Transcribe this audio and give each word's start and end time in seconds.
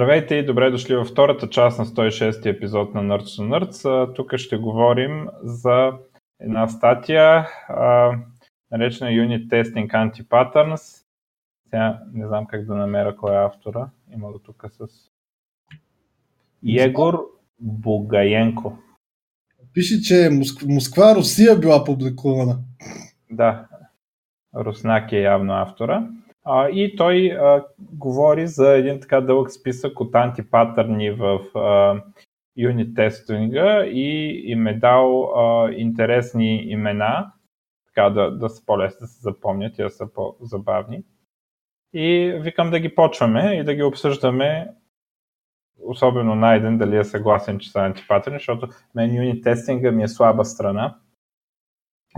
Здравейте 0.00 0.34
и 0.34 0.46
добре 0.46 0.70
дошли 0.70 0.96
във 0.96 1.08
втората 1.08 1.48
част 1.48 1.78
на 1.78 1.86
106 1.86 2.46
епизод 2.46 2.94
на 2.94 3.02
Nerds 3.02 3.22
to 3.22 3.48
Nerds. 3.48 4.14
Тук 4.14 4.36
ще 4.36 4.56
говорим 4.56 5.28
за 5.42 5.92
една 6.40 6.68
статия, 6.68 7.46
а, 7.68 8.12
наречена 8.70 9.10
Unit 9.10 9.48
Testing 9.48 9.88
Anti-Patterns. 9.90 11.04
Сега 11.64 12.00
не 12.12 12.26
знам 12.26 12.46
как 12.46 12.66
да 12.66 12.74
намеря 12.74 13.16
кой 13.16 13.34
е 13.34 13.44
автора. 13.44 13.90
Има 14.14 14.32
го 14.32 14.38
тук 14.38 14.64
с 14.70 14.86
Егор 16.66 17.26
Бугаенко. 17.60 18.78
Пише, 19.74 20.02
че 20.02 20.28
Моск... 20.32 20.62
Москва, 20.68 21.14
Русия 21.14 21.56
била 21.58 21.84
публикувана. 21.84 22.58
Да, 23.30 23.68
Руснак 24.56 25.12
е 25.12 25.20
явно 25.20 25.52
автора. 25.52 26.08
И 26.72 26.96
той 26.96 27.26
а, 27.26 27.64
говори 27.78 28.46
за 28.46 28.76
един 28.76 29.00
така 29.00 29.20
дълъг 29.20 29.50
списък 29.50 30.00
от 30.00 30.14
антипатърни 30.14 31.10
в 31.10 31.58
а, 31.58 32.02
юнит 32.56 32.96
тестинга 32.96 33.84
и 33.86 34.42
им 34.46 34.66
е 34.66 34.74
дал 34.74 35.22
а, 35.22 35.72
интересни 35.72 36.62
имена, 36.62 37.32
така 37.86 38.10
да, 38.10 38.30
да 38.30 38.48
са 38.48 38.66
по-лесни 38.66 38.98
да 39.00 39.06
се 39.06 39.20
запомнят 39.20 39.78
и 39.78 39.82
да 39.82 39.90
са 39.90 40.12
по-забавни. 40.14 41.04
И 41.92 42.38
викам 42.40 42.70
да 42.70 42.80
ги 42.80 42.94
почваме 42.94 43.56
и 43.60 43.64
да 43.64 43.74
ги 43.74 43.82
обсъждаме, 43.82 44.68
особено 45.82 46.34
Найден, 46.34 46.78
дали 46.78 46.96
е 46.96 47.04
съгласен, 47.04 47.58
че 47.58 47.70
са 47.70 47.80
антипатърни, 47.80 48.38
защото 48.38 48.68
мен 48.94 49.14
юнит 49.14 49.44
тестинга 49.44 49.90
ми 49.90 50.02
е 50.02 50.08
слаба 50.08 50.44
страна. 50.44 50.96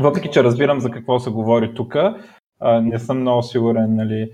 Въпреки, 0.01 0.31
че 0.31 0.45
разбирам 0.45 0.81
за 0.81 0.91
какво 0.91 1.19
се 1.19 1.31
говори 1.31 1.75
тук, 1.75 1.97
не 2.83 2.99
съм 2.99 3.21
много 3.21 3.43
сигурен 3.43 3.95
нали, 3.95 4.31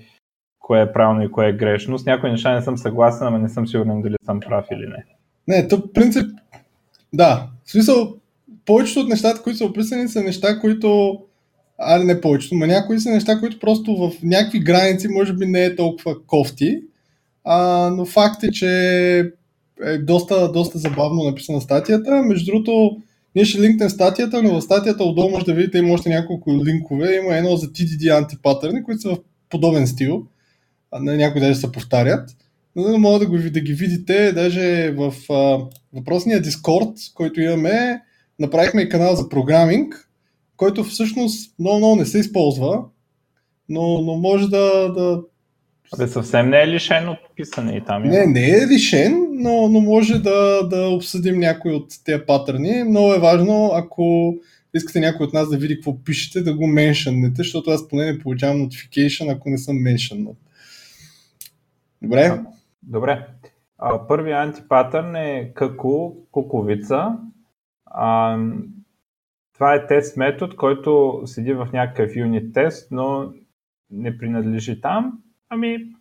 кое 0.59 0.83
е 0.83 0.93
правилно 0.93 1.23
и 1.23 1.31
кое 1.31 1.49
е 1.49 1.53
грешно. 1.53 1.99
С 1.99 2.07
някои 2.07 2.31
неща 2.31 2.55
не 2.55 2.63
съм 2.63 2.79
съгласен, 2.79 3.27
ама 3.27 3.39
не 3.39 3.49
съм 3.49 3.69
сигурен 3.69 4.03
дали 4.03 4.15
съм 4.25 4.41
прав 4.41 4.67
или 4.73 4.87
не. 4.87 5.05
Не, 5.49 5.69
то 5.69 5.93
принцип, 5.93 6.27
да. 7.13 7.49
В 7.65 7.71
смисъл, 7.71 8.15
повечето 8.67 9.01
от 9.01 9.09
нещата, 9.09 9.43
които 9.43 9.57
са 9.57 9.65
описани, 9.65 10.09
са 10.09 10.23
неща, 10.23 10.61
които 10.61 11.19
Али 11.79 12.05
не 12.05 12.21
повечето, 12.21 12.55
но 12.55 12.67
някои 12.67 13.01
са 13.01 13.11
неща, 13.11 13.41
които 13.41 13.59
просто 13.59 13.97
в 13.97 14.13
някакви 14.23 14.61
граници 14.61 15.09
може 15.09 15.33
би 15.33 15.47
не 15.47 15.65
е 15.65 15.77
толкова 15.77 16.27
кофти, 16.27 16.83
а, 17.45 17.91
но 17.91 18.05
факт 18.05 18.43
е, 18.43 18.51
че 18.51 18.69
е 19.85 19.99
доста, 19.99 20.53
доста 20.53 20.79
забавно 20.79 21.25
написана 21.25 21.61
статията. 21.61 22.23
Между 22.23 22.53
другото, 22.53 22.97
ние 23.39 23.45
ще 23.45 23.61
линкнем 23.61 23.91
статията, 23.91 24.43
но 24.43 24.55
в 24.55 24.63
статията 24.63 25.05
отдолу 25.05 25.31
може 25.31 25.45
да 25.45 25.55
видите 25.55 25.79
има 25.79 25.95
още 25.95 26.09
няколко 26.09 26.65
линкове. 26.65 27.17
Има 27.17 27.37
едно 27.37 27.57
за 27.57 27.67
TDD 27.67 28.19
антипатърни, 28.19 28.83
които 28.83 29.01
са 29.01 29.11
в 29.11 29.19
подобен 29.49 29.87
стил. 29.87 30.27
На 31.01 31.17
някои 31.17 31.41
даже 31.41 31.55
се 31.55 31.73
повтарят. 31.73 32.31
Но 32.77 32.99
мога 32.99 33.19
да, 33.19 33.27
го, 33.27 33.37
да 33.37 33.61
ги 33.61 33.73
видите, 33.73 34.33
даже 34.33 34.91
в 34.91 35.15
а, 35.31 35.59
въпросния 35.93 36.43
Discord, 36.43 37.15
който 37.15 37.41
имаме, 37.41 38.01
направихме 38.39 38.83
и 38.83 38.89
канал 38.89 39.17
за 39.17 39.29
програминг, 39.29 40.11
който 40.57 40.85
всъщност 40.85 41.55
много, 41.59 41.79
много 41.79 41.97
не 41.97 42.07
се 42.07 42.19
използва, 42.19 42.85
но, 43.69 44.01
но 44.03 44.17
може 44.17 44.49
да, 44.49 44.93
да 44.93 45.23
Абе, 45.95 46.07
съвсем 46.07 46.51
не 46.51 46.63
е 46.63 46.69
лишен 46.69 47.09
от 47.09 47.19
писане 47.37 47.77
и 47.77 47.85
там. 47.85 48.03
Не, 48.03 48.27
не 48.27 48.51
е 48.51 48.67
лишен, 48.67 49.27
но, 49.31 49.69
но 49.69 49.81
може 49.81 50.19
да, 50.19 50.69
да 50.69 50.89
обсъдим 50.89 51.39
някои 51.39 51.73
от 51.73 51.89
тези 52.05 52.23
патърни. 52.27 52.85
Много 52.85 53.13
е 53.13 53.19
важно, 53.19 53.71
ако 53.75 54.35
искате 54.75 55.01
някой 55.01 55.27
от 55.27 55.33
нас 55.33 55.51
да 55.51 55.57
види 55.57 55.75
какво 55.75 56.05
пишете, 56.05 56.43
да 56.43 56.57
го 56.57 56.67
меншаннете, 56.67 57.35
защото 57.37 57.71
аз 57.71 57.89
поне 57.89 58.13
не 58.13 58.19
получавам 58.19 58.57
notification, 58.57 59.35
ако 59.35 59.51
не 59.51 59.59
съм 59.59 59.77
меншаннат. 59.77 60.37
Добре? 62.03 62.41
Добре. 62.83 63.27
А, 63.79 64.07
първият 64.07 64.39
антипатърн 64.39 65.17
е 65.17 65.53
къко, 65.55 66.17
куковица. 66.31 67.17
А, 67.87 68.39
това 69.55 69.75
е 69.75 69.87
тест 69.87 70.17
метод, 70.17 70.57
който 70.57 71.23
седи 71.25 71.53
в 71.53 71.69
някакъв 71.73 72.17
юнит 72.17 72.55
тест, 72.55 72.89
но 72.91 73.33
не 73.91 74.19
принадлежи 74.19 74.81
там 74.81 75.19
Ами, 75.51 75.95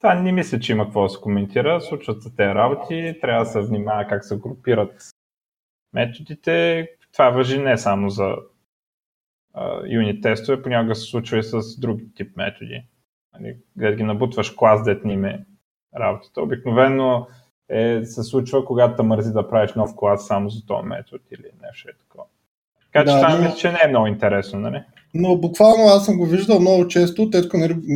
това 0.00 0.14
не 0.14 0.32
мисля, 0.32 0.60
че 0.60 0.72
има 0.72 0.84
какво 0.84 1.02
да 1.02 1.08
се 1.08 1.20
коментира. 1.20 1.80
Случват 1.80 2.22
се 2.22 2.30
тези 2.30 2.54
работи, 2.54 3.18
трябва 3.20 3.44
да 3.44 3.50
се 3.50 3.60
внимава 3.60 4.06
как 4.08 4.24
се 4.24 4.38
групират 4.38 5.10
методите. 5.92 6.88
Това 7.12 7.30
въжи 7.30 7.58
не 7.58 7.78
само 7.78 8.10
за 8.10 8.36
юнит 9.86 10.22
тестове, 10.22 10.62
понякога 10.62 10.94
се 10.94 11.10
случва 11.10 11.38
и 11.38 11.42
с 11.42 11.80
други 11.80 12.14
тип 12.14 12.36
методи. 12.36 12.84
Нали, 13.32 13.56
да 13.76 13.92
ги 13.92 14.02
набутваш 14.02 14.50
клас, 14.50 14.84
дет 14.84 15.04
ни 15.04 15.16
ме 15.16 15.46
работата. 15.98 16.42
Обикновено 16.42 17.26
е, 17.68 18.04
се 18.04 18.22
случва, 18.22 18.64
когато 18.64 19.04
мързи 19.04 19.32
да 19.32 19.48
правиш 19.48 19.74
нов 19.74 19.96
клас 19.96 20.26
само 20.26 20.48
за 20.48 20.66
този 20.66 20.86
метод 20.88 21.24
или 21.30 21.50
нещо 21.62 21.88
е 21.88 21.92
такова. 21.92 22.24
Така 22.84 23.00
че 23.00 23.14
да, 23.14 23.20
това 23.20 23.36
но... 23.36 23.42
мисля, 23.42 23.56
че 23.56 23.72
не 23.72 23.80
е 23.84 23.88
много 23.88 24.06
интересно, 24.06 24.60
нали? 24.60 24.84
Но 25.14 25.36
буквално 25.36 25.84
аз 25.84 26.04
съм 26.04 26.16
го 26.16 26.26
виждал 26.26 26.60
много 26.60 26.88
често, 26.88 27.30
те 27.30 27.42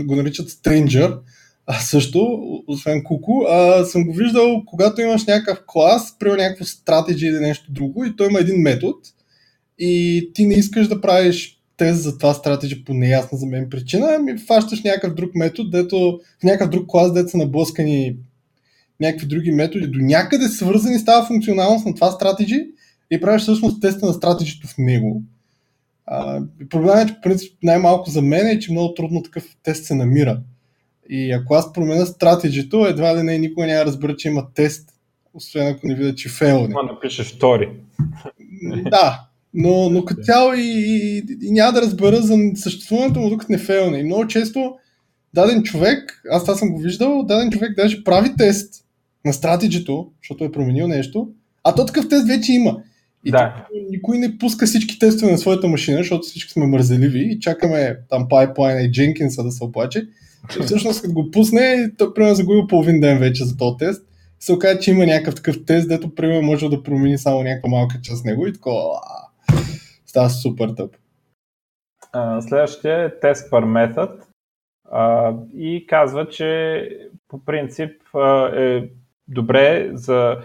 го 0.04 0.16
наричат 0.16 0.50
Stranger, 0.50 1.18
а 1.66 1.80
също, 1.80 2.40
освен 2.66 3.04
Куку, 3.04 3.32
а, 3.48 3.84
съм 3.84 4.04
го 4.04 4.12
виждал, 4.12 4.62
когато 4.66 5.00
имаш 5.00 5.26
някакъв 5.26 5.64
клас, 5.66 6.16
при 6.18 6.30
някакво 6.30 6.64
стратеги 6.64 7.26
или 7.26 7.38
нещо 7.38 7.72
друго 7.72 8.04
и 8.04 8.16
той 8.16 8.28
има 8.28 8.38
един 8.38 8.62
метод 8.62 8.98
и 9.78 10.30
ти 10.34 10.46
не 10.46 10.54
искаш 10.54 10.88
да 10.88 11.00
правиш 11.00 11.62
тест 11.76 12.02
за 12.02 12.18
това 12.18 12.34
стратеги 12.34 12.84
по 12.84 12.94
неясна 12.94 13.38
за 13.38 13.46
мен 13.46 13.70
причина, 13.70 14.16
ами 14.18 14.38
фащаш 14.38 14.82
някакъв 14.82 15.14
друг 15.14 15.34
метод, 15.34 15.68
дето 15.72 16.20
в 16.40 16.44
някакъв 16.44 16.70
друг 16.70 16.86
клас, 16.88 17.12
дето 17.12 17.30
са 17.30 17.36
наблъскани 17.36 18.16
някакви 19.00 19.26
други 19.26 19.50
методи, 19.50 19.86
до 19.86 19.98
някъде 19.98 20.48
свързани 20.48 20.98
с 20.98 21.04
тази 21.04 21.26
функционалност 21.26 21.86
на 21.86 21.94
това 21.94 22.10
стратеги 22.10 22.66
и 23.10 23.20
правиш 23.20 23.42
всъщност 23.42 23.80
теста 23.80 24.06
на 24.06 24.12
стратегито 24.12 24.66
в 24.66 24.74
него. 24.78 25.22
Проблемът 26.70 27.04
е, 27.04 27.06
че 27.06 27.20
принцип 27.22 27.52
най-малко 27.62 28.10
за 28.10 28.22
мен 28.22 28.46
е, 28.46 28.58
че 28.58 28.72
много 28.72 28.94
трудно 28.94 29.22
такъв 29.22 29.44
тест 29.62 29.84
се 29.84 29.94
намира. 29.94 30.40
И 31.10 31.32
ако 31.32 31.54
аз 31.54 31.72
променя 31.72 32.06
стратегито, 32.06 32.86
едва 32.86 33.16
ли 33.16 33.22
не 33.22 33.38
никога 33.38 33.66
няма 33.66 33.84
разбера, 33.84 34.16
че 34.16 34.28
има 34.28 34.46
тест, 34.54 34.90
освен 35.34 35.66
ако 35.66 35.86
не 35.86 35.94
видя, 35.94 36.14
че 36.14 36.28
фейлне. 36.28 36.68
Това 36.68 36.82
напишеш 36.82 37.34
втори. 37.34 37.68
Да, 38.90 39.20
но, 39.54 39.90
но 39.90 40.04
като 40.04 40.22
цяло 40.22 40.52
и, 40.54 40.60
и, 40.60 41.22
и, 41.42 41.50
няма 41.50 41.72
да 41.72 41.82
разбера 41.82 42.16
за 42.16 42.38
съществуването 42.54 43.20
му, 43.20 43.30
докато 43.30 43.52
не 43.52 43.58
фейлне. 43.58 43.98
И 43.98 44.04
много 44.04 44.26
често 44.26 44.74
даден 45.34 45.62
човек, 45.62 46.22
аз 46.30 46.44
това 46.44 46.54
съм 46.54 46.72
го 46.72 46.78
виждал, 46.78 47.22
даден 47.22 47.50
човек 47.50 47.76
даже 47.76 48.04
прави 48.04 48.36
тест 48.36 48.84
на 49.24 49.32
стратегито, 49.32 50.10
защото 50.22 50.44
е 50.44 50.52
променил 50.52 50.88
нещо, 50.88 51.28
а 51.64 51.74
то 51.74 51.86
такъв 51.86 52.08
тест 52.08 52.26
вече 52.26 52.52
има. 52.52 52.82
И 53.24 53.30
да. 53.30 53.66
никой 53.90 54.18
не 54.18 54.38
пуска 54.38 54.66
всички 54.66 54.98
тестове 54.98 55.32
на 55.32 55.38
своята 55.38 55.68
машина, 55.68 55.98
защото 55.98 56.22
всички 56.22 56.52
сме 56.52 56.66
мързеливи 56.66 57.20
и 57.20 57.40
чакаме 57.40 57.98
там 58.08 58.28
пайплайна 58.28 58.82
и 58.82 58.92
Дженкинса 58.92 59.44
да 59.44 59.50
се 59.50 59.64
оплаче. 59.64 60.08
И 60.60 60.62
всъщност 60.62 61.02
като 61.02 61.14
го 61.14 61.30
пусне, 61.30 61.92
той 61.98 62.14
примерно 62.14 62.34
загубил 62.34 62.66
половин 62.66 63.00
ден 63.00 63.18
вече 63.18 63.44
за 63.44 63.56
този 63.56 63.76
тест. 63.78 64.06
Се 64.40 64.52
оказа, 64.52 64.78
че 64.78 64.90
има 64.90 65.06
някакъв 65.06 65.34
такъв 65.34 65.64
тест, 65.66 65.88
дето 65.88 66.14
примерно 66.14 66.42
може 66.42 66.68
да 66.68 66.82
промени 66.82 67.18
само 67.18 67.42
някаква 67.42 67.70
малка 67.70 68.00
част 68.02 68.24
него 68.24 68.46
и 68.46 68.52
такова 68.52 69.00
става 70.06 70.30
супер 70.30 70.68
тъп. 70.68 70.96
Следващия 72.40 73.04
е 73.04 73.20
тест 73.20 73.50
per 73.50 73.64
method 73.64 74.10
и 75.54 75.86
казва, 75.86 76.28
че 76.28 76.88
по 77.28 77.44
принцип 77.44 77.92
е 78.56 78.90
добре 79.28 79.90
за 79.92 80.36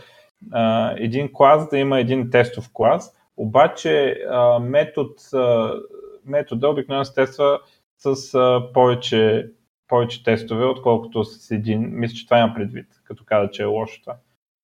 а, 0.51 0.93
един 0.97 1.29
клас 1.33 1.69
да 1.69 1.77
има 1.77 1.99
един 1.99 2.29
тестов 2.29 2.69
клас, 2.73 3.13
обаче 3.37 4.15
а, 4.29 4.59
метод, 4.59 5.09
а, 5.33 5.71
метода 6.25 6.69
обикновено 6.69 7.05
се 7.05 7.13
тества 7.13 7.59
с 7.97 8.33
а, 8.33 8.61
повече, 8.73 9.49
повече 9.87 10.23
тестове, 10.23 10.65
отколкото 10.65 11.23
с 11.23 11.51
един. 11.51 11.89
Мисля, 11.91 12.15
че 12.15 12.25
това 12.25 12.39
има 12.39 12.53
предвид, 12.55 12.85
като 13.03 13.23
каза, 13.25 13.49
че 13.51 13.61
е 13.61 13.65
лошо 13.65 14.01
това. 14.01 14.15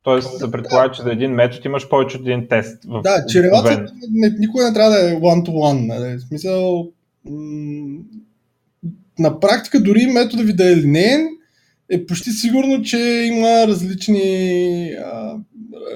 Тоест 0.04 0.38
се 0.38 0.52
предполага, 0.52 0.92
че 0.92 1.02
за 1.02 1.12
един 1.12 1.31
метод 1.31 1.62
имаш 1.66 1.90
повече 1.90 2.18
от 2.18 2.22
един 2.22 2.48
тест. 2.48 2.84
В, 2.86 3.02
да, 3.02 3.26
че 3.26 3.44
релацията 3.44 3.94
никога 4.40 4.64
не 4.64 4.74
трябва 4.74 4.92
да 4.92 5.10
е 5.10 5.16
one-to-one. 5.16 5.88
Нали? 5.88 6.18
В 6.18 6.22
смисъл, 6.22 6.92
м- 7.26 8.00
на 9.19 9.40
практика 9.40 9.84
дори 9.84 10.08
метода 10.08 10.44
ви 10.44 10.54
да 10.54 10.72
е 10.72 10.78
линейен, 10.78 11.28
е 11.90 12.06
почти 12.06 12.31
сигурно, 12.31 12.81
че 12.81 12.98
има 13.34 13.68
различни, 13.68 14.90
а, 15.06 15.38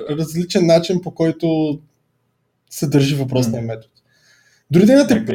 различен 0.10 0.66
начин 0.66 1.02
по 1.02 1.12
който 1.12 1.80
се 2.70 2.88
държи 2.88 3.16
въпросния 3.16 3.64
mm. 3.64 3.66
метод. 3.66 3.94
Дори 4.72 4.86
да 4.86 4.94
имате... 4.94 5.26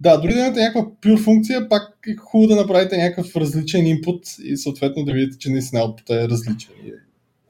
Да, 0.00 0.16
дори 0.16 0.34
да 0.34 0.40
имате 0.40 0.60
някаква 0.60 0.90
pure 1.02 1.24
функция, 1.24 1.68
пак 1.68 1.82
е 2.08 2.16
хубаво 2.16 2.54
да 2.54 2.60
направите 2.60 2.96
някакъв 2.96 3.36
различен 3.36 3.86
инпут 3.86 4.22
и 4.44 4.56
съответно 4.56 5.04
да 5.04 5.12
видите, 5.12 5.38
че 5.38 5.50
наистина 5.50 5.82
output 5.82 6.24
е 6.24 6.28
различен. 6.28 6.74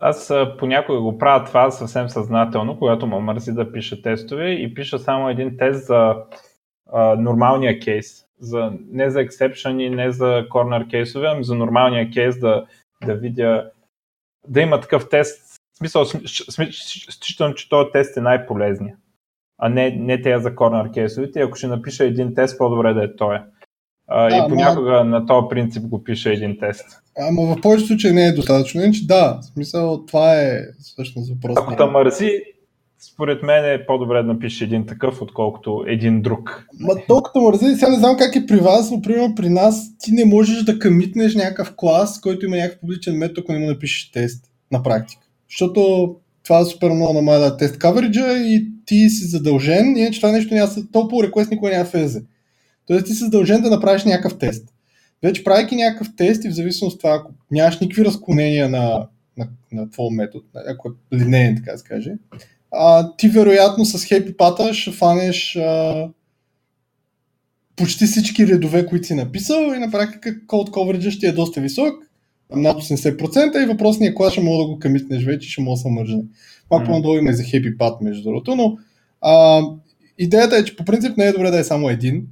Аз 0.00 0.32
понякога 0.58 1.00
го 1.00 1.18
правя 1.18 1.44
това 1.44 1.70
съвсем 1.70 2.08
съзнателно, 2.08 2.78
когато 2.78 3.06
ме 3.06 3.18
мързи 3.18 3.52
да 3.52 3.72
пиша 3.72 4.02
тестове 4.02 4.50
и 4.50 4.74
пиша 4.74 4.98
само 4.98 5.28
един 5.28 5.56
тест 5.56 5.86
за 5.86 6.14
а, 6.92 7.14
нормалния 7.14 7.80
кейс 7.80 8.24
за, 8.40 8.72
не 8.90 9.10
за 9.10 9.20
ексепшъни, 9.20 9.90
не 9.90 10.12
за 10.12 10.46
корнер 10.50 10.88
кейсове, 10.90 11.26
ами 11.26 11.44
за 11.44 11.54
нормалния 11.54 12.10
кейс 12.10 12.38
да 12.38 12.66
да 13.06 13.14
видя, 13.14 13.70
да 14.48 14.60
има 14.60 14.80
такъв 14.80 15.08
тест. 15.08 15.60
В 15.74 15.78
смисъл, 15.78 16.04
считам, 17.10 17.54
че 17.54 17.68
този 17.68 17.90
тест 17.92 18.16
е 18.16 18.20
най-полезният, 18.20 18.98
а 19.58 19.68
не, 19.68 19.90
не 19.90 20.22
тези 20.22 20.42
за 20.42 20.54
корнер 20.54 20.90
кейсовите. 20.94 21.40
Ако 21.40 21.56
ще 21.56 21.66
напиша 21.66 22.04
един 22.04 22.34
тест, 22.34 22.58
по-добре 22.58 22.94
да 22.94 23.04
е 23.04 23.16
той. 23.16 23.38
А, 24.06 24.28
да, 24.28 24.36
и 24.36 24.48
понякога 24.48 24.90
ма... 24.90 25.04
на 25.04 25.26
този 25.26 25.46
принцип 25.50 25.82
го 25.82 26.04
пише 26.04 26.32
един 26.32 26.58
тест. 26.58 27.02
Ама 27.18 27.42
в 27.42 27.60
повечето 27.60 27.88
случаи 27.88 28.12
не 28.12 28.26
е 28.26 28.32
достатъчно. 28.32 28.80
Иначе 28.80 29.06
да, 29.06 29.38
в 29.40 29.44
смисъл 29.44 30.04
това 30.06 30.40
е 30.40 30.60
всъщност 30.80 31.32
въпрос. 31.34 31.56
Ако 31.58 31.76
те 31.76 31.84
мързи, 31.84 32.42
според 33.00 33.42
мен 33.42 33.64
е 33.64 33.86
по-добре 33.86 34.22
да 34.22 34.32
напишеш 34.32 34.60
един 34.60 34.86
такъв, 34.86 35.22
отколкото 35.22 35.84
един 35.86 36.22
друг. 36.22 36.66
Ма 36.80 36.94
толкова 37.08 37.40
мързи, 37.40 37.74
сега 37.74 37.90
не 37.90 37.98
знам 37.98 38.16
как 38.16 38.36
е 38.36 38.46
при 38.46 38.56
вас, 38.56 38.90
но 38.90 39.02
примерно 39.02 39.34
при 39.34 39.48
нас 39.48 39.98
ти 39.98 40.12
не 40.12 40.24
можеш 40.24 40.62
да 40.62 40.78
къмитнеш 40.78 41.34
някакъв 41.34 41.74
клас, 41.76 42.20
който 42.20 42.46
има 42.46 42.56
някакъв 42.56 42.80
публичен 42.80 43.16
метод, 43.16 43.40
ако 43.40 43.52
не 43.52 43.58
му 43.58 43.66
напишеш 43.66 44.10
тест 44.12 44.44
на 44.72 44.82
практика. 44.82 45.26
Защото 45.50 46.14
това 46.44 46.60
е 46.60 46.64
супер 46.64 46.90
много 46.90 47.12
намаля 47.12 47.56
тест 47.56 47.78
кавериджа 47.78 48.38
и 48.38 48.66
ти 48.86 49.08
си 49.08 49.24
задължен, 49.24 49.96
иначе 49.96 50.20
това 50.20 50.32
нещо 50.32 50.54
няма, 50.54 50.70
толкова 50.92 51.22
реквест 51.22 51.50
никога 51.50 51.70
няма 51.70 51.84
влезе. 51.84 52.22
Тоест 52.86 53.06
ти 53.06 53.12
си 53.12 53.24
задължен 53.24 53.62
да 53.62 53.70
направиш 53.70 54.04
някакъв 54.04 54.38
тест. 54.38 54.68
Вече 55.22 55.44
правейки 55.44 55.76
някакъв 55.76 56.16
тест 56.16 56.44
и 56.44 56.48
в 56.48 56.54
зависимост 56.54 56.94
от 56.94 57.00
това, 57.00 57.14
ако 57.14 57.32
нямаш 57.50 57.80
никакви 57.80 58.04
разклонения 58.04 58.68
на, 58.68 59.06
на, 59.36 59.48
на 59.72 59.90
твой 59.90 60.08
метод, 60.12 60.44
ако 60.68 60.88
е 60.88 61.16
линейен, 61.16 61.56
така 61.56 61.72
да 61.72 61.78
се 61.78 61.84
каже, 61.84 62.12
а, 62.72 63.16
ти 63.16 63.28
вероятно 63.28 63.84
с 63.84 63.98
Happy 63.98 64.36
Pata 64.36 64.72
ще 64.72 64.90
фанеш 64.90 65.56
а, 65.56 66.08
почти 67.76 68.06
всички 68.06 68.46
редове, 68.46 68.86
които 68.86 69.06
си 69.06 69.14
написал 69.14 69.72
и 69.76 69.78
на 69.78 69.90
практика 69.90 70.30
code 70.46 70.70
coverage 70.70 71.10
ще 71.10 71.26
е 71.26 71.32
доста 71.32 71.60
висок, 71.60 71.94
над 72.56 72.82
80% 72.82 73.62
и 73.62 73.66
въпросният 73.66 74.14
клас 74.14 74.32
ще 74.32 74.42
мога 74.42 74.64
да 74.64 74.68
го 74.68 74.78
къмитнеш 74.78 75.24
вече, 75.24 75.50
ще 75.50 75.62
мога 75.62 75.74
да 75.74 75.80
се 75.80 75.88
мържне. 75.88 76.22
Малко 76.70 76.86
mm. 76.86 76.92
надолу 76.92 77.18
има 77.18 77.30
и 77.30 77.34
за 77.34 77.42
Happy 77.42 77.76
Pat, 77.76 78.02
между 78.02 78.22
другото, 78.22 78.56
но 78.56 78.76
а, 79.20 79.62
идеята 80.18 80.56
е, 80.56 80.64
че 80.64 80.76
по 80.76 80.84
принцип 80.84 81.16
не 81.16 81.24
е 81.24 81.32
добре 81.32 81.50
да 81.50 81.58
е 81.58 81.64
само 81.64 81.90
един. 81.90 82.26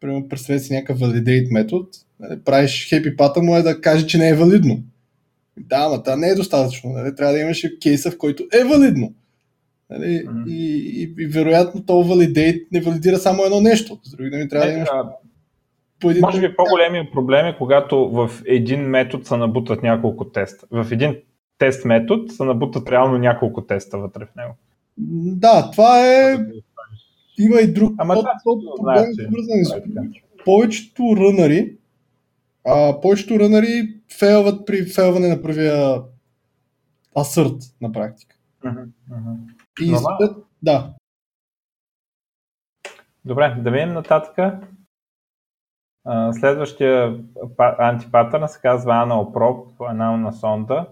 Примерно 0.00 0.28
представете 0.28 0.64
си 0.64 0.72
някакъв 0.72 0.98
validate 0.98 1.52
метод, 1.52 1.88
нали, 2.20 2.40
правиш 2.44 2.88
happy 2.90 3.16
пата 3.16 3.42
му 3.42 3.56
е 3.56 3.62
да 3.62 3.80
каже, 3.80 4.06
че 4.06 4.18
не 4.18 4.28
е 4.28 4.34
валидно. 4.34 4.82
Да, 5.58 5.76
ама 5.76 6.02
това 6.02 6.16
не 6.16 6.28
е 6.28 6.34
достатъчно. 6.34 6.92
Нали? 6.92 7.14
Трябва 7.14 7.34
да 7.34 7.40
имаш 7.40 7.66
кейса, 7.82 8.10
в 8.10 8.18
който 8.18 8.44
е 8.52 8.64
валидно. 8.64 9.12
Нали? 9.90 10.04
Mm-hmm. 10.04 10.48
И, 10.48 10.76
и, 11.02 11.22
и, 11.22 11.26
вероятно 11.26 11.86
то 11.86 12.02
валидейт 12.02 12.72
не 12.72 12.80
валидира 12.80 13.16
само 13.16 13.44
едно 13.44 13.60
нещо. 13.60 13.98
С 14.02 14.10
други 14.16 14.30
думи, 14.30 14.48
трябва 14.48 14.66
не, 14.66 14.72
да 14.72 14.78
имаш 14.78 14.88
по 16.00 16.10
един 16.10 16.20
Може 16.20 16.40
би 16.40 16.56
по-големия 16.56 17.10
проблем 17.10 17.46
е, 17.46 17.56
когато 17.58 18.08
в 18.08 18.30
един 18.46 18.80
метод 18.80 19.24
се 19.24 19.36
набутат 19.36 19.82
няколко 19.82 20.24
теста. 20.24 20.66
В 20.70 20.86
един 20.92 21.16
тест 21.58 21.84
метод 21.84 22.32
се 22.32 22.44
набутат 22.44 22.90
реално 22.90 23.18
няколко 23.18 23.66
теста 23.66 23.98
вътре 23.98 24.26
в 24.26 24.36
него. 24.36 24.54
Да, 25.36 25.70
това 25.70 26.06
е... 26.06 26.38
Има 27.38 27.60
и 27.60 27.72
друг 27.72 27.94
Ама 27.98 28.14
това 28.14 28.30
проблем, 28.76 29.04
свързан 29.14 29.64
с 29.64 30.44
повечето 30.44 31.16
рънари, 31.16 31.76
а, 32.64 33.00
повечето 33.00 33.40
рънари 33.40 33.94
фейлват 34.18 34.66
при 34.66 34.86
фейлване 34.86 35.28
на 35.28 35.42
първия 35.42 36.02
асърт 37.18 37.56
на 37.80 37.92
практика. 37.92 38.36
Uh-huh, 38.64 38.86
uh-huh. 39.10 39.55
И 39.80 39.96
след... 39.96 40.36
Да. 40.62 40.94
Добре, 43.24 43.56
да 43.58 43.70
видим 43.70 43.92
нататък. 43.92 44.62
Следващия 46.32 47.20
антипатърн 47.58 48.48
се 48.48 48.60
казва 48.60 48.92
Analprop, 48.92 49.90
анална 49.90 50.32
сонда, 50.32 50.86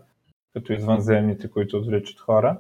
като 0.54 0.72
извънземните, 0.72 1.50
които 1.50 1.76
отвличат 1.76 2.20
хора. 2.20 2.58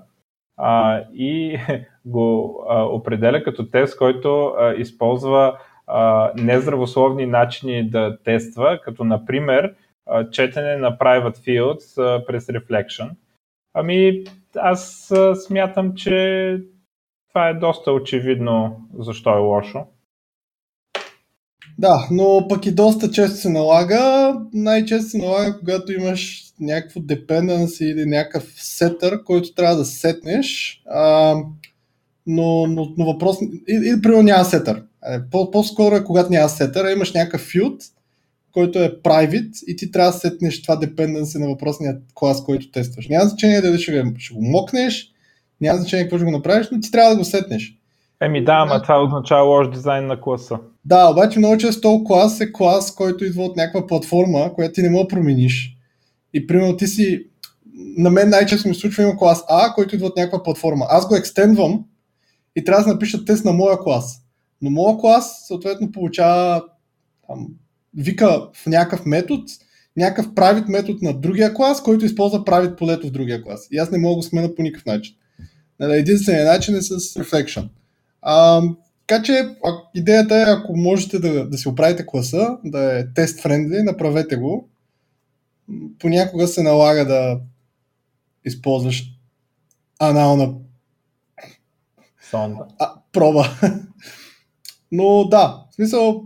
А, 0.56 1.02
и 1.14 1.58
го 2.04 2.58
а, 2.68 2.82
определя 2.82 3.44
като 3.44 3.70
тест, 3.70 3.98
който 3.98 4.46
а, 4.46 4.74
използва 4.74 5.58
а, 5.86 6.32
нездравословни 6.36 7.26
начини 7.26 7.90
да 7.90 8.18
тества, 8.24 8.80
като 8.84 9.04
например 9.04 9.74
а, 10.06 10.30
четене 10.30 10.76
на 10.76 10.98
private 10.98 11.36
fields 11.36 12.02
а, 12.02 12.26
през 12.26 12.46
reflection. 12.46 13.10
Ами, 13.74 14.24
аз 14.56 15.12
смятам, 15.46 15.94
че 15.94 16.58
това 17.28 17.48
е 17.48 17.54
доста 17.54 17.92
очевидно 17.92 18.76
защо 18.98 19.30
е 19.30 19.38
лошо. 19.38 19.86
Да, 21.78 22.08
но 22.10 22.46
пък 22.48 22.66
и 22.66 22.74
доста 22.74 23.10
често 23.10 23.36
се 23.36 23.50
налага. 23.50 24.34
Най-често 24.52 25.10
се 25.10 25.18
налага, 25.18 25.58
когато 25.58 25.92
имаш 25.92 26.44
някакво 26.60 27.00
dependency 27.00 27.84
или 27.84 28.06
някакъв 28.06 28.52
сетър, 28.56 29.24
който 29.24 29.54
трябва 29.54 29.76
да 29.76 29.84
сетнеш. 29.84 30.82
А, 30.86 31.34
но, 32.26 32.66
но, 32.66 32.94
но 32.98 33.04
въпрос... 33.04 33.36
Или, 33.68 34.02
примерно 34.02 34.22
няма 34.22 34.44
сетър. 34.44 34.82
По- 35.30 35.50
по-скоро 35.50 35.94
е 35.94 36.04
когато 36.04 36.30
няма 36.30 36.48
сетър, 36.48 36.92
имаш 36.92 37.12
някакъв 37.12 37.40
филд, 37.40 37.82
който 38.54 38.78
е 38.78 38.98
private 39.02 39.64
и 39.66 39.76
ти 39.76 39.90
трябва 39.90 40.12
да 40.12 40.18
сетнеш 40.18 40.62
това 40.62 40.80
dependency 40.80 41.38
на 41.38 41.48
въпросния 41.48 41.96
клас, 42.14 42.44
който 42.44 42.70
тестваш. 42.70 43.08
Няма 43.08 43.24
значение 43.24 43.60
дали 43.60 43.78
ще, 43.78 44.04
ще 44.18 44.34
го 44.34 44.42
мокнеш, 44.42 45.10
няма 45.60 45.78
значение 45.78 46.04
какво 46.04 46.18
ще 46.18 46.24
го 46.24 46.30
направиш, 46.30 46.68
но 46.72 46.80
ти 46.80 46.90
трябва 46.90 47.10
да 47.10 47.16
го 47.16 47.24
сетнеш. 47.24 47.78
Еми 48.20 48.44
да, 48.44 48.52
ама 48.52 48.82
това 48.82 49.02
означава 49.02 49.42
лош 49.42 49.70
дизайн 49.70 50.06
на 50.06 50.20
класа. 50.20 50.58
Да, 50.84 51.10
обаче 51.10 51.38
много 51.38 51.58
често 51.58 51.80
този 51.80 52.04
клас 52.04 52.40
е 52.40 52.52
клас, 52.52 52.94
който 52.94 53.24
идва 53.24 53.42
от 53.42 53.56
някаква 53.56 53.86
платформа, 53.86 54.52
която 54.54 54.72
ти 54.72 54.82
не 54.82 54.90
мога 54.90 55.04
да 55.04 55.08
промениш. 55.08 55.76
И 56.34 56.46
примерно 56.46 56.76
ти 56.76 56.86
си... 56.86 57.26
На 57.98 58.10
мен 58.10 58.28
най-често 58.28 58.68
ми 58.68 58.74
случва 58.74 59.02
има 59.02 59.16
клас 59.16 59.44
А, 59.48 59.74
който 59.74 59.94
идва 59.94 60.06
от 60.06 60.16
някаква 60.16 60.42
платформа. 60.42 60.86
Аз 60.88 61.08
го 61.08 61.16
екстендвам 61.16 61.84
и 62.56 62.64
трябва 62.64 62.84
да 62.84 62.92
напиша 62.92 63.24
тест 63.24 63.44
на 63.44 63.52
моя 63.52 63.78
клас. 63.78 64.20
Но 64.62 64.70
моя 64.70 64.98
клас 64.98 65.44
съответно 65.46 65.92
получава 65.92 66.64
там, 67.26 67.48
вика 67.96 68.48
в 68.54 68.66
някакъв 68.66 69.06
метод, 69.06 69.42
някакъв 69.96 70.34
правит 70.34 70.68
метод 70.68 70.98
на 71.02 71.20
другия 71.20 71.54
клас, 71.54 71.82
който 71.82 72.04
използва 72.04 72.44
правит 72.44 72.76
полето 72.78 73.06
в 73.06 73.10
другия 73.10 73.42
клас. 73.42 73.68
И 73.70 73.78
аз 73.78 73.90
не 73.90 73.98
мога 73.98 74.12
да 74.12 74.16
го 74.16 74.22
смена 74.22 74.54
по 74.54 74.62
никакъв 74.62 74.86
начин. 74.86 75.14
Нали, 75.80 75.98
единственият 75.98 76.48
начин 76.48 76.76
е 76.76 76.82
с 76.82 76.98
reflection. 76.98 77.68
А, 78.22 78.62
така 79.06 79.22
че 79.22 79.48
идеята 79.94 80.36
е, 80.36 80.44
ако 80.46 80.76
можете 80.76 81.18
да, 81.18 81.48
да 81.48 81.58
си 81.58 81.68
оправите 81.68 82.06
класа, 82.06 82.58
да 82.64 82.98
е 82.98 83.12
тест 83.14 83.40
френдли, 83.40 83.82
направете 83.82 84.36
го. 84.36 84.68
Понякога 85.98 86.46
се 86.46 86.62
налага 86.62 87.04
да 87.04 87.40
използваш 88.44 89.04
анална 89.98 90.54
Сонда. 92.30 92.66
А, 92.78 92.94
проба. 93.12 93.44
Но 94.92 95.28
да, 95.28 95.64
в 95.70 95.74
смисъл, 95.74 96.24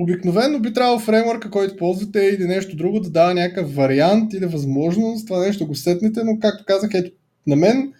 обикновено 0.00 0.60
би 0.60 0.72
трябвало 0.72 0.98
фреймворка, 0.98 1.50
който 1.50 1.76
ползвате 1.76 2.20
или 2.20 2.46
нещо 2.46 2.76
друго 2.76 3.00
да 3.00 3.10
дава 3.10 3.34
някакъв 3.34 3.74
вариант 3.74 4.32
или 4.32 4.46
възможност 4.46 5.26
това 5.26 5.46
нещо 5.46 5.66
го 5.66 5.74
сетнете, 5.74 6.24
но 6.24 6.38
както 6.40 6.64
казах, 6.64 6.90
ето 6.94 7.10
на 7.46 7.56
мен, 7.56 7.92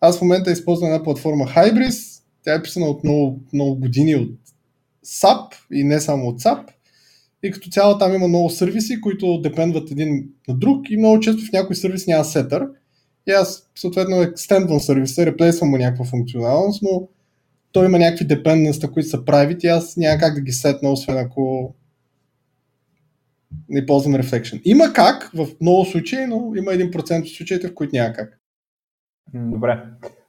аз 0.00 0.18
в 0.18 0.22
момента 0.22 0.50
използвам 0.50 0.90
една 0.90 1.02
платформа 1.02 1.44
Hybris, 1.44 2.22
тя 2.44 2.54
е 2.54 2.62
писана 2.62 2.86
от 2.86 3.04
много, 3.04 3.40
много 3.52 3.74
години 3.74 4.16
от 4.16 4.30
SAP 5.06 5.54
и 5.72 5.84
не 5.84 6.00
само 6.00 6.28
от 6.28 6.40
SAP. 6.40 6.64
И 7.42 7.50
като 7.50 7.70
цяло 7.70 7.98
там 7.98 8.14
има 8.14 8.28
много 8.28 8.50
сервиси, 8.50 9.00
които 9.00 9.40
депендват 9.40 9.90
един 9.90 10.28
на 10.48 10.54
друг 10.54 10.90
и 10.90 10.96
много 10.96 11.20
често 11.20 11.42
в 11.44 11.52
някой 11.52 11.76
сервис 11.76 12.06
няма 12.06 12.24
сетър. 12.24 12.66
И 13.28 13.32
аз 13.32 13.70
съответно 13.74 14.22
екстендвам 14.22 14.80
сервиса, 14.80 15.26
реплейсвам 15.26 15.70
му 15.70 15.76
някаква 15.76 16.04
функционалност, 16.04 16.82
но 16.82 17.08
той 17.74 17.86
има 17.86 17.98
някакви 17.98 18.26
dependencies, 18.26 18.92
които 18.92 19.08
са 19.08 19.24
private 19.24 19.64
и 19.64 19.68
аз 19.68 19.96
няма 19.96 20.18
как 20.18 20.34
да 20.34 20.40
ги 20.40 20.52
сетна, 20.52 20.90
освен 20.90 21.18
ако 21.18 21.74
не 23.68 23.86
ползвам 23.86 24.14
Reflection. 24.14 24.60
Има 24.64 24.92
как 24.94 25.30
в 25.34 25.46
много 25.60 25.84
случаи, 25.84 26.26
но 26.26 26.52
има 26.56 26.70
1% 26.70 27.20
от 27.20 27.28
случаите, 27.28 27.68
в 27.68 27.74
които 27.74 27.96
няма 27.96 28.12
как. 28.12 28.40
Добре. 29.34 29.84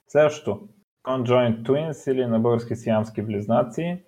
Следващото. 0.07 0.67
Conjoint 1.07 1.63
Twins 1.63 2.11
или 2.11 2.25
на 2.25 2.39
български 2.39 2.75
сиамски 2.75 3.21
близнаци. 3.21 4.03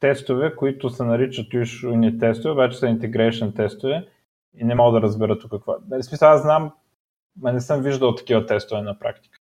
тестове, 0.00 0.56
които 0.56 0.90
се 0.90 1.04
наричат 1.04 1.52
unit 1.52 2.20
тестове, 2.20 2.52
обаче 2.52 2.78
са 2.78 2.86
integration 2.86 3.56
тестове 3.56 4.08
и 4.54 4.64
не 4.64 4.74
мога 4.74 5.00
да 5.00 5.06
разбера 5.06 5.38
тук 5.38 5.50
какво. 5.50 5.74
В 5.90 6.02
смисъл, 6.02 6.28
аз 6.30 6.42
знам 6.42 6.72
Ма 7.36 7.52
не 7.52 7.60
съм 7.60 7.82
виждал 7.82 8.14
такива 8.14 8.46
тестове 8.46 8.82
на 8.82 8.98
практика. 8.98 9.39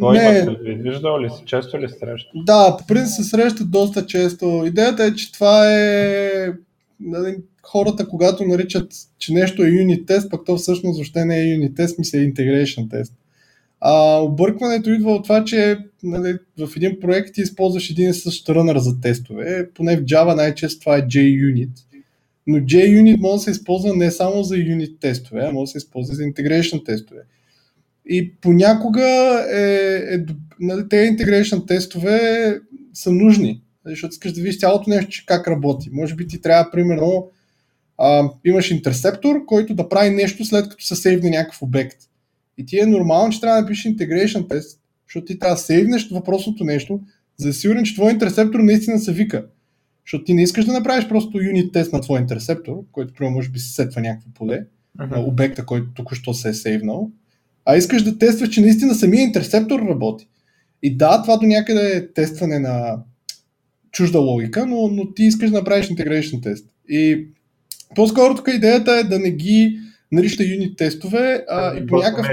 Кой 0.00 0.18
не. 0.18 0.38
има 0.38 0.56
Виждал 0.62 1.20
ли 1.20 1.30
си? 1.30 1.42
Често 1.46 1.80
ли 1.80 1.88
среща? 1.88 2.30
Да, 2.34 2.76
по 2.78 2.86
принцип 2.86 3.14
се 3.14 3.24
срещат 3.24 3.70
доста 3.70 4.06
често. 4.06 4.64
Идеята 4.66 5.04
е, 5.04 5.14
че 5.14 5.32
това 5.32 5.72
е 5.72 6.30
нали, 7.00 7.36
хората, 7.62 8.08
когато 8.08 8.44
наричат, 8.44 8.92
че 9.18 9.32
нещо 9.32 9.64
е 9.64 9.68
юнит 9.68 10.06
тест, 10.06 10.30
пък 10.30 10.46
то 10.46 10.56
всъщност 10.56 10.96
въобще 10.96 11.24
не 11.24 11.40
е 11.40 11.48
юнит 11.48 11.76
тест, 11.76 11.98
ми 11.98 12.04
се 12.04 12.22
е 12.22 12.26
integration 12.26 12.90
тест. 12.90 13.12
А 13.80 14.18
объркването 14.22 14.90
идва 14.90 15.12
от 15.12 15.22
това, 15.22 15.44
че 15.44 15.78
нали, 16.02 16.38
в 16.58 16.76
един 16.76 17.00
проект 17.00 17.34
ти 17.34 17.40
използваш 17.40 17.90
един 17.90 18.10
и 18.10 18.14
същ 18.14 18.48
рънър 18.48 18.78
за 18.78 19.00
тестове. 19.00 19.68
Поне 19.74 19.96
в 19.96 20.04
Java 20.04 20.36
най-често 20.36 20.80
това 20.80 20.96
е 20.96 21.02
JUnit. 21.02 21.70
Но 22.46 22.58
JUnit 22.58 23.20
може 23.20 23.34
да 23.34 23.38
се 23.38 23.50
използва 23.50 23.96
не 23.96 24.10
само 24.10 24.42
за 24.42 24.56
юнит 24.56 25.00
тестове, 25.00 25.40
а 25.40 25.52
може 25.52 25.68
да 25.68 25.72
се 25.72 25.78
използва 25.78 26.14
за 26.14 26.22
integration 26.22 26.84
тестове. 26.84 27.20
И 28.06 28.34
понякога 28.40 29.04
е, 29.52 29.62
е, 30.14 30.24
нали, 30.60 30.88
тези 30.88 31.16
integration 31.16 31.66
тестове 31.66 32.58
са 32.94 33.12
нужни, 33.12 33.62
защото 33.86 34.12
искаш 34.12 34.32
да 34.32 34.40
видиш 34.40 34.58
цялото 34.58 34.90
нещо, 34.90 35.10
че 35.10 35.26
как 35.26 35.48
работи. 35.48 35.90
Може 35.92 36.14
би 36.14 36.26
ти 36.26 36.40
трябва, 36.40 36.70
примерно, 36.70 37.30
а, 37.98 38.30
имаш 38.44 38.70
интерсептор, 38.70 39.44
който 39.46 39.74
да 39.74 39.88
прави 39.88 40.10
нещо 40.10 40.44
след 40.44 40.68
като 40.68 40.84
се 40.84 40.96
сейвне 40.96 41.30
някакъв 41.30 41.62
обект. 41.62 41.98
И 42.58 42.66
ти 42.66 42.78
е 42.78 42.86
нормално, 42.86 43.32
че 43.32 43.40
трябва 43.40 43.56
да 43.56 43.62
напишеш 43.62 43.92
integration 43.92 44.48
тест, 44.48 44.80
защото 45.06 45.26
ти 45.26 45.38
трябва 45.38 45.54
да 45.54 45.60
сейвнеш 45.60 46.10
въпросното 46.10 46.64
нещо, 46.64 47.00
за 47.36 47.48
да 47.48 47.54
сигурен, 47.54 47.84
че 47.84 47.94
твой 47.94 48.12
интерсептор 48.12 48.60
наистина 48.60 48.98
се 48.98 49.12
вика. 49.12 49.46
Защото 50.06 50.24
ти 50.24 50.34
не 50.34 50.42
искаш 50.42 50.64
да 50.64 50.72
направиш 50.72 51.08
просто 51.08 51.42
юнит 51.42 51.72
тест 51.72 51.92
на 51.92 52.00
твой 52.00 52.20
интерсептор, 52.20 52.84
който 52.92 53.14
примерно 53.14 53.36
може 53.36 53.48
би 53.48 53.58
се 53.58 53.74
сетва 53.74 54.00
някакво 54.00 54.30
поле 54.30 54.66
uh-huh. 54.98 55.10
на 55.10 55.20
обекта, 55.20 55.66
който 55.66 55.94
току-що 55.94 56.34
се 56.34 56.48
е 56.48 56.54
сейвнал, 56.54 57.10
а 57.64 57.76
искаш 57.76 58.02
да 58.02 58.18
тестваш, 58.18 58.48
че 58.48 58.60
наистина 58.60 58.94
самия 58.94 59.22
интерсептор 59.22 59.80
работи. 59.80 60.28
И 60.82 60.96
да, 60.96 61.22
това 61.22 61.36
до 61.36 61.46
някъде 61.46 61.96
е 61.96 62.12
тестване 62.12 62.58
на 62.58 62.96
чужда 63.92 64.18
логика, 64.18 64.66
но, 64.66 64.88
но 64.88 65.14
ти 65.14 65.22
искаш 65.22 65.50
да 65.50 65.58
направиш 65.58 65.88
integration 65.88 66.42
тест. 66.42 66.66
И 66.88 67.26
по-скоро 67.94 68.34
тук 68.34 68.48
идеята 68.48 68.92
е 68.92 69.04
да 69.04 69.18
не 69.18 69.30
ги 69.30 69.78
нарича 70.12 70.44
юнит 70.44 70.78
тестове, 70.78 71.44
а 71.48 71.76
и 71.76 71.86
по 71.86 71.96
някакъв... 71.96 72.26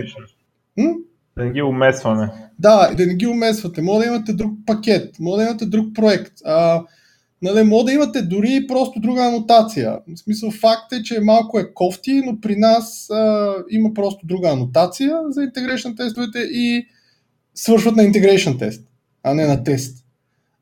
Да 1.37 1.45
не 1.45 1.51
ги 1.51 1.61
умесваме. 1.61 2.29
Да, 2.59 2.93
да 2.97 3.05
не 3.05 3.15
ги 3.15 3.27
умесвате. 3.27 3.81
Може 3.81 4.07
да 4.07 4.13
имате 4.13 4.33
друг 4.33 4.51
пакет, 4.65 5.19
може 5.19 5.43
да 5.43 5.49
имате 5.49 5.65
друг 5.65 5.95
проект. 5.95 6.33
А, 6.45 6.83
нали, 7.41 7.63
може 7.63 7.85
да 7.85 7.93
имате 7.93 8.21
дори 8.21 8.67
просто 8.67 8.99
друга 8.99 9.21
анотация. 9.21 9.99
В 10.07 10.19
смисъл 10.19 10.51
факт 10.51 10.93
е, 10.93 11.03
че 11.03 11.19
малко 11.19 11.59
е 11.59 11.73
кофти, 11.73 12.21
но 12.25 12.41
при 12.41 12.55
нас 12.55 13.09
а, 13.09 13.53
има 13.69 13.93
просто 13.93 14.27
друга 14.27 14.49
анотация 14.49 15.19
за 15.29 15.41
integration 15.41 15.97
тестовете 15.97 16.39
и 16.39 16.87
свършват 17.55 17.95
на 17.95 18.03
integration 18.03 18.59
тест, 18.59 18.87
а 19.23 19.33
не 19.33 19.45
на 19.45 19.63
тест. 19.63 20.03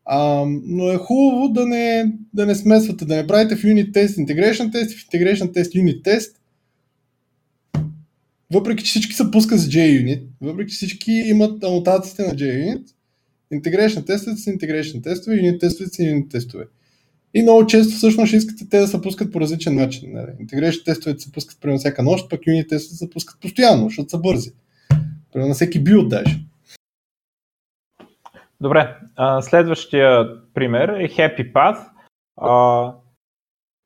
А, 0.05 0.45
но 0.65 0.91
е 0.91 0.97
хубаво 0.97 1.49
да 1.49 1.65
не, 1.65 2.13
да 2.33 2.45
не 2.45 2.55
смесвате, 2.55 3.05
да 3.05 3.15
не 3.15 3.27
правите 3.27 3.55
в 3.55 3.61
unit 3.61 3.93
тест 3.93 4.17
integration 4.17 4.71
тест 4.71 4.91
и 4.91 4.95
в 4.95 5.07
integration 5.07 5.53
тест 5.53 5.73
unit 5.73 6.03
тест. 6.03 6.39
Въпреки, 8.53 8.83
че 8.83 8.89
всички 8.89 9.13
се 9.13 9.31
пускат 9.31 9.59
с 9.59 9.67
JUnit, 9.67 10.23
въпреки, 10.41 10.71
че 10.71 10.75
всички 10.75 11.11
имат 11.11 11.63
анотациите 11.63 12.21
на 12.21 12.33
JUnit, 12.33 12.83
integration 13.53 14.05
тестовете 14.05 14.41
са 14.41 14.49
integration 14.49 15.03
тестове, 15.03 15.35
unit 15.35 15.59
тестовете 15.59 15.95
са 15.95 16.01
unit 16.01 16.31
тестове. 16.31 16.67
И 17.33 17.41
много 17.41 17.67
често 17.67 17.95
всъщност 17.95 18.33
искате 18.33 18.69
те 18.69 18.79
да 18.79 18.87
се 18.87 19.01
пускат 19.01 19.31
по 19.31 19.41
различен 19.41 19.75
начин. 19.75 20.11
Нали? 20.13 20.31
Integration 20.45 20.85
тестовете 20.85 21.19
се 21.19 21.31
пускат 21.31 21.61
примерно 21.61 21.79
всяка 21.79 22.03
нощ, 22.03 22.29
пък 22.29 22.41
unit 22.41 22.69
тестовете 22.69 22.95
се 22.97 23.09
пускат 23.09 23.41
постоянно, 23.41 23.83
защото 23.83 24.09
са 24.09 24.17
бързи. 24.17 24.51
Примерно 25.33 25.49
на 25.49 25.53
всеки 25.53 25.83
билд 25.83 26.09
даже. 26.09 26.39
Добре, 28.61 28.95
следващия 29.41 30.27
пример 30.53 30.89
е 30.89 31.07
Happy 31.07 31.53
Path 31.53 31.85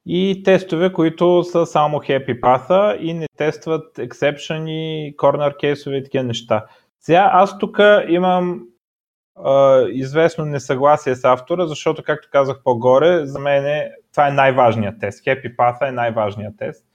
и 0.06 0.44
тестове, 0.44 0.94
които 0.94 1.44
са 1.44 1.66
само 1.66 1.98
Happy 1.98 2.40
Path 2.40 2.98
и 2.98 3.14
не 3.14 3.28
тестват 3.38 3.98
exception 3.98 4.70
и 4.70 5.16
corner 5.18 5.58
кейсове 5.60 5.98
и 5.98 6.04
такива 6.04 6.24
неща. 6.24 6.66
Сега 7.00 7.30
аз 7.34 7.60
тук 7.60 7.80
имам 8.10 8.54
а, 8.54 8.60
известно 9.92 10.46
несъгласие 10.46 11.16
с 11.16 11.26
автора, 11.26 11.68
защото, 11.68 12.04
както 12.04 12.28
казах 12.32 12.64
по-горе, 12.64 13.26
за 13.26 13.40
мен 13.40 13.66
е, 13.66 13.92
това 14.12 14.28
е 14.28 14.32
най-важният 14.32 15.00
тест. 15.00 15.26
Happy 15.26 15.56
Path 15.56 15.90
е 15.90 15.92
най-важният 15.92 16.58
тест. 16.58 16.86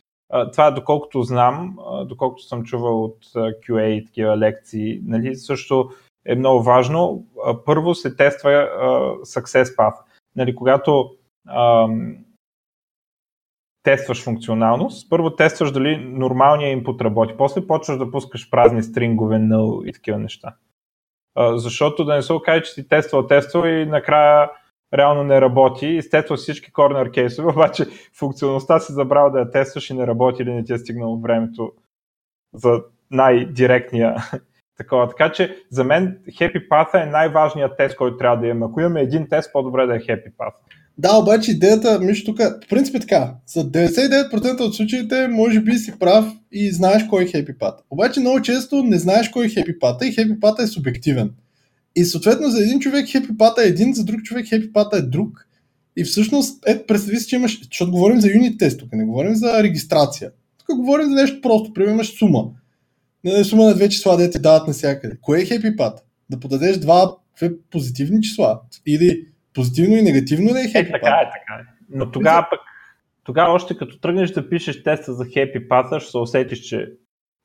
Това, 0.52 0.70
доколкото 0.70 1.22
знам, 1.22 1.78
доколкото 2.04 2.42
съм 2.42 2.64
чувал 2.64 3.04
от 3.04 3.24
QA 3.34 3.84
и 3.84 4.04
такива 4.04 4.38
лекции, 4.38 5.00
нали, 5.04 5.36
също 5.36 5.90
е 6.26 6.34
много 6.34 6.62
важно. 6.62 7.26
Първо 7.64 7.94
се 7.94 8.16
тества 8.16 8.50
Success 9.24 9.76
Path. 9.76 9.96
Нали, 10.36 10.54
когато 10.54 11.10
ам, 11.48 12.16
тестваш 13.82 14.24
функционалност, 14.24 15.10
първо 15.10 15.36
тестваш 15.36 15.72
дали 15.72 15.96
нормалният 15.96 16.84
input 16.84 17.00
работи, 17.04 17.34
после 17.38 17.66
почваш 17.66 17.98
да 17.98 18.10
пускаш 18.10 18.50
празни 18.50 18.82
стрингове, 18.82 19.36
null 19.36 19.88
и 19.88 19.92
такива 19.92 20.18
неща. 20.18 20.56
Защото 21.38 22.04
да 22.04 22.14
не 22.14 22.22
се 22.22 22.32
окаже, 22.32 22.62
че 22.62 22.72
си 22.72 22.88
тествал, 22.88 23.26
тествал 23.26 23.64
и 23.64 23.86
накрая 23.86 24.50
реално 24.94 25.24
не 25.24 25.40
работи, 25.40 25.86
изтествал 25.86 26.36
всички 26.36 26.72
корнер 26.72 27.10
кейсове, 27.10 27.48
обаче 27.52 27.86
функционалността 28.18 28.80
си 28.80 28.92
забрал 28.92 29.30
да 29.30 29.38
я 29.38 29.50
тестваш 29.50 29.90
и 29.90 29.94
не 29.94 30.06
работи 30.06 30.42
или 30.42 30.52
не 30.52 30.64
ти 30.64 30.72
е 30.72 30.78
стигнало 30.78 31.20
времето 31.20 31.72
за 32.54 32.82
най-директния 33.10 34.16
такова. 34.78 35.08
Така 35.08 35.32
че 35.32 35.56
за 35.70 35.84
мен 35.84 36.18
Happy 36.28 36.68
Path 36.68 37.02
е 37.02 37.10
най-важният 37.10 37.76
тест, 37.76 37.96
който 37.96 38.16
трябва 38.16 38.36
да 38.36 38.46
имаме. 38.46 38.66
Ако 38.70 38.80
имаме 38.80 39.00
един 39.00 39.28
тест, 39.28 39.52
по-добре 39.52 39.86
да 39.86 39.96
е 39.96 39.98
Happy 39.98 40.36
Path. 40.36 40.54
Да, 40.98 41.16
обаче 41.16 41.50
идеята, 41.50 42.00
Миш, 42.00 42.24
тук, 42.24 42.36
по 42.36 42.68
принцип 42.68 42.94
е 42.94 43.00
така. 43.00 43.34
За 43.46 43.70
99% 43.70 44.60
от 44.60 44.74
случаите 44.76 45.28
може 45.28 45.60
би 45.60 45.78
си 45.78 45.92
прав 45.98 46.26
и 46.52 46.72
знаеш 46.72 47.04
кой 47.10 47.22
е 47.22 47.26
Happy 47.26 47.58
Path. 47.58 47.76
Обаче 47.90 48.20
много 48.20 48.42
често 48.42 48.82
не 48.82 48.98
знаеш 48.98 49.28
кой 49.28 49.46
е 49.46 49.48
Happy 49.48 49.78
Path 49.78 50.04
и 50.04 50.16
Happy 50.16 50.38
Path 50.38 50.62
е 50.62 50.66
субективен. 50.66 51.30
И 51.96 52.04
съответно 52.04 52.50
за 52.50 52.62
един 52.62 52.80
човек 52.80 53.06
Happy 53.06 53.30
Path 53.30 53.64
е 53.64 53.68
един, 53.68 53.94
за 53.94 54.04
друг 54.04 54.22
човек 54.22 54.46
Happy 54.46 54.72
Path 54.72 54.98
е 54.98 55.02
друг. 55.02 55.48
И 55.96 56.04
всъщност, 56.04 56.62
ето, 56.66 56.86
представи 56.86 57.20
си, 57.20 57.28
че 57.28 57.36
имаш, 57.36 57.60
защото 57.64 57.92
говорим 57.92 58.20
за 58.20 58.28
юнит 58.28 58.58
тест 58.58 58.78
тук, 58.78 58.92
не 58.92 59.04
говорим 59.04 59.34
за 59.34 59.62
регистрация. 59.62 60.30
Тук 60.58 60.76
говорим 60.76 61.06
за 61.06 61.14
нещо 61.14 61.40
просто, 61.40 61.72
примерно 61.72 61.94
имаш 61.94 62.18
сума 62.18 62.50
нали, 63.24 63.44
сума 63.44 63.64
на 63.64 63.74
две 63.74 63.88
числа, 63.88 64.16
да 64.16 64.30
ти 64.30 64.38
дават 64.38 64.66
навсякъде. 64.66 65.16
Кое 65.20 65.40
е 65.40 65.44
хепи 65.44 65.76
пат? 65.76 66.04
Да 66.30 66.40
подадеш 66.40 66.76
два 66.76 67.16
позитивни 67.70 68.22
числа. 68.22 68.60
Или 68.86 69.26
позитивно 69.54 69.96
и 69.96 70.02
негативно 70.02 70.52
да 70.52 70.60
е 70.60 70.68
хепи 70.68 70.88
е, 70.88 70.92
така 70.92 71.08
е, 71.08 71.30
така 71.30 71.60
е. 71.60 71.64
Но 71.90 72.10
тогава 72.10 72.46
пък, 72.50 72.60
тогава 73.24 73.52
още 73.52 73.76
като 73.76 74.00
тръгнеш 74.00 74.30
да 74.30 74.48
пишеш 74.48 74.82
теста 74.82 75.14
за 75.14 75.24
хепи 75.24 75.68
пата, 75.68 76.00
ще 76.00 76.10
се 76.10 76.18
усетиш, 76.18 76.60
че 76.60 76.88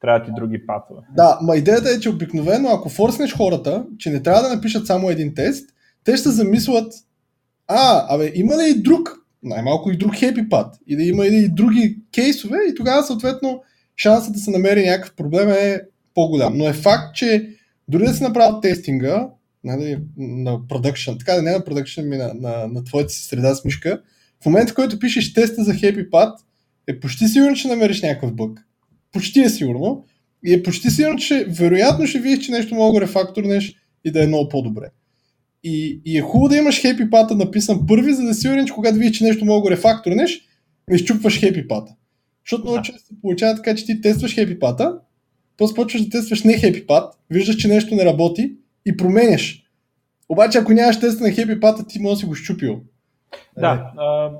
трябва 0.01 0.25
ти 0.25 0.31
други 0.35 0.65
патове. 0.65 1.01
Да, 1.15 1.39
ма 1.41 1.55
идеята 1.55 1.89
е, 1.89 1.99
че 1.99 2.09
обикновено, 2.09 2.69
ако 2.69 2.89
форснеш 2.89 3.35
хората, 3.35 3.85
че 3.97 4.09
не 4.09 4.23
трябва 4.23 4.41
да 4.41 4.55
напишат 4.55 4.87
само 4.87 5.09
един 5.09 5.33
тест, 5.35 5.69
те 6.03 6.17
ще 6.17 6.29
замислят, 6.29 6.93
а, 7.67 8.15
абе, 8.15 8.31
има 8.35 8.57
ли 8.57 8.69
и 8.69 8.81
друг, 8.81 9.09
най-малко 9.43 9.91
и 9.91 9.97
друг 9.97 10.15
хепи 10.15 10.49
пат, 10.49 10.75
или 10.87 11.03
има 11.03 11.25
и 11.25 11.49
други 11.49 11.97
кейсове, 12.15 12.57
и 12.69 12.75
тогава 12.75 13.03
съответно 13.03 13.63
шансът 13.97 14.33
да 14.33 14.39
се 14.39 14.51
намери 14.51 14.85
някакъв 14.85 15.15
проблем 15.15 15.49
е 15.49 15.81
по-голям. 16.15 16.57
Но 16.57 16.67
е 16.67 16.73
факт, 16.73 17.15
че 17.15 17.49
дори 17.87 18.03
да 18.03 18.13
се 18.13 18.23
направят 18.23 18.61
тестинга 18.61 19.27
нали, 19.63 19.99
на 20.17 20.67
продъкшн, 20.67 21.11
така 21.19 21.33
да 21.33 21.41
не 21.41 21.51
на 21.51 21.63
продъкшн, 21.63 22.01
ми 22.01 22.17
на, 22.17 22.33
на, 22.33 22.67
на 22.67 22.83
твоята 22.83 23.13
си 23.13 23.23
среда 23.23 23.55
с 23.55 23.65
мишка, 23.65 24.01
в 24.43 24.45
момента, 24.45 24.71
в 24.71 24.75
който 24.75 24.99
пишеш 24.99 25.33
теста 25.33 25.63
за 25.63 25.73
Happy 25.73 26.09
Path, 26.09 26.35
е 26.87 26.99
почти 26.99 27.27
сигурно, 27.27 27.55
че 27.55 27.67
намериш 27.67 28.01
някакъв 28.01 28.35
бък. 28.35 28.59
Почти 29.11 29.39
е 29.39 29.49
сигурно. 29.49 30.05
И 30.45 30.53
е 30.53 30.63
почти 30.63 30.89
сигурно, 30.89 31.19
че 31.19 31.45
вероятно 31.49 32.07
ще 32.07 32.19
видиш, 32.19 32.45
че 32.45 32.51
нещо 32.51 32.75
мога 32.75 32.99
да 32.99 33.05
рефакторнеш 33.05 33.75
и 34.05 34.11
да 34.11 34.23
е 34.23 34.27
много 34.27 34.49
по-добре. 34.49 34.89
И, 35.63 36.01
и 36.05 36.17
е 36.17 36.21
хубаво 36.21 36.49
да 36.49 36.57
имаш 36.57 36.83
Happy 36.83 37.09
Path 37.09 37.31
написан 37.31 37.87
първи, 37.87 38.13
за 38.13 38.23
да 38.23 38.33
си 38.33 38.41
сигурен, 38.41 38.65
че 38.65 38.73
когато 38.73 38.97
видиш, 38.97 39.17
че 39.17 39.23
нещо 39.23 39.45
мога 39.45 39.69
да 39.69 39.75
рефакторнеш, 39.75 40.41
не 40.89 40.95
изчупваш 40.95 41.41
Happy 41.41 41.67
Path. 41.67 41.87
Защото 42.45 42.63
много 42.63 42.81
често 42.81 43.07
се 43.07 43.21
получава 43.21 43.55
така, 43.55 43.75
че 43.75 43.85
ти 43.85 44.01
тестваш 44.01 44.35
хепипата, 44.35 44.99
после 45.57 45.75
почваш 45.75 46.01
да 46.01 46.09
тестваш 46.09 46.43
не 46.43 46.57
хепипат, 46.57 47.13
виждаш, 47.29 47.55
че 47.55 47.67
нещо 47.67 47.95
не 47.95 48.05
работи 48.05 48.53
и 48.89 48.97
променяш. 48.97 49.63
Обаче, 50.29 50.57
ако 50.57 50.73
нямаш 50.73 50.99
теста 50.99 51.23
на 51.23 51.31
хепипата, 51.31 51.87
ти 51.87 51.99
може 52.01 52.13
да 52.13 52.19
си 52.19 52.25
го 52.25 52.35
щупил. 52.35 52.81
Да, 53.57 53.91
а, 53.97 54.31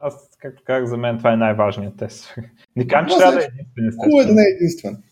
аз, 0.00 0.28
както 0.38 0.62
казах, 0.64 0.88
за 0.88 0.96
мен 0.96 1.18
това 1.18 1.32
е 1.32 1.36
най-важният 1.36 1.96
тест. 1.96 2.34
Не 2.76 2.86
казвам, 2.86 3.08
че 3.10 3.16
трябва 3.16 3.32
да 3.32 3.44
е 3.44 3.48
единствен. 3.78 4.04
Хубаво 4.04 4.20
е 4.20 4.24
да 4.24 4.34
не 4.34 4.42
е 4.42 4.54
единствен. 4.56 5.02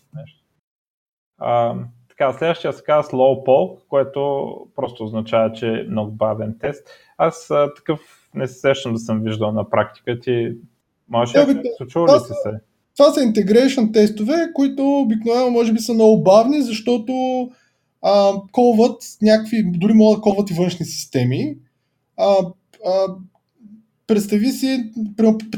А, 1.37 1.75
така, 2.09 2.33
следващия 2.33 2.73
се 2.73 2.83
казва 2.83 3.11
slow 3.11 3.45
poll, 3.45 3.79
което 3.89 4.49
просто 4.75 5.03
означава, 5.03 5.53
че 5.53 5.67
е 5.67 5.83
много 5.89 6.11
бавен 6.11 6.55
тест. 6.59 6.89
Аз 7.17 7.51
а, 7.51 7.73
такъв 7.73 7.99
не 8.33 8.47
се 8.47 8.59
сещам 8.59 8.93
да 8.93 8.99
съм 8.99 9.23
виждал 9.23 9.51
на 9.51 9.69
практика. 9.69 10.19
Ти 10.19 10.55
може 11.09 11.33
да 11.33 11.61
случва 11.77 12.15
ли 12.15 12.19
си 12.19 12.33
се? 12.43 12.51
Това 12.97 13.11
са 13.11 13.19
integration 13.19 13.93
тестове, 13.93 14.51
които 14.53 14.99
обикновено 14.99 15.49
може 15.49 15.73
би 15.73 15.79
са 15.79 15.93
много 15.93 16.23
бавни, 16.23 16.61
защото 16.61 17.13
а, 18.01 18.33
колват 18.51 19.03
някакви, 19.21 19.63
дори 19.65 19.93
могат 19.93 20.17
да 20.17 20.21
колват 20.21 20.49
и 20.49 20.53
външни 20.53 20.85
системи. 20.85 21.55
А, 22.17 22.35
а, 22.85 23.07
представи 24.07 24.51
си 24.51 24.91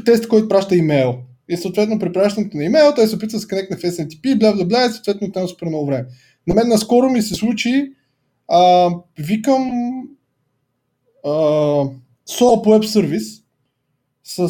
тест, 0.04 0.28
който 0.28 0.48
праща 0.48 0.76
имейл. 0.76 1.18
И 1.48 1.56
съответно 1.56 1.98
при 1.98 2.12
пращането 2.12 2.56
на 2.56 2.64
имейл 2.64 2.92
той 2.94 3.06
се 3.06 3.16
опитва 3.16 3.36
да 3.36 3.40
се 3.40 3.48
конекне 3.48 3.76
в 3.76 3.80
SNTP, 3.80 4.38
бла 4.38 4.52
бла 4.52 4.64
бла 4.64 4.84
и 4.84 4.90
съответно 4.90 5.32
там 5.32 5.48
супер 5.48 5.66
много 5.66 5.86
време. 5.86 6.06
На 6.46 6.54
мен 6.54 6.68
наскоро 6.68 7.10
ми 7.10 7.22
се 7.22 7.34
случи, 7.34 7.92
а, 8.48 8.90
викам 9.18 9.70
а, 11.24 11.30
SOAP 12.28 12.64
Web 12.64 12.84
Service 12.84 13.42
с 14.24 14.48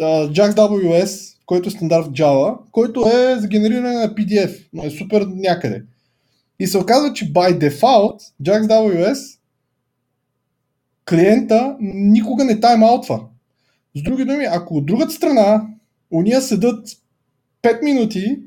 JaxWS, 0.00 1.36
който 1.46 1.68
е 1.68 1.72
стандарт 1.72 2.06
в 2.06 2.10
Java, 2.10 2.58
който 2.72 3.08
е 3.08 3.40
за 3.40 3.48
генериране 3.48 3.94
на 3.94 4.14
PDF, 4.14 4.68
но 4.72 4.84
е 4.84 4.90
супер 4.90 5.26
някъде. 5.34 5.82
И 6.58 6.66
се 6.66 6.78
оказва, 6.78 7.12
че 7.12 7.32
by 7.32 7.70
default 7.70 8.20
JaxWS 8.42 9.38
клиента 11.08 11.76
никога 11.80 12.44
не 12.44 12.60
тайм-аутва. 12.60 13.20
С 13.94 14.02
други 14.02 14.24
думи, 14.24 14.44
ако 14.50 14.76
от 14.76 14.86
другата 14.86 15.12
страна 15.12 15.66
уния 16.10 16.42
седат 16.42 16.88
5 17.62 17.82
минути 17.82 18.38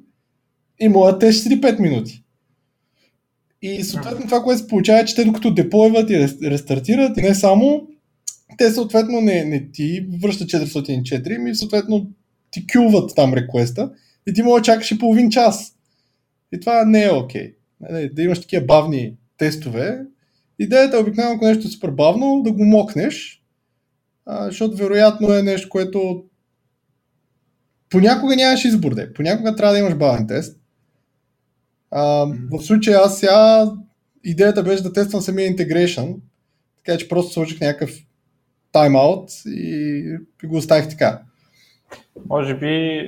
и 0.79 0.89
моят 0.89 1.19
тест 1.19 1.45
5 1.45 1.79
минути. 1.79 2.23
И 3.61 3.83
съответно 3.83 4.25
това, 4.25 4.43
което 4.43 4.61
се 4.61 4.67
получава 4.67 4.99
е, 4.99 5.05
че 5.05 5.15
те 5.15 5.25
докато 5.25 5.53
деплойват 5.53 6.09
и 6.09 6.19
рестартират 6.43 7.17
и 7.17 7.21
не 7.21 7.35
само, 7.35 7.87
те 8.57 8.71
съответно 8.71 9.21
не, 9.21 9.45
не 9.45 9.71
ти 9.71 10.07
връщат 10.21 10.49
404, 10.49 11.37
ми 11.37 11.55
съответно 11.55 12.07
ти 12.51 12.67
кюват 12.67 13.15
там 13.15 13.33
реквеста 13.33 13.91
и 14.27 14.33
ти 14.33 14.43
да 14.43 14.61
чакаш 14.61 14.91
и 14.91 14.99
половин 14.99 15.29
час. 15.29 15.75
И 16.53 16.59
това 16.59 16.85
не 16.85 17.03
е 17.03 17.11
окей. 17.11 17.41
Okay. 17.41 17.58
Да 18.13 18.23
имаш 18.23 18.41
такива 18.41 18.65
бавни 18.65 19.13
тестове. 19.37 20.05
Идеята 20.59 20.97
е 20.97 20.99
обикновено, 20.99 21.35
ако 21.35 21.45
нещо 21.45 21.67
е 21.67 21.71
супер 21.71 21.89
бавно, 21.89 22.41
да 22.43 22.51
го 22.51 22.65
мокнеш, 22.65 23.43
защото 24.27 24.77
вероятно 24.77 25.33
е 25.33 25.43
нещо, 25.43 25.69
което 25.69 26.23
понякога 27.89 28.35
нямаш 28.35 28.65
избор, 28.65 28.95
де. 28.95 29.13
понякога 29.13 29.55
трябва 29.55 29.73
да 29.73 29.79
имаш 29.79 29.95
бавен 29.95 30.27
тест. 30.27 30.59
А, 31.91 32.25
в 32.51 32.61
случая 32.61 32.99
аз 32.99 33.19
сега 33.19 33.71
идеята 34.23 34.63
беше 34.63 34.83
да 34.83 34.93
тествам 34.93 35.21
самия 35.21 35.55
integration, 35.55 36.15
така 36.77 36.97
че 36.97 37.07
просто 37.09 37.33
сложих 37.33 37.61
някакъв 37.61 37.91
таймаут 38.71 39.29
и, 39.45 40.17
и 40.43 40.47
го 40.47 40.57
оставих 40.57 40.89
така. 40.89 41.21
Може 42.25 42.57
би 42.57 43.05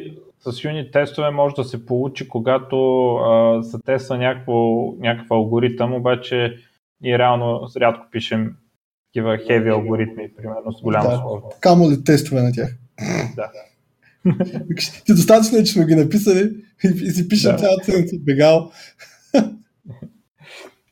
с 0.49 0.63
юнит 0.63 0.91
тестове 0.91 1.31
може 1.31 1.55
да 1.55 1.63
се 1.63 1.85
получи, 1.85 2.27
когато 2.27 3.07
а, 3.15 3.63
се 3.63 3.77
тества 3.85 4.17
някакво, 4.17 4.53
някакъв 4.99 5.31
алгоритъм, 5.31 5.93
обаче 5.93 6.57
ние 7.01 7.17
реално 7.17 7.67
рядко 7.77 8.07
пишем 8.11 8.55
такива 9.07 9.37
heavy 9.37 9.73
алгоритми, 9.73 10.35
примерно 10.35 10.71
с 10.71 10.81
голяма 10.81 11.09
да, 11.09 11.17
сложност. 11.17 11.59
Камо 11.59 11.91
ли 11.91 12.03
тестове 12.03 12.41
на 12.41 12.51
тях? 12.51 12.77
Да. 13.35 13.51
Ти 15.05 15.13
достатъчно 15.13 15.57
е, 15.57 15.63
че 15.63 15.73
сме 15.73 15.85
ги 15.85 15.95
написали 15.95 16.49
и 16.83 17.09
си 17.09 17.29
пишем 17.29 17.51
да. 17.51 17.57
цялата 17.57 17.91
бегал. 18.19 18.71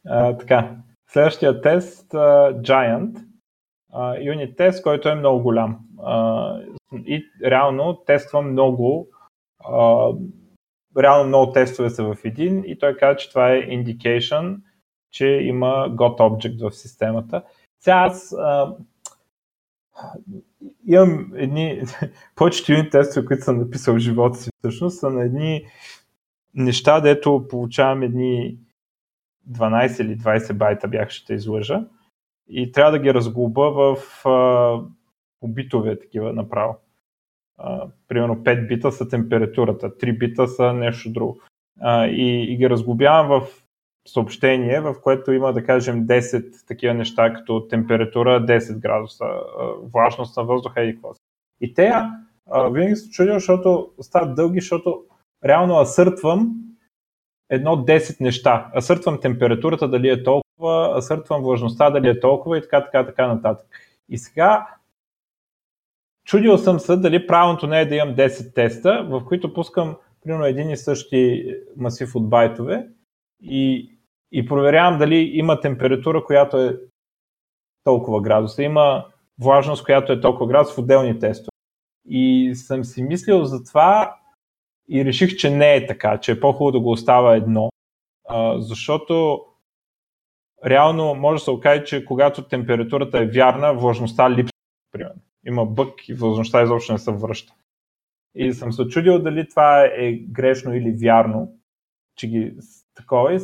а, 0.06 0.38
така. 0.38 0.75
Следващия 1.12 1.62
тест, 1.62 2.10
uh, 2.10 2.62
Giant, 2.62 3.24
uh, 3.96 4.25
юнит 4.25 4.58
тест, 4.58 4.84
който 4.84 5.10
е 5.10 5.15
много 5.15 5.44
голям. 5.44 5.79
Uh, 5.98 6.65
и 7.06 7.25
реално 7.46 8.03
тества 8.06 8.41
много, 8.41 9.08
реално 10.98 11.28
много 11.28 11.51
тестове 11.51 11.89
са 11.89 12.04
в 12.04 12.18
един 12.24 12.63
и 12.68 12.78
той 12.78 12.98
казва, 12.98 13.16
че 13.16 13.30
това 13.30 13.51
е 13.51 13.62
indication, 13.62 14.58
че 15.12 15.28
има 15.28 15.68
got 15.89 16.20
object 16.20 16.70
в 16.70 16.75
системата. 16.75 17.44
Сега 17.80 17.96
аз 17.96 18.30
uh, 18.30 18.75
имам 20.88 21.32
едни, 21.36 21.82
повечето 22.36 22.72
юнит 22.72 22.92
тестове, 22.92 23.25
които 23.25 23.44
съм 23.44 23.60
написал 23.60 23.96
в 23.96 24.00
живота 24.00 24.38
си 24.38 24.50
всъщност, 24.57 25.00
са 25.00 25.10
на 25.10 25.24
едни 25.24 25.66
неща, 26.53 27.00
дето 27.00 27.48
получавам 27.50 28.03
едни 28.03 28.57
12 29.51 30.01
или 30.01 30.18
20 30.18 30.53
байта, 30.53 30.88
бях 30.88 31.10
ще 31.10 31.33
излъжа. 31.33 31.86
И 32.50 32.72
трябва 32.72 32.92
да 32.92 33.00
ги 33.00 33.14
разглоба 33.14 33.72
в 33.72 34.25
а, 34.25 35.48
битове 35.48 36.00
такива 36.00 36.33
направо. 36.33 36.75
Примерно 38.07 38.35
5 38.35 38.67
бита 38.67 38.91
са 38.91 39.07
температурата, 39.07 39.89
3 39.89 40.17
бита 40.17 40.48
са 40.48 40.74
нещо 40.74 41.11
друго. 41.11 41.41
А, 41.81 42.07
и, 42.07 42.53
и 42.53 42.57
ги 42.57 42.69
разглобявам 42.69 43.27
в 43.27 43.48
съобщение, 44.07 44.79
в 44.79 44.95
което 45.03 45.31
има, 45.31 45.53
да 45.53 45.63
кажем, 45.63 46.07
10 46.07 46.67
такива 46.67 46.93
неща, 46.93 47.33
като 47.33 47.67
температура 47.67 48.45
10 48.45 48.79
градуса, 48.79 49.25
влажност 49.93 50.37
на 50.37 50.43
въздуха 50.43 50.83
и 50.83 50.93
какво. 50.93 51.13
И 51.61 51.74
те 51.74 51.93
а, 52.51 52.69
винаги 52.69 52.95
се 52.95 53.09
чудя, 53.09 53.33
защото 53.33 53.91
стават 54.01 54.35
дълги, 54.35 54.59
защото 54.59 55.03
реално 55.45 55.79
асъртвам 55.79 56.55
едно 57.50 57.77
10 57.77 58.22
неща. 58.22 58.72
Асъртвам 58.75 59.19
температурата 59.22 59.87
дали 59.87 60.09
е 60.09 60.24
толкова, 60.24 60.98
асъртвам 60.98 61.41
влажността 61.41 61.89
дали 61.89 62.09
е 62.09 62.19
толкова 62.19 62.57
и 62.57 62.61
така, 62.61 62.85
така, 62.85 63.05
така 63.05 63.27
нататък. 63.27 63.67
И 64.09 64.17
сега 64.17 64.67
чудил 66.29 66.57
съм 66.57 66.79
се 66.79 66.96
дали 66.96 67.27
правилното 67.27 67.68
не 67.68 67.81
е 67.81 67.85
да 67.85 67.96
имам 67.96 68.15
10 68.15 68.55
теста, 68.55 69.07
в 69.09 69.25
които 69.25 69.53
пускам 69.53 69.98
примерно 70.24 70.46
един 70.46 70.70
и 70.70 70.77
същи 70.77 71.53
масив 71.77 72.15
от 72.15 72.29
байтове 72.29 72.87
и, 73.42 73.92
и 74.31 74.46
проверявам 74.46 75.00
дали 75.00 75.15
има 75.15 75.59
температура, 75.59 76.24
която 76.24 76.57
е 76.57 76.77
толкова 77.83 78.22
градуса, 78.22 78.63
има 78.63 79.05
влажност, 79.39 79.83
която 79.83 80.11
е 80.11 80.22
толкова 80.22 80.48
градус 80.48 80.75
в 80.75 80.77
отделни 80.77 81.20
тестове. 81.20 81.50
И 82.05 82.55
съм 82.55 82.83
си 82.83 83.03
мислил 83.03 83.44
за 83.44 83.63
това 83.63 84.15
и 84.89 85.05
реших, 85.05 85.35
че 85.35 85.50
не 85.50 85.75
е 85.75 85.87
така, 85.87 86.18
че 86.20 86.31
е 86.31 86.39
по-хубаво 86.39 86.72
да 86.72 86.79
го 86.79 86.92
остава 86.92 87.35
едно, 87.35 87.70
защото 88.57 89.46
реално 90.65 91.15
може 91.15 91.39
да 91.39 91.44
се 91.44 91.51
окаже, 91.51 91.83
че 91.83 92.05
когато 92.05 92.48
температурата 92.48 93.20
е 93.20 93.25
вярна, 93.25 93.74
влажността 93.74 94.31
липсва, 94.31 94.53
примерно. 94.92 95.22
Има 95.48 95.66
бък 95.66 96.10
и 96.10 96.14
влажността 96.14 96.64
изобщо 96.64 96.94
не 96.94 97.00
се 97.00 97.12
връща. 97.12 97.54
И 98.36 98.54
съм 98.54 98.74
се 98.74 98.88
чудил 98.88 99.20
дали 99.20 99.50
това 99.50 99.86
е 99.86 100.14
грешно 100.14 100.75
или 100.75 100.92
вярно, 100.92 101.54
че 102.16 102.28
ги 102.28 102.54
такова 102.96 103.36
е. 103.36 103.40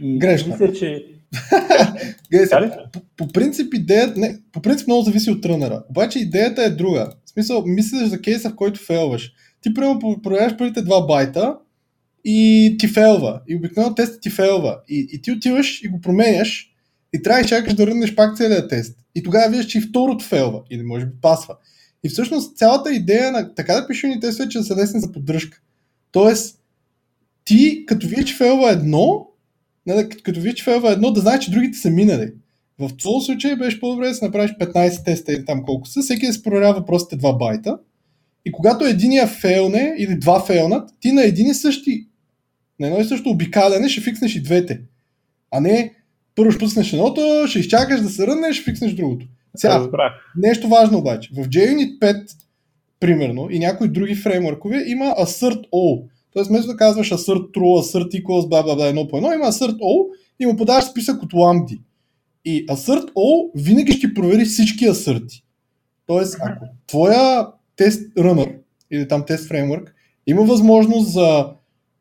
И 0.00 0.18
грешно. 0.18 0.52
Мисля, 0.52 0.72
че 0.72 1.06
по, 2.92 3.00
по, 3.16 3.28
принцип 3.32 3.74
идеята, 3.74 4.20
не, 4.20 4.38
по 4.52 4.62
принцип 4.62 4.86
много 4.86 5.02
зависи 5.02 5.30
от 5.30 5.42
трънера. 5.42 5.84
Обаче 5.90 6.18
идеята 6.18 6.62
е 6.62 6.70
друга. 6.70 7.12
В 7.24 7.30
смисъл, 7.30 7.62
мислиш 7.66 8.08
за 8.08 8.22
кейса, 8.22 8.50
в 8.50 8.56
който 8.56 8.80
фейлваш 8.80 9.34
ти 9.60 9.74
примерно 9.74 10.20
проверяваш 10.22 10.56
първите 10.56 10.82
два 10.82 11.06
байта 11.06 11.58
и 12.24 12.76
ти 12.78 12.88
фейлва. 12.88 13.40
И 13.48 13.56
обикновено 13.56 13.94
тестът 13.94 14.22
ти 14.22 14.30
фейлва. 14.30 14.80
И, 14.88 15.08
и 15.12 15.22
ти 15.22 15.32
отиваш 15.32 15.82
и 15.82 15.88
го 15.88 16.00
променяш 16.00 16.69
и 17.12 17.22
трябва 17.22 17.42
да 17.42 17.48
чакаш 17.48 17.74
да 17.74 17.86
рънеш 17.86 18.14
пак 18.14 18.36
целият 18.36 18.70
тест. 18.70 18.98
И 19.14 19.22
тогава 19.22 19.50
виждаш, 19.50 19.66
че 19.66 19.78
и 19.78 19.80
второто 19.80 20.24
фейлва 20.24 20.62
или 20.70 20.82
може 20.82 21.06
би 21.06 21.12
пасва. 21.20 21.56
И 22.04 22.08
всъщност 22.08 22.56
цялата 22.56 22.94
идея 22.94 23.32
на 23.32 23.54
така 23.54 23.74
да 23.74 23.86
пишеш 23.86 24.02
ни 24.02 24.20
тестове, 24.20 24.48
че 24.48 24.58
да 24.58 24.64
са 24.64 24.76
лесни 24.76 25.00
за 25.00 25.12
поддръжка. 25.12 25.60
Тоест, 26.12 26.60
ти 27.44 27.84
като 27.86 28.08
видиш, 28.08 28.24
че 28.24 28.36
фейлва 28.36 28.70
едно, 28.70 29.26
не, 29.86 30.08
като 30.08 30.40
видиш, 30.40 30.54
че 30.54 30.64
фейлва 30.64 30.92
едно, 30.92 31.12
да 31.12 31.20
знаеш, 31.20 31.44
че 31.44 31.50
другите 31.50 31.78
са 31.78 31.90
минали. 31.90 32.32
В 32.78 32.90
този 33.02 33.26
случай 33.26 33.56
беше 33.56 33.80
по-добре 33.80 34.08
да 34.08 34.14
си 34.14 34.24
направиш 34.24 34.50
15 34.50 35.04
теста 35.04 35.32
или 35.32 35.44
там 35.44 35.62
колко 35.64 35.88
са, 35.88 36.02
всеки 36.02 36.26
да 36.26 36.32
се 36.32 36.42
проверява 36.42 36.74
въпросите 36.74 37.18
2 37.18 37.38
байта 37.38 37.78
и 38.44 38.52
когато 38.52 38.84
единия 38.84 39.26
фейлне 39.26 39.94
или 39.98 40.18
два 40.18 40.40
фейлнат, 40.40 40.90
ти 41.00 41.12
на 41.12 41.24
един 41.24 41.46
и 41.46 41.54
същи, 41.54 42.06
на 42.80 42.86
едно 42.86 43.00
и 43.00 43.04
също 43.04 43.30
обикаляне 43.30 43.88
ще 43.88 44.00
фикснеш 44.00 44.34
и 44.34 44.42
двете. 44.42 44.80
А 45.50 45.60
не 45.60 45.94
първо 46.40 46.52
ще 46.52 46.58
пуснеш 46.58 46.92
едното, 46.92 47.20
ще 47.46 47.58
изчакаш 47.58 48.00
да 48.00 48.08
се 48.08 48.26
ръннеш, 48.26 48.56
ще 48.56 48.70
фикснеш 48.70 48.92
другото. 48.92 49.26
Сега, 49.56 49.88
нещо 50.36 50.68
важно 50.68 50.98
обаче. 50.98 51.30
В 51.32 51.48
JUnit 51.48 51.98
5, 51.98 52.30
примерно, 53.00 53.48
и 53.50 53.58
някои 53.58 53.88
други 53.88 54.14
фреймворкове 54.14 54.84
има 54.86 55.04
assert 55.04 55.70
all. 55.70 56.04
Тоест, 56.32 56.48
вместо 56.48 56.70
да 56.70 56.76
казваш 56.76 57.10
assert 57.10 57.50
true, 57.50 57.82
assert 57.82 58.22
equals, 58.22 58.48
бла, 58.48 58.62
бла, 58.62 58.74
бла, 58.74 58.86
едно 58.86 59.08
по 59.08 59.16
едно, 59.16 59.32
има 59.32 59.44
assert 59.44 59.78
all 59.78 60.06
и 60.40 60.46
му 60.46 60.56
подаваш 60.56 60.84
списък 60.84 61.22
от 61.22 61.32
ламди. 61.32 61.80
И 62.44 62.66
assert 62.66 63.12
all 63.12 63.50
винаги 63.54 63.92
ще 63.92 64.14
провери 64.14 64.44
всички 64.44 64.86
асърти. 64.86 65.44
Тоест, 66.06 66.36
ако 66.40 66.64
твоя 66.86 67.48
тест 67.76 68.14
runner 68.14 68.56
или 68.90 69.08
там 69.08 69.24
тест 69.26 69.48
фреймворк, 69.48 69.94
има 70.26 70.42
възможност 70.42 71.12
за 71.12 71.46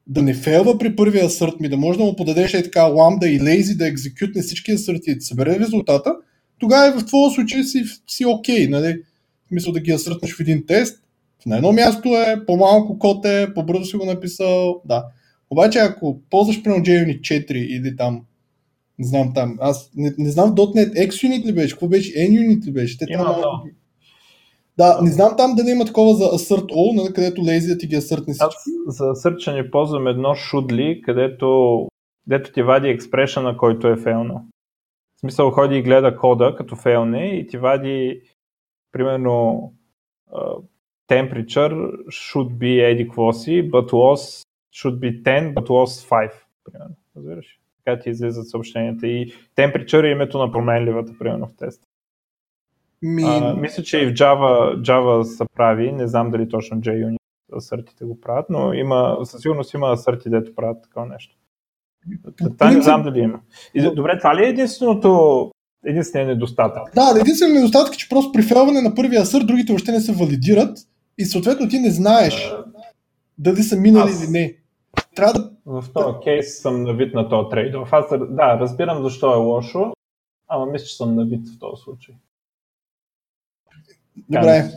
да 0.10 0.22
не 0.22 0.34
фейлва 0.34 0.78
при 0.78 0.96
първия 0.96 1.26
асърт 1.26 1.60
ми, 1.60 1.70
да 1.70 1.78
може 1.78 2.00
да 2.00 2.06
му 2.06 2.16
подадеш 2.16 2.54
и 2.54 2.64
така 2.64 2.84
ламда 2.84 3.30
и 3.30 3.42
лейзи 3.42 3.76
да 3.76 3.88
екзекютне 3.88 4.42
всички 4.42 4.72
асърти 4.72 5.12
и 5.12 5.16
да 5.16 5.22
събере 5.22 5.60
резултата, 5.60 6.16
тогава 6.60 7.00
в 7.00 7.06
твоя 7.06 7.32
случай 7.32 7.64
си, 7.64 7.84
си 8.08 8.26
окей, 8.26 8.68
okay, 8.68 8.70
нали? 8.70 9.02
Смисъл 9.48 9.74
да 9.74 9.80
ги 9.80 9.92
асъртнеш 9.92 10.36
в 10.36 10.40
един 10.40 10.66
тест, 10.66 11.04
на 11.46 11.58
едно 11.58 11.72
място 11.72 12.16
е, 12.16 12.46
по-малко 12.46 13.00
код 13.00 13.26
е, 13.26 13.54
по-бързо 13.54 13.86
си 13.86 13.98
го 13.98 14.06
написал, 14.06 14.82
да. 14.86 15.06
Обаче 15.50 15.80
ако 15.80 16.22
ползваш 16.30 16.64
примерно 16.64 16.86
JUnit 16.86 17.22
4 17.22 17.52
или 17.52 17.96
там 17.96 18.22
не 19.00 19.08
знам 19.08 19.32
там, 19.34 19.58
аз 19.62 19.92
не, 19.96 20.14
не 20.18 20.30
знам 20.30 20.56
.NET 20.56 21.10
XUnit 21.10 21.46
ли 21.46 21.54
беше, 21.54 21.74
какво 21.74 21.88
беше, 21.88 22.14
NUnit 22.14 22.66
ли 22.66 22.72
беше? 22.72 22.98
Те 22.98 23.06
Има 23.10 23.24
там, 23.24 23.38
много. 23.38 23.70
Да, 24.80 25.00
не 25.02 25.12
знам 25.12 25.34
там 25.38 25.56
дали 25.56 25.70
има 25.70 25.86
такова 25.86 26.14
за 26.14 26.24
assert 26.24 26.72
all, 26.72 26.96
нали, 26.96 27.14
където 27.14 27.44
лези 27.44 27.68
да 27.68 27.78
ти 27.78 27.88
ги 27.88 27.96
асъртне 27.96 28.34
всички. 28.34 28.70
Аз 28.88 28.96
за 28.98 29.04
assert 29.04 29.72
ползвам 29.72 30.08
едно 30.08 30.36
шудли, 30.36 31.02
където, 31.06 31.88
където 32.24 32.52
ти 32.52 32.62
вади 32.62 32.88
експрешена, 32.88 33.58
който 33.58 33.88
е 33.88 33.98
фейлно. 33.98 34.46
В 35.16 35.20
смисъл 35.20 35.52
ходи 35.52 35.78
и 35.78 35.82
гледа 35.82 36.18
кода 36.18 36.56
като 36.58 36.76
фейлне 36.76 37.26
и 37.26 37.48
ти 37.48 37.58
вади 37.58 38.22
примерно 38.92 39.74
uh, 40.34 40.64
temperature 41.10 42.06
should 42.08 42.50
be 42.50 42.92
еди 42.92 43.04
какво 43.04 43.34
си, 43.34 43.72
but 43.72 43.92
loss 43.92 44.46
should 44.76 45.00
be 45.00 45.24
10, 45.24 45.54
but 45.54 45.68
loss 45.68 46.10
5. 46.10 46.32
Примерно. 46.64 46.96
Разбираш? 47.18 47.60
Така 47.86 48.00
ти 48.00 48.10
излизат 48.10 48.50
съобщенията 48.50 49.08
и 49.08 49.34
temperature 49.56 50.08
е 50.08 50.12
името 50.12 50.38
на 50.38 50.52
променливата, 50.52 51.14
примерно 51.20 51.48
в 51.48 51.56
тест. 51.58 51.89
Ми... 53.02 53.24
А, 53.24 53.56
мисля, 53.56 53.84
че 53.84 54.00
и 54.00 54.06
в 54.06 54.14
Java, 54.14 54.82
Java 54.82 55.24
са 55.24 55.46
прави, 55.56 55.92
не 55.92 56.08
знам 56.08 56.32
дали 56.32 56.50
точно 56.50 56.78
JUnit 56.78 57.20
асъртите 57.58 58.06
го 58.06 58.22
правят, 58.22 58.46
но 58.50 58.74
има, 58.74 59.18
със 59.24 59.42
сигурност 59.42 59.74
има 59.74 59.92
асърти, 59.92 60.30
дето 60.30 60.56
правят 60.56 60.84
такова 60.84 61.06
нещо. 61.06 61.36
Това 62.58 62.72
не 62.72 62.82
знам 62.82 63.04
дали 63.04 63.20
има. 63.20 63.40
И, 63.74 63.82
добре, 63.96 64.18
това 64.18 64.36
ли 64.36 64.46
е 64.46 64.50
единственото 64.50 65.52
единствения 65.86 66.28
недостатък? 66.28 66.84
Да, 66.96 67.20
единственият 67.22 67.56
недостатък 67.56 67.94
е, 67.94 67.98
че 67.98 68.10
просто 68.10 68.32
при 68.32 68.42
фелване 68.42 68.82
на 68.82 68.96
първия 68.96 69.22
асърт 69.22 69.48
другите 69.48 69.74
още 69.74 69.92
не 69.92 70.00
се 70.00 70.14
валидират 70.14 70.78
и 71.18 71.26
съответно 71.26 71.70
ти 71.70 71.80
не 71.80 71.92
знаеш 71.92 72.54
дали 73.38 73.64
са 73.64 73.76
минали 73.76 74.10
Аз... 74.10 74.24
или 74.24 74.32
не. 74.32 74.56
Трябва 75.16 75.34
да... 75.34 75.52
В 75.66 75.86
този 75.94 76.18
кейс 76.24 76.62
съм 76.62 76.84
навид 76.84 77.14
на 77.14 77.30
този 77.30 77.50
трейд. 77.50 77.76
Аз 77.92 78.10
да, 78.10 78.60
разбирам 78.60 79.04
защо 79.04 79.34
е 79.34 79.38
лошо, 79.38 79.94
ама 80.48 80.66
мисля, 80.66 80.86
че 80.86 80.96
съм 80.96 81.16
навид 81.16 81.48
в 81.48 81.60
този 81.60 81.82
случай. 81.84 82.16
Добре. 84.30 84.72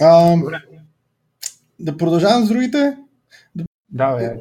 А, 0.00 0.36
Добре. 0.36 0.62
Да 1.78 1.96
продължавам 1.96 2.44
с 2.44 2.48
другите? 2.48 2.96
Да, 3.92 4.16
бе. 4.16 4.36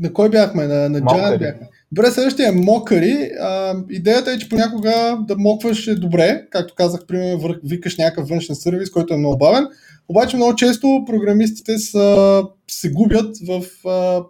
На 0.00 0.12
кой 0.12 0.30
бяхме? 0.30 0.66
На, 0.66 0.88
на 0.88 1.00
Giant 1.00 1.38
бяхме. 1.38 1.68
Добре, 1.92 2.10
следващия 2.10 2.48
е 2.48 2.52
мокъри. 2.52 3.30
А, 3.40 3.76
идеята 3.90 4.32
е, 4.32 4.38
че 4.38 4.48
понякога 4.48 5.18
да 5.20 5.36
мокваш 5.38 5.86
е 5.86 5.94
добре. 5.94 6.46
Както 6.50 6.74
казах, 6.74 7.06
примерно, 7.06 7.54
викаш 7.64 7.96
някакъв 7.96 8.28
външен 8.28 8.54
сервис, 8.54 8.90
който 8.90 9.14
е 9.14 9.16
много 9.16 9.38
бавен. 9.38 9.66
Обаче 10.08 10.36
много 10.36 10.54
често 10.54 11.04
програмистите 11.06 11.78
са, 11.78 12.42
се 12.70 12.90
губят 12.90 13.36
в 13.46 13.64
а, 13.88 14.22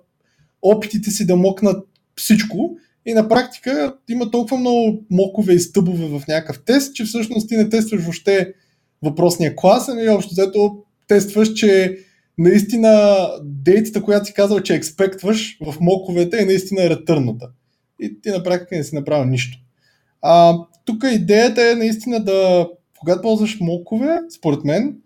опитите 0.63 1.11
си 1.11 1.27
да 1.27 1.37
мокнат 1.37 1.87
всичко 2.17 2.77
и 3.07 3.15
на 3.15 3.29
практика 3.29 3.95
има 4.09 4.31
толкова 4.31 4.57
много 4.57 5.05
мокове 5.11 5.55
и 5.55 5.61
стъбове 5.61 6.07
в 6.07 6.23
някакъв 6.29 6.65
тест, 6.65 6.95
че 6.95 7.05
всъщност 7.05 7.49
ти 7.49 7.57
не 7.57 7.69
тестваш 7.69 8.03
въобще 8.03 8.55
въпросния 9.03 9.57
клас, 9.57 9.89
ами 9.89 10.09
общо 10.09 10.33
взето 10.33 10.79
тестваш, 11.09 11.53
че 11.53 11.99
наистина 12.39 13.27
дейтата, 13.45 14.03
която 14.03 14.27
си 14.27 14.33
казал, 14.33 14.61
че 14.61 14.75
експектваш 14.75 15.59
в 15.61 15.75
моковете 15.81 16.43
е 16.43 16.45
наистина 16.45 16.91
ретърната. 16.91 17.51
И 18.01 18.21
ти 18.21 18.31
на 18.31 18.43
практика 18.43 18.77
не 18.77 18.85
си 18.85 18.95
направил 18.95 19.25
нищо. 19.25 19.59
А, 20.23 20.59
тук 20.85 21.05
идеята 21.13 21.71
е 21.71 21.75
наистина 21.75 22.25
да, 22.25 22.69
когато 22.99 23.23
ползваш 23.23 23.61
мокове, 23.61 24.19
според 24.37 24.65
мен, 24.65 24.97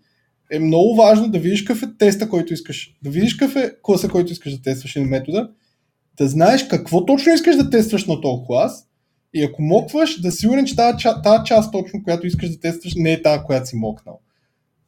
е 0.51 0.59
много 0.59 0.95
важно 0.95 1.27
да 1.27 1.39
видиш 1.39 1.63
какъв 1.63 1.83
е 1.83 1.97
теста, 1.99 2.29
който 2.29 2.53
искаш. 2.53 2.95
Да 3.03 3.09
видиш 3.09 3.35
какъв 3.35 3.55
е 3.55 3.71
класа, 3.81 4.07
който 4.07 4.31
искаш 4.31 4.55
да 4.55 4.61
тестваш 4.61 4.95
или 4.95 5.03
метода, 5.03 5.49
да 6.17 6.27
знаеш 6.27 6.67
какво 6.67 7.05
точно 7.05 7.33
искаш 7.33 7.55
да 7.55 7.69
тестваш 7.69 8.05
на 8.05 8.21
този 8.21 8.43
клас 8.45 8.87
и 9.33 9.43
ако 9.43 9.61
мокваш, 9.61 10.21
да 10.21 10.31
си 10.31 10.37
сигурен, 10.37 10.65
че 10.65 10.75
тази, 10.75 10.97
тази 11.23 11.43
част 11.45 11.71
точно, 11.71 12.03
която 12.03 12.27
искаш 12.27 12.49
да 12.49 12.59
тестваш, 12.59 12.93
не 12.95 13.11
е 13.11 13.21
тази, 13.21 13.43
която 13.43 13.69
си 13.69 13.75
мокнал. 13.75 14.19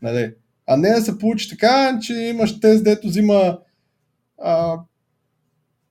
Нали? 0.02 0.34
А 0.68 0.78
не 0.78 0.90
да 0.90 1.02
се 1.02 1.18
получи 1.18 1.50
така, 1.50 2.00
че 2.02 2.14
имаш 2.14 2.60
тест, 2.60 2.84
дето 2.84 3.08
взима 3.08 3.60
а, 4.42 4.78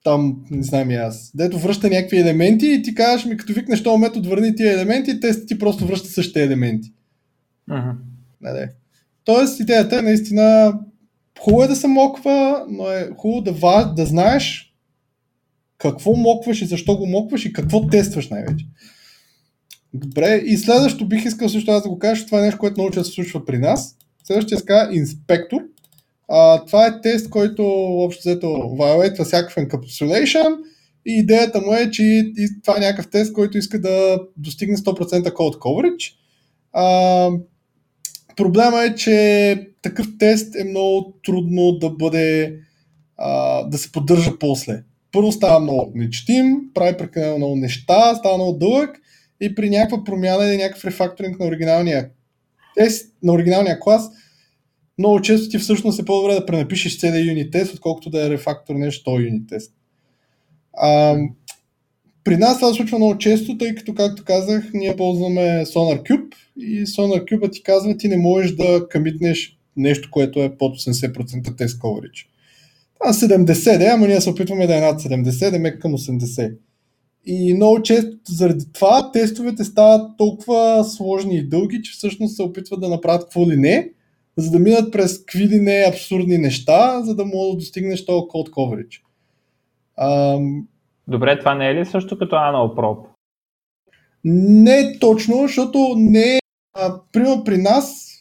там, 0.04 0.44
не 0.50 0.62
знам 0.62 0.90
и 0.90 0.94
аз, 0.94 1.32
дето 1.34 1.58
връща 1.58 1.88
някакви 1.88 2.20
елементи 2.20 2.66
и 2.66 2.82
ти 2.82 2.94
кажеш 2.94 3.26
ми, 3.26 3.36
като 3.36 3.52
викнеш 3.52 3.82
този 3.82 4.00
метод, 4.00 4.28
върни 4.28 4.54
тия 4.54 4.72
елементи, 4.72 5.20
тестът 5.20 5.48
ти 5.48 5.58
просто 5.58 5.86
връща 5.86 6.08
същите 6.08 6.42
елементи. 6.42 6.92
Uh-huh. 7.70 7.94
Нали? 8.40 8.68
Тоест, 9.24 9.60
идеята 9.60 9.98
е 9.98 10.02
наистина 10.02 10.78
хубаво 11.40 11.64
е 11.64 11.68
да 11.68 11.76
се 11.76 11.88
моква, 11.88 12.66
но 12.68 12.90
е 12.90 13.10
хубаво 13.16 13.40
да, 13.40 13.84
да 13.96 14.06
знаеш 14.06 14.71
какво 15.82 16.16
мокваш 16.16 16.62
и 16.62 16.66
защо 16.66 16.96
го 16.96 17.06
мокваш 17.06 17.44
и 17.44 17.52
какво 17.52 17.86
тестваш 17.86 18.28
най-вече. 18.28 18.66
Добре, 19.94 20.42
и 20.46 20.56
следващото 20.56 21.08
бих 21.08 21.24
искал 21.24 21.48
също 21.48 21.70
аз 21.70 21.82
да 21.82 21.88
го 21.88 21.98
кажа, 21.98 22.26
това 22.26 22.38
е 22.38 22.42
нещо, 22.42 22.58
което 22.58 22.80
много 22.80 22.94
се 22.94 23.04
случва 23.04 23.44
при 23.44 23.58
нас. 23.58 23.96
Следващия 24.24 24.58
се 24.58 24.64
инспектор. 24.92 25.60
А, 26.28 26.64
това 26.64 26.86
е 26.86 27.00
тест, 27.00 27.30
който 27.30 27.62
общо 27.98 28.20
взето 28.20 28.46
violate 28.46 29.24
всякакъв 29.24 29.56
encapsulation 29.56 30.56
и 31.06 31.18
идеята 31.18 31.60
му 31.60 31.74
е, 31.74 31.90
че 31.90 32.32
това 32.62 32.76
е 32.76 32.80
някакъв 32.80 33.10
тест, 33.10 33.32
който 33.32 33.58
иска 33.58 33.80
да 33.80 34.18
достигне 34.36 34.76
100% 34.76 35.32
code 35.32 35.58
coverage. 35.58 36.12
А, 36.72 37.28
проблема 38.36 38.82
е, 38.82 38.94
че 38.94 39.68
такъв 39.82 40.06
тест 40.18 40.56
е 40.56 40.64
много 40.64 41.14
трудно 41.24 41.72
да 41.72 41.90
бъде 41.90 42.56
а, 43.16 43.62
да 43.68 43.78
се 43.78 43.92
поддържа 43.92 44.38
после. 44.38 44.82
Първо 45.12 45.32
става 45.32 45.60
много 45.60 45.92
нечетим, 45.94 46.60
прави 46.74 46.96
прекалено 46.96 47.36
много 47.36 47.56
неща, 47.56 48.14
става 48.14 48.36
много 48.36 48.58
дълъг 48.58 49.00
и 49.40 49.54
при 49.54 49.70
някаква 49.70 50.04
промяна 50.04 50.44
или 50.44 50.56
някакъв 50.56 50.84
рефакторинг 50.84 51.38
на 51.38 51.46
оригиналния 51.46 52.08
тест, 52.76 53.12
на 53.22 53.32
оригиналния 53.32 53.80
клас, 53.80 54.10
много 54.98 55.20
често 55.20 55.48
ти 55.48 55.58
всъщност 55.58 56.00
е 56.00 56.04
по-добре 56.04 56.34
да 56.34 56.46
пренапишеш 56.46 57.00
целия 57.00 57.26
юнит 57.26 57.52
тест, 57.52 57.74
отколкото 57.74 58.10
да 58.10 58.26
е 58.26 58.30
рефактор 58.30 58.74
нещо 58.74 59.10
100 59.10 59.24
юнит 59.24 59.48
тест. 59.48 59.74
А, 60.74 61.16
при 62.24 62.36
нас 62.36 62.58
това 62.58 62.74
случва 62.74 62.98
много 62.98 63.18
често, 63.18 63.58
тъй 63.58 63.74
като, 63.74 63.94
както 63.94 64.24
казах, 64.24 64.70
ние 64.74 64.96
ползваме 64.96 65.64
SonarCube 65.66 66.34
и 66.58 66.86
SonarCube 66.86 67.52
ти 67.52 67.62
казва, 67.62 67.96
ти 67.96 68.08
не 68.08 68.16
можеш 68.16 68.52
да 68.52 68.86
камитнеш 68.90 69.58
нещо, 69.76 70.08
което 70.10 70.42
е 70.42 70.56
под 70.56 70.76
80% 70.76 71.58
тест 71.58 71.80
coverage. 71.80 72.26
Това 73.02 73.12
70 73.12 73.78
да, 73.78 73.84
ама 73.84 74.06
ние 74.06 74.20
се 74.20 74.30
опитваме 74.30 74.66
да 74.66 74.76
е 74.76 74.80
над 74.80 75.00
70, 75.00 75.50
да 75.50 75.68
е 75.68 75.78
към 75.78 75.92
80. 75.92 76.56
И 77.24 77.54
много 77.54 77.82
често 77.82 78.16
заради 78.28 78.72
това 78.72 79.12
тестовете 79.12 79.64
стават 79.64 80.10
толкова 80.18 80.84
сложни 80.84 81.36
и 81.36 81.48
дълги, 81.48 81.82
че 81.82 81.92
всъщност 81.92 82.36
се 82.36 82.42
опитват 82.42 82.80
да 82.80 82.88
направят 82.88 83.22
какво 83.22 83.50
ли 83.50 83.56
не, 83.56 83.90
за 84.36 84.50
да 84.50 84.58
минат 84.58 84.92
през 84.92 85.18
какви 85.18 85.48
ли 85.48 85.60
не 85.60 85.86
абсурдни 85.88 86.38
неща, 86.38 87.02
за 87.02 87.14
да 87.14 87.24
могат 87.24 87.52
да 87.52 87.56
достигнеш 87.56 88.04
този 88.04 88.28
код 88.28 88.50
coverage. 88.50 89.00
Ам... 89.96 90.66
Добре, 91.08 91.38
това 91.38 91.54
не 91.54 91.68
е 91.70 91.74
ли 91.74 91.86
също 91.86 92.18
като 92.18 92.36
Anal 92.36 92.74
Prop? 92.74 93.06
Не 94.24 94.98
точно, 94.98 95.42
защото 95.42 95.94
не 95.96 96.38
а, 96.74 97.00
примерно 97.12 97.44
при 97.44 97.58
нас 97.58 98.11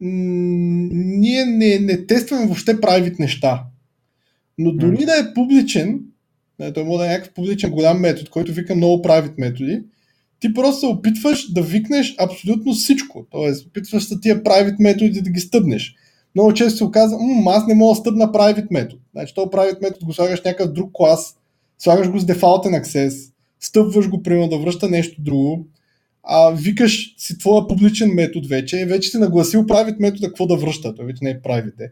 ние 0.00 1.44
не, 1.44 1.78
не 1.78 2.06
тестваме 2.06 2.46
въобще 2.46 2.80
правит 2.80 3.18
неща. 3.18 3.64
Но 4.58 4.72
дори 4.72 5.04
да 5.04 5.12
е 5.12 5.34
публичен, 5.34 6.00
той 6.74 6.84
може 6.84 6.98
да 6.98 7.06
е 7.06 7.08
някакъв 7.08 7.34
публичен 7.34 7.70
голям 7.70 8.00
метод, 8.00 8.30
който 8.30 8.52
вика 8.52 8.74
много 8.74 9.02
правит 9.02 9.38
методи, 9.38 9.82
ти 10.40 10.54
просто 10.54 10.80
се 10.80 10.86
опитваш 10.86 11.52
да 11.52 11.62
викнеш 11.62 12.14
абсолютно 12.18 12.72
всичко. 12.72 13.26
Тоест, 13.30 13.66
опитваш 13.66 14.04
се 14.04 14.20
тия 14.20 14.42
private 14.42 14.82
методи 14.82 15.20
да 15.20 15.30
ги 15.30 15.40
стъбнеш. 15.40 15.94
Много 16.34 16.54
често 16.54 16.78
се 16.78 16.84
оказва, 16.84 17.18
аз 17.46 17.66
не 17.66 17.74
мога 17.74 17.92
да 17.92 18.00
стъбна 18.00 18.32
private 18.32 18.66
метод. 18.70 19.02
Значи, 19.12 19.34
този 19.34 19.46
private 19.46 19.82
метод 19.82 20.06
го 20.06 20.12
слагаш 20.12 20.42
някакъв 20.44 20.72
друг 20.72 20.90
клас, 20.92 21.36
слагаш 21.78 22.10
го 22.10 22.18
с 22.18 22.24
дефалтен 22.24 22.74
аксес, 22.74 23.32
стъпваш 23.60 24.08
го, 24.08 24.22
примерно, 24.22 24.48
да 24.48 24.58
връща 24.58 24.88
нещо 24.88 25.22
друго, 25.22 25.66
а 26.22 26.50
викаш 26.50 27.14
си 27.18 27.38
твоя 27.38 27.68
публичен 27.68 28.10
метод 28.14 28.48
вече 28.48 28.86
вече 28.86 29.10
си 29.10 29.18
нагласил 29.18 29.62
private 29.62 30.00
метода 30.00 30.26
какво 30.26 30.46
да 30.46 30.56
връща. 30.56 30.94
Той 30.94 31.06
вече 31.06 31.24
не 31.24 31.30
е 31.30 31.40
private. 31.40 31.90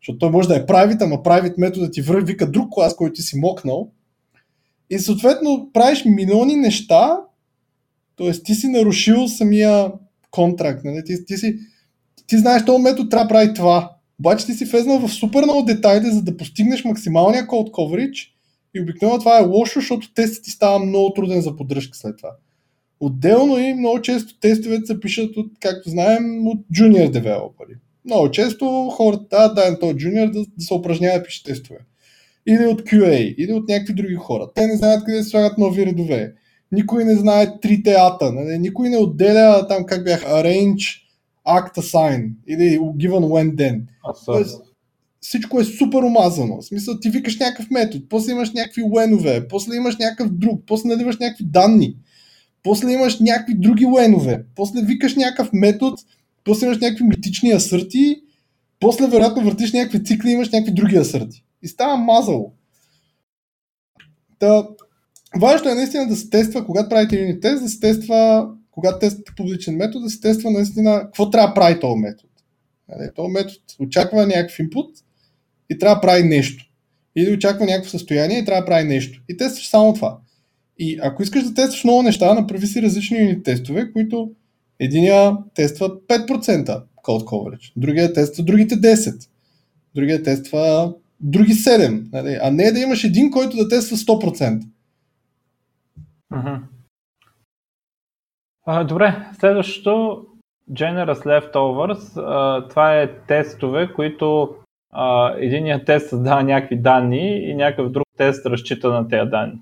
Защото 0.00 0.18
той 0.18 0.30
може 0.30 0.48
да 0.48 0.56
е 0.56 0.66
private, 0.66 1.02
ама 1.02 1.16
private 1.16 1.54
метода 1.58 1.90
ти 1.90 2.02
връх, 2.02 2.26
вика 2.26 2.50
друг 2.50 2.72
клас, 2.72 2.96
който 2.96 3.12
ти 3.12 3.22
си 3.22 3.38
мокнал. 3.38 3.90
И 4.90 4.98
съответно 4.98 5.70
правиш 5.72 6.04
милиони 6.04 6.56
неща, 6.56 7.20
Тоест, 8.20 8.44
ти 8.44 8.54
си 8.54 8.68
нарушил 8.68 9.28
самия 9.28 9.92
контракт. 10.30 10.84
Нали? 10.84 11.04
Ти, 11.04 11.24
ти, 11.24 11.36
си, 11.36 11.58
ти 12.26 12.38
знаеш, 12.38 12.64
този 12.64 12.82
метод 12.82 13.08
трябва 13.08 13.24
да 13.24 13.28
прави 13.28 13.54
това. 13.54 13.92
Обаче 14.18 14.46
ти 14.46 14.54
си 14.54 14.64
влезнал 14.64 14.98
в 14.98 15.12
супер 15.12 15.42
много 15.42 15.62
детайли, 15.62 16.10
за 16.10 16.22
да 16.22 16.36
постигнеш 16.36 16.84
максималния 16.84 17.46
код 17.46 17.70
coverage 17.70 18.28
и 18.74 18.80
обикновено 18.80 19.18
това 19.18 19.38
е 19.38 19.44
лошо, 19.44 19.80
защото 19.80 20.14
тестът 20.14 20.44
ти 20.44 20.50
става 20.50 20.78
много 20.78 21.12
труден 21.12 21.40
за 21.40 21.56
поддръжка 21.56 21.98
след 21.98 22.16
това. 22.16 22.30
Отделно 23.00 23.58
и 23.58 23.74
много 23.74 24.02
често 24.02 24.38
тестовете 24.40 24.86
се 24.86 25.00
пишат 25.00 25.36
от, 25.36 25.52
както 25.60 25.90
знаем, 25.90 26.46
от 26.46 26.58
junior 26.74 27.10
девелопери. 27.10 27.74
Много 28.04 28.30
често 28.30 28.88
хората 28.92 29.24
да, 29.30 29.48
дай 29.54 29.70
на 29.70 29.78
този 29.78 29.94
junior 29.94 30.30
да, 30.30 30.40
да 30.40 30.64
се 30.64 30.74
упражнява 30.74 31.18
да 31.18 31.24
пише 31.24 31.44
тестове. 31.44 31.78
Или 32.48 32.66
от 32.66 32.82
QA, 32.82 33.34
или 33.34 33.52
от 33.52 33.68
някакви 33.68 33.94
други 33.94 34.14
хора. 34.14 34.48
Те 34.54 34.66
не 34.66 34.76
знаят 34.76 35.04
къде 35.04 35.22
се 35.22 35.28
слагат 35.28 35.58
нови 35.58 35.86
редове 35.86 36.34
никой 36.72 37.04
не 37.04 37.14
знае 37.14 37.60
трите 37.60 37.94
ата, 37.98 38.32
нали? 38.32 38.58
никой 38.58 38.88
не 38.88 38.96
отделя 38.96 39.66
там 39.68 39.84
как 39.86 40.04
бях 40.04 40.24
arrange, 40.24 41.02
act 41.48 41.76
assign 41.76 42.30
или 42.46 42.78
given 42.78 43.24
when 43.24 43.54
then. 43.54 43.80
Тоест, 44.24 44.62
всичко 45.20 45.60
е 45.60 45.64
супер 45.64 45.98
омазано. 45.98 46.60
В 46.60 46.64
смисъл, 46.64 47.00
ти 47.00 47.10
викаш 47.10 47.38
някакъв 47.38 47.70
метод, 47.70 48.04
после 48.08 48.32
имаш 48.32 48.52
някакви 48.52 48.82
уенове, 48.82 49.48
после 49.48 49.76
имаш 49.76 49.96
някакъв 49.96 50.30
друг, 50.32 50.62
после 50.66 50.88
наливаш 50.88 51.18
някакви 51.18 51.44
данни, 51.44 51.96
после 52.62 52.92
имаш 52.92 53.20
някакви 53.20 53.54
други 53.54 53.86
уенове, 53.86 54.44
после 54.56 54.82
викаш 54.82 55.16
някакъв 55.16 55.52
метод, 55.52 55.96
после 56.44 56.66
имаш 56.66 56.78
някакви 56.78 57.04
митични 57.04 57.50
асърти, 57.50 58.22
после 58.80 59.06
вероятно 59.06 59.44
въртиш 59.44 59.72
някакви 59.72 60.04
цикли 60.04 60.28
и 60.28 60.32
имаш 60.32 60.50
някакви 60.50 60.74
други 60.74 60.96
асърти. 60.96 61.44
И 61.62 61.68
става 61.68 61.96
мазало. 61.96 62.52
Та, 64.38 64.68
важно 65.40 65.70
е 65.70 65.74
наистина 65.74 66.06
да 66.06 66.16
се 66.16 66.30
тества, 66.30 66.66
когато 66.66 66.88
правите 66.88 67.20
юнит 67.20 67.40
тест, 67.40 67.62
да 67.62 67.68
се 67.68 67.80
тества, 67.80 68.48
когато 68.70 68.98
тествате 68.98 69.32
публичен 69.36 69.76
метод, 69.76 70.04
да 70.04 70.10
се 70.10 70.20
тества 70.20 70.50
наистина 70.50 71.00
какво 71.04 71.30
трябва 71.30 71.48
да 71.48 71.54
прави 71.54 71.80
този 71.80 72.00
метод. 72.00 72.28
Нали, 72.88 73.10
този 73.14 73.32
метод 73.32 73.60
очаква 73.78 74.26
някакъв 74.26 74.58
инпут 74.58 74.90
и 75.70 75.78
трябва 75.78 75.94
да 75.94 76.00
прави 76.00 76.22
нещо. 76.22 76.64
Или 77.16 77.32
очаква 77.32 77.66
някакво 77.66 77.90
състояние 77.90 78.38
и 78.38 78.44
трябва 78.44 78.62
да 78.62 78.66
прави 78.66 78.84
нещо. 78.84 79.22
И 79.28 79.36
тестваш 79.36 79.68
само 79.68 79.94
това. 79.94 80.18
И 80.82 80.98
ако 81.02 81.22
искаш 81.22 81.44
да 81.44 81.54
тестваш 81.54 81.84
много 81.84 82.02
неща, 82.02 82.34
направи 82.34 82.66
си 82.66 82.82
различни 82.82 83.42
тестове, 83.42 83.92
които 83.92 84.30
единия 84.78 85.36
тества 85.54 86.00
5% 86.00 86.82
code 87.04 87.24
coverage, 87.24 87.72
другия 87.76 88.12
тества 88.12 88.44
другите 88.44 88.74
10, 88.74 89.28
другия 89.94 90.22
тества 90.22 90.94
други 91.20 91.52
7, 91.52 92.12
нали? 92.12 92.38
а 92.42 92.50
не 92.50 92.72
да 92.72 92.80
имаш 92.80 93.04
един, 93.04 93.30
който 93.30 93.56
да 93.56 93.68
тества 93.68 93.96
100%. 93.96 94.62
Uh-huh. 96.32 96.60
А, 98.66 98.84
добре, 98.84 99.28
следващото 99.40 100.24
Generous 100.72 101.24
Leftovers, 101.24 102.16
а, 102.16 102.68
това 102.68 103.00
е 103.00 103.12
тестове, 103.28 103.92
които 103.92 104.54
единият 105.38 105.86
тест 105.86 106.08
създава 106.08 106.42
някакви 106.42 106.76
данни 106.76 107.50
и 107.50 107.54
някакъв 107.54 107.90
друг 107.90 108.06
тест 108.16 108.46
разчита 108.46 108.90
на 108.90 109.08
тези 109.08 109.30
данни. 109.30 109.58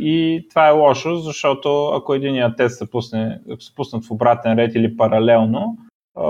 И 0.00 0.46
това 0.50 0.68
е 0.68 0.72
лошо, 0.72 1.16
защото 1.16 1.86
ако 1.86 2.14
единият 2.14 2.56
тест 2.56 2.78
се, 2.78 2.90
пусне, 2.90 3.40
се 3.58 3.74
пуснат 3.74 4.04
в 4.04 4.10
обратен 4.10 4.52
ред 4.52 4.74
или 4.74 4.96
паралелно, 4.96 5.78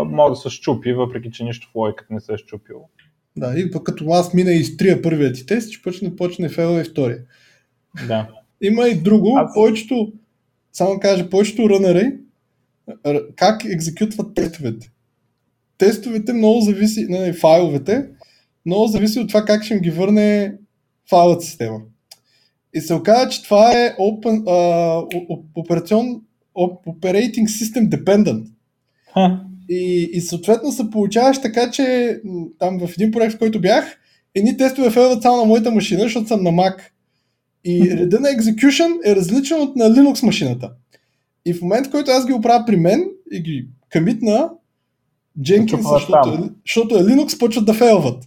може 0.07 0.31
да 0.31 0.37
се 0.37 0.50
щупи, 0.50 0.92
въпреки 0.92 1.31
че 1.31 1.44
нищо 1.44 1.68
в 1.72 1.74
логиката 1.74 2.14
не 2.14 2.20
се 2.20 2.33
е 2.33 2.38
щупило. 2.38 2.88
Да, 3.37 3.55
и 3.59 3.70
пък 3.70 3.83
като 3.83 4.11
аз 4.11 4.35
мина 4.35 4.53
и 4.53 4.61
изтрия 4.61 5.03
първият 5.03 5.35
ти 5.35 5.46
тест, 5.46 5.72
ще 5.72 5.83
почне, 5.83 6.16
почне 6.16 6.48
фейл 6.48 6.81
и 6.81 6.85
втория. 6.85 7.18
Да. 8.09 8.29
Има 8.61 8.88
и 8.88 9.03
друго, 9.03 9.37
аз... 9.37 9.55
повечето, 9.55 10.12
само 10.72 11.00
кажа, 11.00 11.31
повечето 11.31 11.70
рънари, 11.70 12.12
как 13.37 13.64
екзекютват 13.64 14.35
тестовете. 14.35 14.90
Тестовете 15.79 16.33
много 16.33 16.61
зависи, 16.61 17.07
не, 17.09 17.33
файловете, 17.33 18.09
много 18.66 18.87
зависи 18.87 19.20
от 19.20 19.29
това 19.29 19.44
как 19.44 19.64
ще 19.64 19.74
им 19.74 19.81
ги 19.81 19.90
върне 19.90 20.59
файлът 21.11 21.42
система. 21.42 21.81
И 22.74 22.80
се 22.80 22.94
оказа, 22.94 23.28
че 23.28 23.42
това 23.42 23.72
е 23.72 23.96
open, 23.96 24.42
uh, 24.42 25.42
операцион, 25.54 26.20
operating 26.56 27.46
system 27.46 27.88
dependent. 27.88 28.46
Ха. 29.14 29.44
И, 29.68 30.11
и 30.12 30.20
съответно 30.20 30.72
се 30.72 30.90
получаваш 30.90 31.40
така, 31.40 31.70
че 31.70 32.16
там 32.59 32.78
в 32.78 32.90
един 32.92 33.11
проект, 33.11 33.35
в 33.35 33.38
който 33.38 33.61
бях, 33.61 33.96
едни 34.35 34.56
тестове 34.56 34.90
фейлват 34.90 35.22
само 35.22 35.37
на 35.37 35.44
моята 35.44 35.70
машина, 35.70 36.02
защото 36.02 36.28
съм 36.28 36.42
на 36.42 36.50
Mac. 36.50 36.80
И 37.64 37.96
реда 37.96 38.20
на 38.20 38.28
execution 38.28 38.98
е 39.04 39.16
различен 39.16 39.61
от 39.61 39.76
на 39.76 39.85
Linux 39.85 40.26
машината. 40.26 40.70
И 41.44 41.54
в 41.54 41.62
момента, 41.62 41.88
в 41.88 41.92
който 41.92 42.11
аз 42.11 42.26
ги 42.26 42.33
оправя 42.33 42.64
при 42.66 42.76
мен 42.76 43.04
и 43.33 43.42
ги 43.42 43.66
къмитна, 43.88 44.50
Jenkins, 45.40 45.98
защото, 45.98 46.50
защото 46.66 46.94
е 46.94 47.02
Linux, 47.02 47.38
почват 47.38 47.66
да 47.66 47.74
фейлват. 47.74 48.24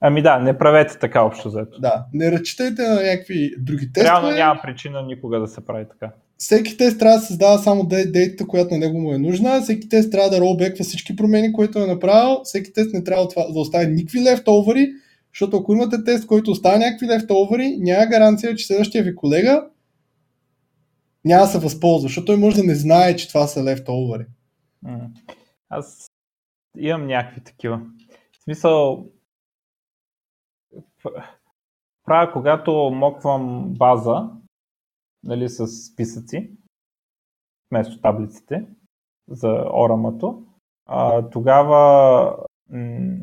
Ами 0.00 0.22
да, 0.22 0.38
не 0.38 0.58
правете 0.58 0.98
така 0.98 1.22
общо 1.22 1.50
заето. 1.50 1.80
Да, 1.80 2.06
не 2.12 2.32
разчитайте 2.32 2.82
на 2.82 2.94
някакви 2.94 3.50
други 3.58 3.92
тестове. 3.92 4.10
Реално 4.10 4.30
няма 4.30 4.60
причина 4.62 5.02
никога 5.02 5.40
да 5.40 5.48
се 5.48 5.64
прави 5.64 5.84
така. 5.88 6.12
Всеки 6.38 6.76
тест 6.76 6.98
трябва 6.98 7.18
да 7.18 7.24
създава 7.24 7.58
само 7.58 7.86
дейтата, 7.86 8.46
която 8.46 8.74
на 8.74 8.80
него 8.80 9.00
му 9.00 9.14
е 9.14 9.18
нужна. 9.18 9.60
Всеки 9.60 9.88
тест 9.88 10.12
трябва 10.12 10.30
да 10.30 10.40
ролбеква 10.40 10.84
всички 10.84 11.16
промени, 11.16 11.52
които 11.52 11.78
е 11.78 11.86
направил. 11.86 12.40
Всеки 12.44 12.72
тест 12.72 12.94
не 12.94 13.04
трябва 13.04 13.28
да 13.52 13.60
остави 13.60 13.86
никакви 13.86 14.22
лефтовери, 14.22 14.92
защото 15.34 15.56
ако 15.56 15.72
имате 15.72 16.04
тест, 16.04 16.26
който 16.26 16.50
оставя 16.50 16.78
някакви 16.78 17.06
лефтовери, 17.06 17.76
няма 17.78 18.06
гаранция, 18.06 18.54
че 18.54 18.66
следващия 18.66 19.04
ви 19.04 19.14
колега 19.14 19.64
няма 21.24 21.42
да 21.42 21.48
се 21.48 21.58
възползва, 21.58 22.08
защото 22.08 22.24
той 22.24 22.36
може 22.36 22.56
да 22.56 22.64
не 22.64 22.74
знае, 22.74 23.16
че 23.16 23.28
това 23.28 23.46
са 23.46 23.64
лефтовери. 23.64 24.24
Аз 25.68 26.06
имам 26.78 27.06
някакви 27.06 27.40
такива. 27.40 27.80
В 28.40 28.44
смисъл, 28.44 29.06
правя, 32.04 32.32
когато 32.32 32.72
моквам 32.94 33.74
база, 33.74 34.30
нали, 35.24 35.48
с 35.48 35.66
списъци, 35.66 36.50
вместо 37.70 38.00
таблиците 38.00 38.66
за 39.28 39.64
орамато, 39.74 40.42
а, 40.86 41.30
тогава, 41.30 42.36
м- 42.70 43.18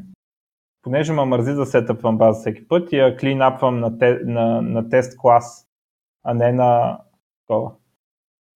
понеже 0.81 1.13
ме 1.13 1.25
мързи 1.25 1.53
да 1.53 1.65
сетъпвам 1.65 2.17
база 2.17 2.39
всеки 2.39 2.67
път, 2.67 2.93
я 2.93 3.17
клинапвам 3.17 3.79
на, 3.79 3.97
те, 3.97 4.19
на, 4.25 4.61
на 4.61 4.89
тест 4.89 5.17
клас, 5.17 5.67
а 6.23 6.33
не 6.33 6.51
на 6.51 6.99
това. 7.47 7.75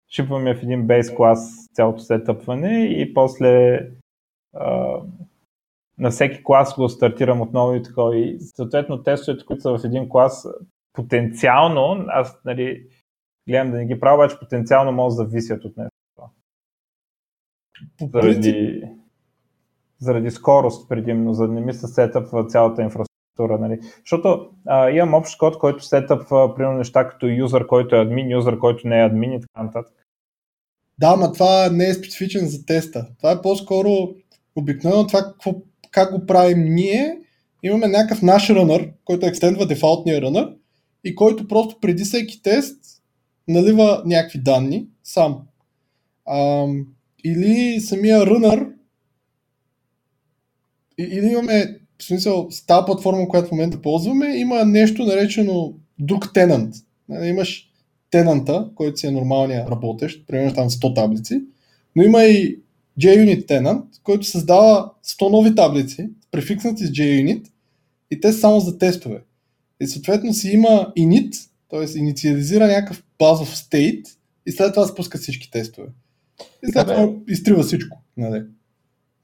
Шипвам 0.09 0.47
я 0.47 0.55
в 0.55 0.63
един 0.63 0.87
бейс 0.87 1.15
клас 1.15 1.69
цялото 1.73 1.99
сетъпване 1.99 2.85
и 2.85 3.15
после 3.15 3.79
а, 4.55 5.01
на 5.99 6.11
всеки 6.11 6.45
клас 6.45 6.75
го 6.75 6.89
стартирам 6.89 7.41
отново 7.41 7.75
и 7.75 7.83
такова. 7.83 8.19
И 8.19 8.41
съответно 8.41 9.03
тестовете, 9.03 9.45
които 9.45 9.63
са 9.63 9.79
в 9.79 9.85
един 9.85 10.09
клас, 10.09 10.49
потенциално, 10.93 12.05
аз 12.09 12.39
нали, 12.45 12.87
гледам 13.49 13.71
да 13.71 13.77
не 13.77 13.87
ги 13.87 14.01
правя, 14.01 14.15
обаче 14.15 14.39
потенциално 14.39 14.93
може 14.93 15.17
да 15.17 15.25
зависят 15.25 15.65
от 15.65 15.77
него. 15.77 15.91
Заради, 18.13 18.83
заради 19.99 20.31
скорост 20.31 20.89
предимно, 20.89 21.35
за 21.35 21.47
да 21.47 21.53
не 21.53 21.61
ми 21.61 21.75
се 21.75 21.87
сетъпва 21.87 22.47
цялата 22.47 22.83
инфраструктура. 22.83 23.59
Нали. 23.59 23.81
Защото 23.99 24.51
а, 24.67 24.91
имам 24.91 25.15
общ 25.15 25.39
код, 25.39 25.59
който 25.59 25.85
сетъпва 25.85 26.55
примерно 26.55 26.79
неща 26.79 27.09
като 27.09 27.27
юзър, 27.27 27.67
който 27.67 27.97
е 27.97 28.01
админ, 28.01 28.31
юзър, 28.31 28.59
който 28.59 28.89
не 28.89 29.01
е 29.01 29.07
админ 29.07 29.33
и 29.33 29.41
така 29.41 29.63
нататък. 29.63 29.95
Да, 30.99 31.17
но 31.17 31.33
това 31.33 31.69
не 31.71 31.89
е 31.89 31.95
специфичен 31.95 32.47
за 32.47 32.67
теста. 32.67 33.07
Това 33.19 33.33
е 33.33 33.43
по-скоро 33.43 33.89
обикновено 34.57 35.07
това 35.07 35.23
какво 35.23 35.55
как 35.97 36.13
го 36.13 36.27
правим 36.27 36.75
ние, 36.75 37.19
имаме 37.63 37.89
някакъв 37.89 38.23
наш 38.23 38.51
рънър, 38.51 38.93
който 39.05 39.27
екстендва 39.27 39.67
дефалтния 39.67 40.23
рънър 40.23 40.55
и 41.05 41.15
който 41.15 41.49
просто 41.49 41.81
преди 41.81 42.05
всеки 42.05 42.43
тест 42.43 42.77
налива 43.49 44.03
някакви 44.07 44.39
данни 44.39 44.87
сам. 45.05 45.39
А, 46.27 46.67
или 47.25 47.81
самия 47.81 48.27
рънър 48.27 48.67
или 50.99 51.27
имаме, 51.27 51.79
в 51.99 52.05
смисъл, 52.05 52.47
с 52.51 52.67
тази 52.67 52.85
платформа, 52.87 53.29
която 53.29 53.49
в 53.49 53.53
момента 53.53 53.83
ползваме, 53.83 54.37
има 54.37 54.65
нещо 54.65 55.05
наречено 55.05 55.75
друг 55.99 56.35
тенант. 56.35 56.75
Имаш 57.23 57.71
тенанта, 58.11 58.71
който 58.75 58.97
си 58.97 59.07
е 59.07 59.11
нормалния 59.11 59.67
работещ, 59.71 60.27
примерно 60.27 60.55
там 60.55 60.71
100 60.71 60.95
таблици, 60.95 61.43
но 61.97 62.03
има 62.03 62.25
и 62.25 62.59
JUnit 63.01 63.47
Tenant, 63.47 63.83
който 64.03 64.27
създава 64.27 64.93
100 65.05 65.31
нови 65.31 65.55
таблици, 65.55 66.11
префикснати 66.31 66.87
с 66.87 66.91
JUnit 66.91 67.47
и 68.11 68.21
те 68.21 68.33
са 68.33 68.39
само 68.39 68.61
за 68.61 68.79
тестове. 68.79 69.21
И 69.81 69.87
съответно 69.87 70.35
си 70.35 70.51
има 70.51 70.93
init, 70.99 71.49
т.е. 71.71 71.99
инициализира 71.99 72.67
някакъв 72.67 73.03
базов 73.19 73.57
стейт 73.57 74.07
и 74.47 74.53
след 74.53 74.75
това 74.75 74.87
спуска 74.87 75.19
всички 75.19 75.51
тестове. 75.51 75.89
И 76.69 76.73
след 76.73 76.87
това 76.87 77.13
изтрива 77.29 77.63
всичко. 77.63 78.03
Нали, 78.17 78.43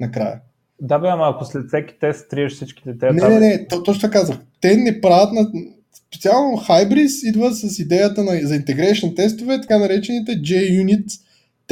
накрая. 0.00 0.40
Да, 0.80 0.98
бе, 0.98 1.08
ама 1.08 1.32
ако 1.35 1.44
след 1.44 1.68
всеки 1.68 1.94
тест 2.00 2.28
триеш 2.30 2.52
всичките 2.52 2.98
тези. 2.98 3.16
Не, 3.16 3.28
не, 3.28 3.38
не, 3.38 3.66
то, 3.68 3.82
точно 3.82 4.11
казах. 4.11 4.38
Те 4.61 4.76
не 4.76 5.00
правят 5.00 5.32
на... 5.32 5.50
Специално 6.08 6.56
Hybris 6.56 7.28
идва 7.28 7.54
с 7.54 7.78
идеята 7.78 8.24
на, 8.24 8.30
за 8.42 8.54
integration 8.54 9.16
тестове, 9.16 9.61
така 9.61 9.78
наречените 9.78 10.32
JUnit 10.32 11.21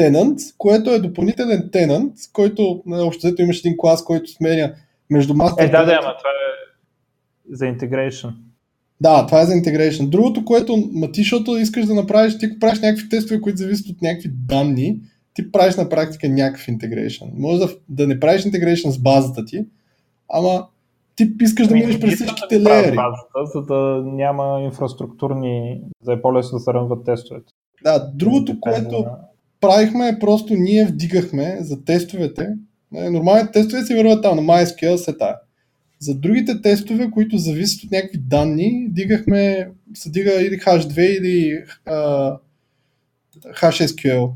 тенант, 0.01 0.39
което 0.59 0.91
е 0.91 0.99
допълнителен 0.99 1.69
тенант, 1.73 2.13
който 2.33 2.83
общо 2.87 3.27
взето 3.27 3.43
имаш 3.43 3.59
един 3.59 3.75
клас, 3.79 4.05
който 4.05 4.31
сменя 4.31 4.73
между 5.11 5.35
мастер. 5.35 5.65
Е, 5.65 5.71
да, 5.71 5.85
да, 5.85 5.93
ама 6.03 6.15
това 6.19 6.31
е 6.31 7.55
за 7.55 7.65
integration. 7.65 8.33
Да, 9.01 9.27
това 9.27 9.41
е 9.41 9.47
за 9.47 9.53
integration. 9.53 10.09
Другото, 10.09 10.45
което 10.45 10.89
ма 10.93 11.13
ти, 11.13 11.21
защото 11.21 11.57
искаш 11.57 11.87
да 11.87 11.95
направиш, 11.95 12.39
ти 12.39 12.59
правиш 12.59 12.81
някакви 12.81 13.09
тестове, 13.09 13.41
които 13.41 13.59
зависят 13.59 13.87
от 13.87 14.03
някакви 14.03 14.29
данни, 14.33 15.01
ти 15.35 15.53
правиш 15.53 15.77
на 15.77 15.89
практика 15.89 16.29
някакъв 16.29 16.67
integration. 16.67 17.31
Може 17.35 17.59
да, 17.59 17.69
да 17.89 18.07
не 18.07 18.21
правиш 18.21 18.43
integration 18.43 18.89
с 18.89 18.99
базата 18.99 19.45
ти, 19.45 19.65
ама 20.29 20.67
ти 21.17 21.33
искаш 21.41 21.67
да 21.67 21.75
ами, 21.75 21.81
минеш 21.81 22.01
през 22.01 22.15
всичките 22.15 22.59
да 22.59 22.71
леери. 22.71 22.97
Базата, 22.97 23.59
за 23.59 23.63
да 23.63 24.03
няма 24.05 24.61
инфраструктурни, 24.61 25.81
за 26.03 26.13
да 26.13 26.19
е 26.19 26.23
по-лесно 26.23 26.59
да 26.59 26.65
се 26.65 26.73
рънват 26.73 27.05
тестовете. 27.05 27.53
Да, 27.85 28.11
другото, 28.15 28.61
което, 28.61 29.07
правихме 29.61 30.17
просто 30.21 30.55
ние 30.55 30.85
вдигахме 30.85 31.59
за 31.61 31.85
тестовете. 31.85 32.49
Нали, 32.93 33.11
нормалните 33.11 33.53
тестове 33.53 33.85
си 33.85 33.95
върват 33.95 34.23
там 34.23 34.37
на 34.37 34.43
MySQL 34.43 34.97
сета. 34.97 35.37
За 35.99 36.15
другите 36.15 36.63
тестове, 36.63 37.11
които 37.11 37.39
зависят 37.39 37.85
от 37.85 37.91
някакви 37.91 38.19
данни, 38.19 38.87
дигахме, 38.91 39.71
се 39.95 40.11
дига 40.11 40.43
или 40.43 40.59
H2 40.59 41.01
или 41.01 41.65
uh, 41.87 42.39
HSQL. 43.55 44.33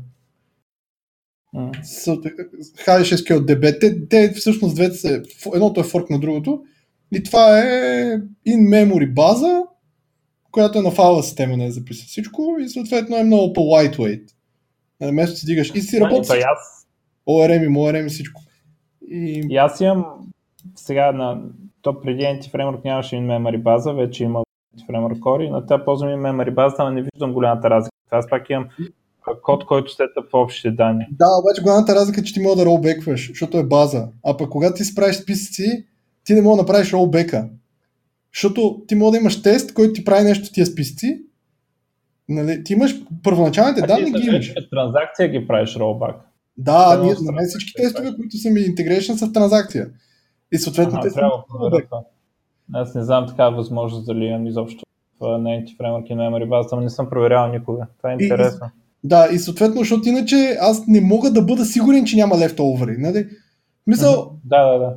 HSQLDB. 2.85 3.79
Те, 3.79 4.07
те 4.07 4.33
всъщност 4.33 4.75
двете 4.75 4.95
са, 4.95 5.23
едното 5.53 5.81
е 5.81 5.83
форк 5.83 6.09
на 6.09 6.19
другото 6.19 6.63
и 7.11 7.23
това 7.23 7.59
е 7.59 8.19
in-memory 8.47 9.13
база, 9.13 9.63
която 10.51 10.79
е 10.79 10.81
на 10.81 10.91
файлова 10.91 11.23
система, 11.23 11.57
не 11.57 11.65
е 11.65 11.71
записа 11.71 12.05
всичко 12.07 12.57
и 12.59 12.69
съответно 12.69 13.17
е 13.17 13.23
много 13.23 13.53
по-lightweight. 13.53 14.34
Вместо 15.01 15.39
си 15.39 15.45
дигаш 15.45 15.71
и 15.75 15.81
си 15.81 15.99
работи 15.99 16.29
ORM 17.27 17.63
и 17.63 17.69
ORM 17.69 18.05
и 18.05 18.09
всичко. 18.09 18.41
И... 19.11 19.45
и 19.49 19.57
аз 19.57 19.81
имам 19.81 20.05
сега 20.75 21.11
на 21.11 21.41
то 21.81 22.01
преди 22.01 22.21
Anti-Framework 22.21 22.85
нямаше 22.85 23.15
in-memory 23.15 23.61
база, 23.61 23.93
вече 23.93 24.23
има 24.23 24.43
Anti-Framework 24.77 25.19
Core 25.19 25.43
и 25.43 25.49
на 25.49 25.65
тази 25.65 25.83
ползвам 25.85 26.09
in-memory 26.09 26.53
база, 26.53 26.83
но 26.83 26.91
не 26.91 27.01
виждам 27.01 27.33
голямата 27.33 27.69
разлика. 27.69 27.95
Аз 28.11 28.29
пак 28.29 28.49
имам 28.49 28.67
код, 29.43 29.65
който 29.65 29.91
сета 29.91 30.21
в 30.31 30.33
общите 30.33 30.71
данни. 30.71 31.05
Да, 31.11 31.25
обаче 31.39 31.61
голямата 31.61 31.95
разлика 31.95 32.21
е, 32.21 32.23
че 32.23 32.33
ти 32.33 32.39
мога 32.39 32.55
да 32.55 32.65
ролбекваш, 32.65 33.27
защото 33.27 33.57
е 33.57 33.63
база. 33.63 34.07
А 34.23 34.37
пък 34.37 34.49
когато 34.49 34.75
ти 34.75 34.83
справиш 34.83 35.15
списъци, 35.15 35.85
ти 36.23 36.33
не 36.33 36.41
мога 36.41 36.55
да 36.55 36.61
направиш 36.61 36.93
ролбека. 36.93 37.49
Защото 38.33 38.83
ти 38.87 38.95
мога 38.95 39.11
да 39.11 39.17
имаш 39.17 39.41
тест, 39.41 39.73
който 39.73 39.93
ти 39.93 40.05
прави 40.05 40.23
нещо 40.23 40.45
в 40.45 40.53
тия 40.53 40.65
списъци. 40.65 41.21
Нали, 42.29 42.63
ти 42.63 42.73
имаш 42.73 42.95
първоначалните 43.23 43.81
а 43.83 43.87
данни, 43.87 44.11
ги 44.11 44.27
имаш. 44.27 44.53
транзакция 44.71 45.27
ги 45.27 45.47
правиш 45.47 45.75
ролбак. 45.75 46.15
Да, 46.57 47.01
ние, 47.03 47.15
на 47.21 47.31
мен 47.31 47.45
всички 47.47 47.73
тестове, 47.73 48.15
които 48.15 48.37
са 48.37 48.49
ми 48.49 48.59
интегрейшн 48.59 49.13
са 49.13 49.27
в 49.27 49.33
транзакция. 49.33 49.87
И 50.51 50.57
съответно 50.57 50.99
те 51.01 51.09
са 51.09 51.21
Аз 52.73 52.95
не 52.95 53.03
знам 53.03 53.27
така 53.27 53.49
възможност 53.49 54.05
дали 54.05 54.25
имам 54.25 54.47
изобщо 54.47 54.85
в 55.19 55.23
Native 55.23 55.77
Framework 55.77 56.05
и 56.05 56.13
Memory 56.13 56.49
база, 56.49 56.75
но 56.75 56.81
не 56.81 56.89
съм 56.89 57.09
проверявал 57.09 57.51
никога. 57.51 57.87
Това 57.97 58.11
е 58.11 58.13
интересно. 58.13 58.67
И, 59.03 59.07
да, 59.07 59.27
и 59.31 59.39
съответно, 59.39 59.79
защото 59.79 60.09
иначе 60.09 60.57
аз 60.61 60.87
не 60.87 61.01
мога 61.01 61.31
да 61.31 61.41
бъда 61.41 61.65
сигурен, 61.65 62.05
че 62.05 62.17
няма 62.17 62.35
leftover. 62.35 62.97
Нали? 62.97 63.27
Мисъл, 63.87 64.31
да, 64.45 64.71
да, 64.71 64.79
да. 64.79 64.93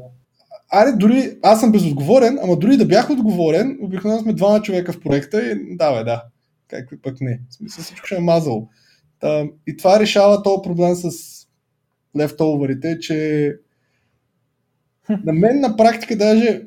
Аре, 0.72 0.92
дори 0.92 1.38
аз 1.42 1.60
съм 1.60 1.72
безотговорен, 1.72 2.38
ама 2.42 2.56
дори 2.56 2.76
да 2.76 2.86
бях 2.86 3.10
отговорен, 3.10 3.78
обикновено 3.82 4.22
сме 4.22 4.32
двама 4.32 4.62
човека 4.62 4.92
в 4.92 5.00
проекта 5.00 5.42
и 5.42 5.76
да, 5.76 5.92
бе, 5.92 6.04
да. 6.04 6.22
Какви 6.68 7.00
пък 7.00 7.20
не. 7.20 7.40
В 7.50 7.54
смисъл 7.54 7.84
всичко 7.84 8.06
ще 8.06 8.16
е 8.16 8.20
мазало. 8.20 8.68
Та, 9.20 9.44
и 9.66 9.76
това 9.76 10.00
решава 10.00 10.42
този 10.42 10.62
проблем 10.62 10.94
с 10.94 11.10
лефтоверите, 12.16 12.98
че 12.98 13.54
на 15.24 15.32
мен 15.32 15.60
на 15.60 15.76
практика 15.76 16.16
даже 16.16 16.62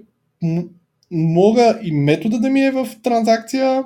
мога 1.11 1.79
и 1.83 1.91
метода 1.91 2.39
да 2.39 2.49
ми 2.49 2.61
е 2.61 2.71
в 2.71 2.89
транзакция. 3.03 3.83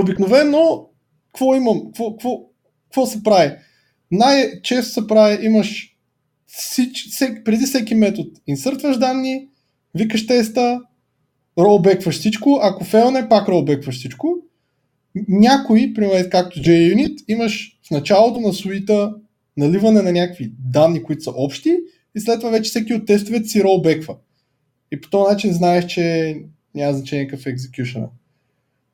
Обикновено, 0.00 0.88
какво 1.26 1.54
имам? 1.54 1.82
Какво, 1.86 2.12
какво, 2.12 2.40
какво 2.84 3.06
се 3.06 3.22
прави? 3.22 3.56
Най-често 4.10 4.92
се 4.92 5.06
прави, 5.06 5.46
имаш 5.46 5.96
всич, 6.46 7.08
всек, 7.10 7.44
преди 7.44 7.66
всеки 7.66 7.94
метод 7.94 8.30
инсъртваш 8.46 8.98
данни, 8.98 9.48
викаш 9.94 10.26
теста, 10.26 10.80
ролбекваш 11.58 12.18
всичко, 12.18 12.58
ако 12.62 12.84
фейлне, 12.84 13.28
пак 13.28 13.48
ролбекваш 13.48 13.98
всичко. 13.98 14.36
Някои, 15.28 15.94
примерно 15.94 16.30
както 16.30 16.58
JUnit, 16.58 17.24
имаш 17.28 17.78
в 17.86 17.90
началото 17.90 18.40
на 18.40 18.52
суита 18.52 19.14
наливане 19.56 20.02
на 20.02 20.12
някакви 20.12 20.52
данни, 20.58 21.02
които 21.02 21.22
са 21.22 21.30
общи 21.36 21.76
и 22.14 22.20
след 22.20 22.40
това 22.40 22.50
вече 22.50 22.70
всеки 22.70 22.94
от 22.94 23.06
тестовете 23.06 23.48
си 23.48 23.64
ролбеква. 23.64 24.16
И 24.92 25.00
по 25.00 25.10
този 25.10 25.32
начин 25.32 25.52
знаеш, 25.52 25.86
че 25.86 26.36
няма 26.74 26.92
значение 26.92 27.28
какъв 27.28 27.46
е 27.46 27.50
екзекюшена. 27.50 28.08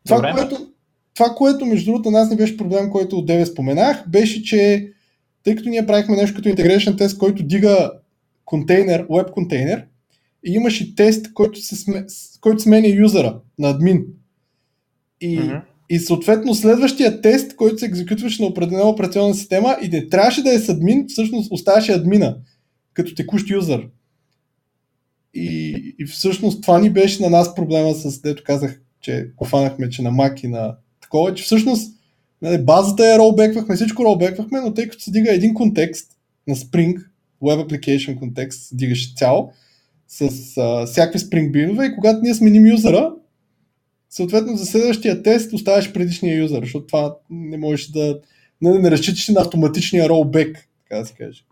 Това, 0.07 0.33
което, 0.33 0.73
това, 1.15 1.35
което 1.37 1.67
между 1.67 1.91
другото 1.91 2.11
нас 2.11 2.31
не 2.31 2.37
беше 2.37 2.57
проблем, 2.57 2.91
който 2.91 3.19
от 3.19 3.29
9 3.29 3.45
споменах, 3.45 4.09
беше, 4.09 4.43
че 4.43 4.91
тъй 5.43 5.57
като 5.57 5.69
ние 5.69 5.87
правихме 5.87 6.17
нещо 6.17 6.37
като 6.37 6.49
integration 6.49 6.99
тест, 6.99 7.19
който 7.19 7.43
дига 7.43 7.93
контейнер, 8.45 9.07
веб 9.11 9.31
контейнер, 9.31 9.87
и 10.47 10.53
имаш 10.53 10.81
и 10.81 10.95
тест, 10.95 11.33
който, 11.35 11.61
се 11.61 11.77
сме, 11.77 12.07
който 12.41 12.63
сменя 12.63 12.89
юзера 12.89 13.41
на 13.59 13.69
админ. 13.69 14.05
И, 15.21 15.39
mm-hmm. 15.39 15.63
И 15.89 15.99
съответно 15.99 16.55
следващия 16.55 17.21
тест, 17.21 17.57
който 17.57 17.79
се 17.79 17.87
екзекютваше 17.87 18.43
на 18.43 18.49
определена 18.49 18.89
операционна 18.89 19.35
система 19.35 19.77
и 19.83 19.89
не 19.89 20.09
трябваше 20.09 20.43
да 20.43 20.55
е 20.55 20.59
с 20.59 20.69
админ, 20.69 21.05
всъщност 21.09 21.53
оставаше 21.53 21.93
админа 21.93 22.37
като 22.95 23.15
текущ 23.15 23.51
юзър. 23.51 23.89
И, 25.35 25.75
и 25.99 26.05
всъщност 26.05 26.63
това 26.63 26.79
ни 26.79 26.91
беше 26.91 27.23
на 27.23 27.31
нас 27.31 27.55
проблема 27.55 27.95
с, 27.95 28.21
дето 28.21 28.43
казах, 28.47 28.81
че 29.01 29.31
кофанахме, 29.37 29.89
че 29.89 30.03
на 30.03 30.11
Mac 30.11 30.45
и 30.45 30.49
на 30.49 30.77
такова, 31.01 31.35
че 31.35 31.45
всъщност 31.45 31.97
нали, 32.43 32.65
базата 32.65 33.15
е 33.15 33.19
ролбеквахме, 33.19 33.77
всичко 33.77 34.05
ролбеквахме, 34.05 34.61
но 34.61 34.75
тъй 34.75 34.89
като 34.89 35.03
се 35.03 35.11
дига 35.11 35.35
един 35.35 35.55
контекст 35.55 36.11
на 36.49 36.57
Spring, 36.57 36.97
Web 37.43 37.69
Application 37.69 38.19
контекст, 38.19 38.77
дигаш 38.77 39.15
цяло, 39.15 39.51
с 40.09 40.23
а, 40.57 40.87
всякакви 40.87 41.19
Spring 41.19 41.51
бинове 41.51 41.87
и 41.87 41.95
когато 41.95 42.21
ние 42.23 42.35
сменим 42.35 42.67
юзера, 42.67 43.13
съответно 44.11 44.57
за 44.57 44.67
следващия 44.67 45.23
тест 45.23 45.53
оставяш 45.53 45.93
предишния 45.93 46.39
юзер, 46.39 46.63
защото 46.63 46.87
това 46.87 47.17
не 47.31 47.59
можеш 47.59 47.87
да 47.87 48.21
не, 48.61 48.79
не 48.79 48.91
разчиташ 48.91 49.29
на 49.29 49.41
автоматичния 49.41 50.09
ролбек, 50.09 50.69
така 50.83 51.01
да 51.01 51.07
се 51.07 51.15
каже. 51.15 51.43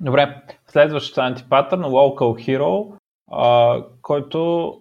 Добре, 0.00 0.42
следващото 0.68 1.20
антипатърн, 1.20 1.82
Local 1.82 2.58
Hero, 2.58 2.96
а, 3.30 3.82
който 4.02 4.72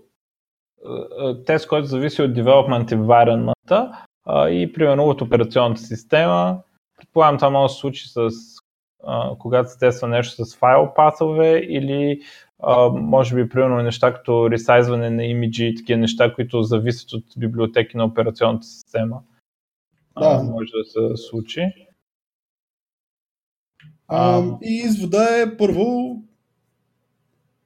тест, 1.46 1.68
който 1.68 1.88
зависи 1.88 2.22
от 2.22 2.32
development 2.32 2.92
environment 2.92 3.96
и 4.50 4.74
примерно 4.74 5.04
от 5.04 5.22
операционната 5.22 5.82
система. 5.82 6.60
Предполагам, 6.98 7.38
това 7.38 7.50
може 7.50 7.72
да 7.72 7.74
се 7.74 7.80
случи 7.80 8.08
с 8.08 8.30
а, 9.04 9.32
когато 9.40 9.70
се 9.70 9.80
тества 9.80 10.08
нещо 10.08 10.46
с 10.46 10.56
файл 10.56 10.94
пасове 10.96 11.58
или 11.58 12.22
а, 12.64 12.90
може 12.90 13.36
би 13.36 13.50
примерно 13.50 13.84
неща 13.84 14.14
като 14.14 14.52
ресайзване 14.52 15.10
на 15.10 15.26
имиджи 15.26 15.66
и 15.66 15.76
такива 15.76 16.00
неща, 16.00 16.34
които 16.34 16.64
зависят 16.64 17.14
от 17.14 17.24
библиотеки 17.38 17.98
на 17.98 18.06
операционната 18.06 18.68
система. 18.68 19.22
Да. 20.20 20.40
А, 20.40 20.44
може 20.44 20.72
да 20.72 20.84
се 20.86 21.24
случи. 21.24 21.62
А, 24.08 24.44
и 24.64 24.76
извода 24.86 25.28
е 25.42 25.58
първо 25.58 26.16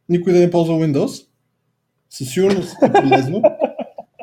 никой 0.09 0.33
да 0.33 0.39
не 0.39 0.51
ползва 0.51 0.73
Windows. 0.73 1.27
Със 2.09 2.29
сигурност 2.29 2.75
е 2.83 2.91
полезно. 2.91 3.41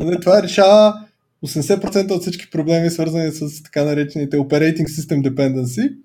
Нали, 0.01 0.21
това 0.21 0.43
решава 0.43 1.07
80% 1.45 2.11
от 2.11 2.23
всички 2.23 2.51
проблеми, 2.51 2.91
свързани 2.91 3.31
с 3.31 3.63
така 3.63 3.85
наречените 3.85 4.39
Operating 4.39 4.85
System 4.85 5.29
Dependency. 5.29 5.97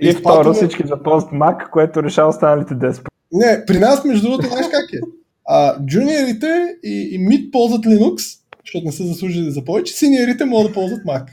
И, 0.00 0.08
и 0.08 0.12
второ 0.12 0.52
всички 0.52 0.86
за 0.86 1.02
пост 1.02 1.30
Mac, 1.30 1.70
което 1.70 2.02
решава 2.02 2.28
останалите 2.28 2.74
10%. 2.74 3.10
Не, 3.32 3.64
при 3.66 3.78
нас 3.78 4.04
между 4.04 4.22
другото 4.22 4.48
знаеш 4.48 4.66
как 4.70 4.92
е. 4.92 4.98
А, 5.44 5.84
джуниорите 5.86 6.76
и, 6.84 7.08
и 7.12 7.18
мид 7.18 7.52
ползват 7.52 7.84
Linux, 7.84 8.38
защото 8.64 8.86
не 8.86 8.92
са 8.92 9.06
заслужили 9.06 9.50
за 9.50 9.64
повече, 9.64 9.92
синьорите 9.92 10.44
могат 10.44 10.66
да 10.66 10.74
ползват 10.74 11.04
Mac. 11.04 11.26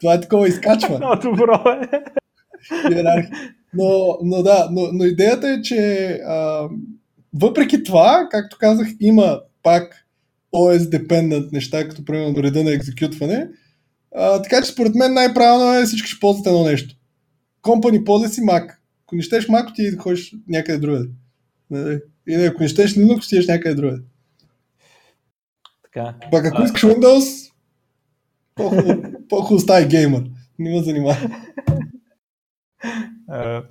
Това 0.00 0.14
е 0.14 0.20
такова 0.20 0.48
изкачване. 0.48 0.98
Много 1.06 1.22
добро 1.22 1.62
е. 1.82 1.88
Но, 3.74 4.18
но 4.24 4.42
да, 4.42 4.68
но, 4.72 4.88
но 4.92 5.04
идеята 5.04 5.48
е, 5.48 5.62
че 5.62 6.08
а, 6.26 6.68
въпреки 7.34 7.82
това, 7.82 8.28
както 8.30 8.56
казах, 8.60 8.88
има 9.00 9.40
пак 9.62 10.06
OS 10.54 10.78
dependent 10.78 11.52
неща, 11.52 11.88
като 11.88 12.04
примерно 12.04 12.42
реда 12.42 12.64
на 12.64 12.72
екзекютване. 12.72 13.48
А, 14.16 14.42
така 14.42 14.62
че 14.62 14.72
според 14.72 14.94
мен 14.94 15.14
най-правилно 15.14 15.74
е 15.74 15.84
всички 15.84 16.10
ще 16.10 16.20
ползват 16.20 16.46
едно 16.46 16.64
нещо. 16.64 16.94
Company 17.62 18.04
policy 18.04 18.40
Mac. 18.40 18.77
Ако 19.08 19.16
не 19.16 19.22
щеш 19.22 19.46
Mac, 19.46 19.74
ти 19.74 19.96
ходиш 19.96 20.34
някъде 20.48 20.78
другаде. 20.78 21.08
И 22.26 22.34
ако 22.34 22.62
не 22.62 22.68
щеш 22.68 22.94
Linux, 22.94 23.28
ти 23.28 23.52
някъде 23.52 23.74
другаде. 23.74 24.02
Така. 25.82 26.14
Пак 26.30 26.44
ако 26.44 26.62
искаш 26.62 26.82
Windows, 26.82 27.52
по-хубаво, 29.28 29.58
става 29.58 29.86
геймър. 29.86 30.30
Не 30.58 30.70
ме 30.70 30.82
занимава. 30.82 31.16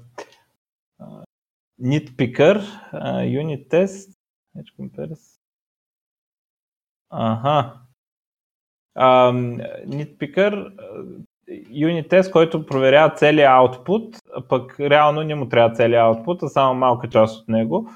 Nitpicker, 1.80 2.58
uh, 2.94 3.24
unit 3.42 3.70
test, 3.70 4.10
edge 4.58 4.72
compares. 4.78 5.40
Ага. 7.10 7.82
Uh, 8.96 9.34
Nitpicker, 9.86 10.54
unit 11.70 12.10
test, 12.10 12.32
който 12.32 12.66
проверява 12.66 13.16
целият 13.16 13.52
output, 13.52 14.20
пък 14.50 14.80
реално 14.80 15.24
не 15.24 15.36
му 15.36 15.50
трябва 15.50 15.76
целият 15.76 16.06
output, 16.06 16.44
а 16.44 16.50
само 16.50 16.76
малка 16.76 17.10
част 17.10 17.42
от 17.42 17.48
него. 17.48 17.90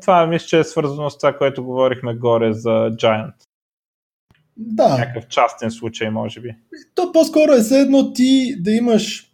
Това 0.00 0.26
мисля, 0.26 0.46
че 0.46 0.58
е 0.58 0.64
свързано 0.64 1.10
с 1.10 1.18
това, 1.18 1.38
което 1.38 1.64
говорихме 1.64 2.14
горе 2.14 2.52
за 2.52 2.70
Giant. 2.70 3.34
Да. 4.56 4.88
Някакъв 4.88 5.28
частен 5.28 5.70
случай, 5.70 6.10
може 6.10 6.40
би. 6.40 6.56
То 6.94 7.12
по-скоро 7.12 7.52
е 7.52 7.60
все 7.60 7.80
едно 7.80 8.12
ти 8.12 8.56
да 8.62 8.70
имаш 8.70 9.32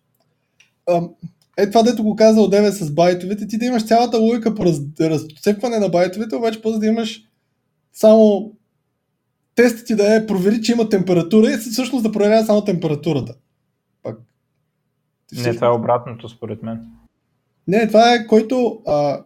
е 1.58 1.70
това, 1.70 1.82
дето 1.82 2.02
го 2.02 2.16
каза 2.16 2.40
от 2.40 2.54
с 2.54 2.94
байтовете, 2.94 3.46
ти 3.46 3.58
да 3.58 3.64
имаш 3.64 3.86
цялата 3.86 4.18
логика 4.18 4.54
по 4.54 4.64
раз, 4.64 4.80
разцепване 5.00 5.78
на 5.78 5.88
байтовете, 5.88 6.36
обаче 6.36 6.62
после 6.62 6.78
да 6.78 6.86
имаш 6.86 7.22
само 7.92 8.52
тестът 9.54 9.86
ти 9.86 9.94
да 9.94 10.16
е 10.16 10.26
провери, 10.26 10.62
че 10.62 10.72
има 10.72 10.88
температура 10.88 11.52
и 11.52 11.56
всъщност 11.56 12.02
да 12.02 12.12
проверява 12.12 12.46
само 12.46 12.64
температурата. 12.64 13.34
Пак. 15.36 15.44
Не, 15.46 15.54
това 15.54 15.66
е 15.66 15.70
обратното 15.70 16.28
според 16.28 16.62
мен. 16.62 16.86
Не, 17.68 17.86
това 17.86 18.14
е 18.14 18.26
който, 18.26 18.82
а, 18.86 19.24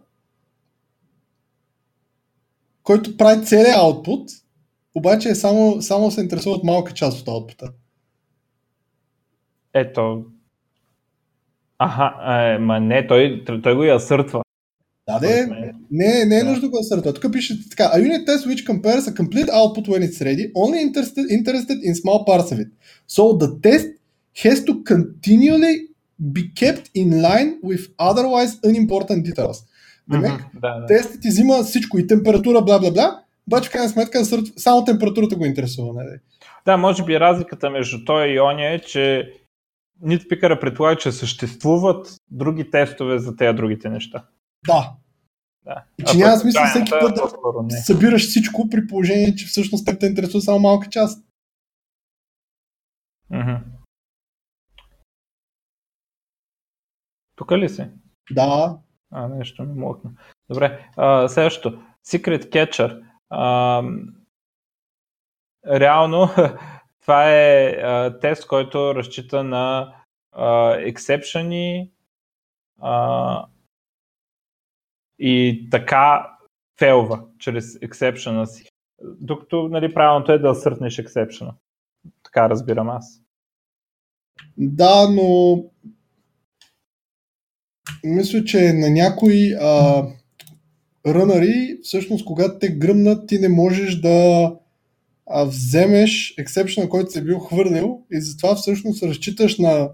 който 2.82 3.16
прави 3.16 3.44
целият 3.44 3.76
аутпут, 3.76 4.30
обаче 4.94 5.34
само, 5.34 5.82
само 5.82 6.10
се 6.10 6.20
интересува 6.20 6.56
от 6.56 6.64
малка 6.64 6.92
част 6.92 7.20
от 7.20 7.28
аутпута. 7.28 7.72
Ето. 9.74 10.24
Аха, 11.78 12.34
е, 12.34 12.58
ма 12.58 12.80
не, 12.80 13.06
той, 13.06 13.44
той 13.62 13.76
го 13.76 13.84
я 13.84 14.00
съртва. 14.00 14.42
Да, 15.08 15.18
де, 15.18 15.46
не, 15.90 16.24
не 16.24 16.40
е 16.40 16.42
нужно 16.42 16.60
да 16.60 16.68
го 16.68 16.78
асърта. 16.78 17.14
Тук 17.14 17.32
пише 17.32 17.68
така, 17.70 17.82
a 17.82 18.02
unit 18.02 18.26
test 18.26 18.46
which 18.46 18.66
compares 18.66 19.08
a 19.08 19.14
complete 19.14 19.50
output 19.50 19.88
when 19.88 20.02
it's 20.02 20.20
ready, 20.20 20.52
only 20.52 20.78
interested, 20.86 21.24
interested 21.30 21.78
in 21.88 21.94
small 21.94 22.24
parts 22.24 22.52
of 22.52 22.58
it. 22.58 22.70
So 23.08 23.22
the 23.42 23.50
test 23.66 23.88
has 24.42 24.64
to 24.64 24.72
continually 24.92 25.95
be 26.20 26.54
kept 26.54 26.90
in 26.94 27.10
line 27.22 27.60
with 27.62 27.94
otherwise 27.98 28.60
unimportant 28.64 29.22
details. 29.22 29.58
Демек, 30.10 30.32
mm-hmm, 30.32 30.60
да, 30.60 30.80
да. 30.80 30.86
тестът 30.86 31.22
ти 31.22 31.28
взима 31.28 31.62
всичко 31.62 31.98
и 31.98 32.06
температура, 32.06 32.62
бла 32.62 32.78
бла 32.78 32.90
бла, 32.90 33.20
обаче 33.46 33.68
в 33.68 33.72
крайна 33.72 33.88
сметка 33.88 34.24
само 34.56 34.84
температурата 34.84 35.36
го 35.36 35.44
интересува. 35.44 35.94
Не? 35.94 36.04
Нали? 36.04 36.18
Да, 36.66 36.76
може 36.76 37.04
би 37.04 37.20
разликата 37.20 37.70
между 37.70 38.04
той 38.04 38.28
и 38.28 38.40
оня 38.40 38.72
е, 38.72 38.78
че 38.78 39.32
Нитпикъра 40.00 40.60
предполага, 40.60 40.96
че 40.96 41.12
съществуват 41.12 42.16
други 42.30 42.70
тестове 42.70 43.18
за 43.18 43.36
тези 43.36 43.56
другите 43.56 43.88
неща. 43.88 44.24
Да. 44.66 44.92
да. 45.64 45.84
И 45.98 46.04
че 46.04 46.16
няма 46.16 46.36
смисъл 46.36 46.64
всеки 46.64 46.92
път 47.00 47.14
да 47.14 47.76
събираш 47.76 48.28
всичко 48.28 48.68
при 48.70 48.86
положение, 48.86 49.34
че 49.34 49.46
всъщност 49.46 49.86
те 49.86 49.98
те 49.98 50.06
интересува 50.06 50.40
само 50.40 50.58
малка 50.58 50.88
част. 50.88 51.26
Mm-hmm. 53.32 53.60
Тук 57.36 57.52
ли 57.52 57.68
си? 57.68 57.90
Да. 58.30 58.78
А, 59.10 59.28
нещо 59.28 59.62
ми 59.62 59.80
млъкна. 59.80 60.10
Добре, 60.48 60.90
а, 60.96 61.28
следващото. 61.28 61.82
Secret 62.06 62.52
Catcher. 62.52 63.04
А, 63.30 63.82
реално 65.66 66.28
това 67.00 67.32
е 67.32 67.66
а, 67.66 68.18
тест, 68.18 68.46
който 68.46 68.94
разчита 68.94 69.44
на 69.44 69.92
ексепшени 70.78 71.92
и 75.18 75.68
така 75.70 76.36
фейлва 76.78 77.24
чрез 77.38 77.82
ексепшена 77.82 78.46
си. 78.46 78.68
Докато 79.02 79.68
нали, 79.68 79.94
правилното 79.94 80.32
е 80.32 80.38
да 80.38 80.54
съртнеш 80.54 80.98
ексепшена. 80.98 81.54
Така 82.22 82.48
разбирам 82.48 82.90
аз. 82.90 83.22
Да, 84.56 85.08
но 85.10 85.56
мисля, 88.04 88.44
че 88.44 88.72
на 88.72 88.90
някои 88.90 89.52
а, 89.52 90.04
рънари, 91.06 91.78
всъщност 91.82 92.24
когато 92.24 92.58
те 92.58 92.68
гръмнат, 92.68 93.28
ти 93.28 93.38
не 93.38 93.48
можеш 93.48 94.00
да 94.00 94.52
а, 95.26 95.44
вземеш 95.44 96.34
ексепшена, 96.38 96.88
който 96.88 97.10
си 97.10 97.18
е 97.18 97.22
бил 97.22 97.38
хвърлил 97.38 98.00
и 98.12 98.20
затова 98.20 98.54
всъщност 98.54 99.02
разчиташ 99.02 99.58
на 99.58 99.88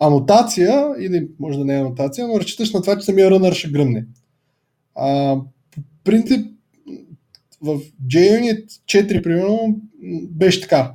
анотация, 0.00 0.94
или 1.00 1.28
може 1.38 1.58
да 1.58 1.64
не 1.64 1.74
е 1.74 1.80
анотация, 1.80 2.26
но 2.26 2.40
разчиташ 2.40 2.72
на 2.72 2.82
това, 2.82 2.98
че 2.98 3.04
самия 3.04 3.30
рънър 3.30 3.54
ще 3.54 3.68
гръмне. 3.68 4.06
А, 4.94 5.36
по 5.70 5.80
принцип, 6.04 6.46
в 7.60 7.80
JUnit 8.06 8.64
4, 8.66 9.22
примерно, 9.22 9.80
беше 10.30 10.60
така. 10.60 10.94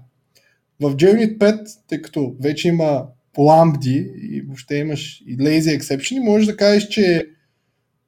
В 0.79 0.95
JUnit 0.95 1.37
5, 1.37 1.67
тъй 1.87 2.01
като 2.01 2.35
вече 2.39 2.67
има 2.67 3.05
ламбди 3.39 4.11
и 4.15 4.41
въобще 4.41 4.75
имаш 4.75 5.21
и 5.25 5.37
lazy 5.37 5.79
exception, 5.79 6.19
можеш 6.19 6.47
да 6.47 6.57
кажеш, 6.57 6.87
че 6.87 7.25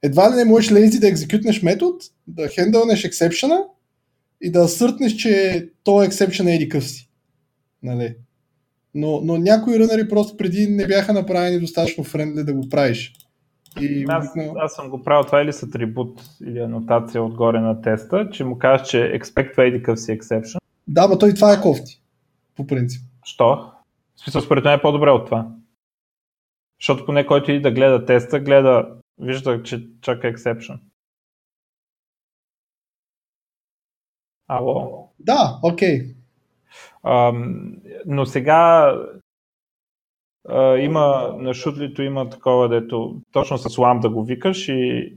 едва 0.01 0.31
ли 0.31 0.35
не 0.35 0.45
можеш 0.45 0.71
lazy 0.71 0.99
да 0.99 1.07
екзекютнеш 1.07 1.61
метод, 1.61 1.97
да 2.27 2.47
хендълнеш 2.47 3.03
ексепшена 3.03 3.63
и 4.41 4.51
да 4.51 4.67
съртнеш, 4.67 5.15
че 5.15 5.65
то 5.83 6.03
ексепшен 6.03 6.47
е 6.47 6.55
еди 6.55 6.69
къв 6.69 6.89
си. 6.89 7.09
Нали? 7.83 8.15
Но, 8.93 9.21
но 9.21 9.37
някои 9.37 9.79
рънари 9.79 10.09
просто 10.09 10.37
преди 10.37 10.67
не 10.67 10.87
бяха 10.87 11.13
направени 11.13 11.59
достатъчно 11.59 12.03
френдли 12.03 12.43
да 12.43 12.53
го 12.53 12.69
правиш. 12.69 13.13
И 13.81 14.05
аз, 14.07 14.27
аз 14.57 14.73
съм 14.73 14.89
го 14.89 15.03
правил, 15.03 15.23
това 15.23 15.41
или 15.41 15.53
с 15.53 15.63
атрибут 15.63 16.21
или 16.47 16.59
анотация 16.59 17.23
отгоре 17.23 17.59
на 17.59 17.81
теста, 17.81 18.29
че 18.31 18.43
му 18.43 18.57
кажеш, 18.57 18.87
че 18.87 18.97
expect 18.97 19.67
еди 19.67 19.83
къв 19.83 19.99
си 19.99 20.11
exception. 20.11 20.57
Да, 20.87 21.07
но 21.07 21.17
той 21.17 21.33
това 21.33 21.53
е 21.53 21.61
кофти. 21.61 22.01
По 22.55 22.67
принцип. 22.67 23.01
Що? 23.23 23.71
В 24.21 24.23
смисъл, 24.23 24.41
според 24.41 24.63
мен 24.63 24.73
е 24.73 24.81
по-добре 24.81 25.09
от 25.09 25.25
това. 25.25 25.51
Защото 26.81 27.05
поне 27.05 27.25
който 27.25 27.51
и 27.51 27.61
да 27.61 27.71
гледа 27.71 28.05
теста, 28.05 28.39
гледа, 28.39 28.97
вижда, 29.17 29.63
че 29.63 29.87
чака 30.01 30.27
exception. 30.27 30.79
Ало? 34.47 35.09
Да, 35.19 35.59
окей. 35.63 36.15
Okay. 37.03 37.71
но 38.05 38.25
сега 38.25 38.95
а, 40.49 40.77
има, 40.77 41.35
на 41.37 41.53
шутлито 41.53 42.01
има 42.01 42.29
такова, 42.29 42.69
дето 42.69 43.21
точно 43.31 43.57
с 43.57 43.77
лам 43.77 43.99
да 43.99 44.09
го 44.09 44.23
викаш 44.23 44.67
и, 44.67 45.13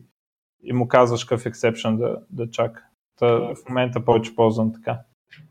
и 0.63 0.73
му 0.73 0.89
казваш 0.89 1.25
какъв 1.25 1.47
ексепшън 1.47 1.97
да, 1.97 2.23
да 2.31 2.51
чака. 2.51 2.87
Та, 3.19 3.27
в 3.27 3.57
момента 3.69 4.05
повече 4.05 4.37
ползвам 4.37 4.73
така. 4.73 5.01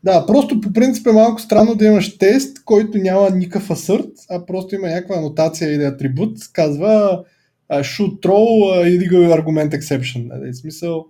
Да, 0.04 0.26
просто 0.26 0.60
по 0.60 0.72
принцип 0.72 1.06
е 1.06 1.12
малко 1.12 1.40
странно 1.40 1.74
да 1.74 1.86
имаш 1.86 2.18
тест, 2.18 2.64
който 2.64 2.98
няма 2.98 3.30
никакъв 3.30 3.70
асърт, 3.70 4.10
а 4.30 4.46
просто 4.46 4.74
има 4.74 4.88
някаква 4.88 5.16
анотация 5.16 5.74
или 5.74 5.84
атрибут, 5.84 6.38
казва 6.52 7.24
should 7.70 8.20
throw 8.20 8.84
illegal 8.84 9.42
argument 9.42 9.80
exception. 9.80 10.26
Нали? 10.26 10.52
В 10.52 10.56
смисъл... 10.56 11.06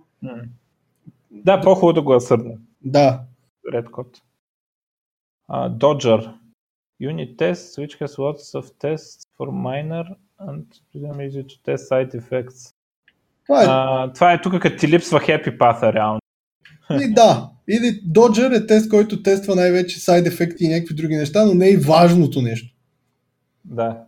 Да, 1.31 1.61
по-хубаво 1.61 1.93
да 1.93 2.01
го 2.01 2.13
асърне. 2.13 2.57
Да. 2.81 3.21
Red 3.73 3.85
code. 3.85 4.17
Uh, 5.51 5.77
Dodger. 5.77 6.33
Unit 7.01 7.37
test, 7.37 7.77
which 7.79 7.99
has 7.99 8.17
lots 8.17 8.55
of 8.59 8.65
tests 8.83 9.27
for 9.37 9.47
minor 9.51 10.05
and 10.39 10.65
easy 10.95 11.43
to 11.43 11.55
test 11.67 11.89
side 11.91 12.13
effects. 12.15 12.73
Това 13.45 13.63
е, 13.63 13.65
uh, 13.65 14.13
това 14.15 14.33
е 14.33 14.41
тук, 14.41 14.61
като 14.61 14.77
ти 14.77 14.87
липсва 14.87 15.19
happy 15.19 15.57
path 15.57 15.93
реално. 15.93 16.19
И 17.01 17.13
да, 17.13 17.49
или 17.67 18.01
Dodger 18.01 18.63
е 18.63 18.67
тест, 18.67 18.89
който 18.89 19.23
тества 19.23 19.55
най-вече 19.55 19.99
side 19.99 20.27
ефекти 20.27 20.65
и 20.65 20.69
някакви 20.69 20.95
други 20.95 21.15
неща, 21.15 21.45
но 21.45 21.53
не 21.53 21.69
и 21.69 21.77
важното 21.77 22.41
нещо. 22.41 22.75
Да. 23.65 24.05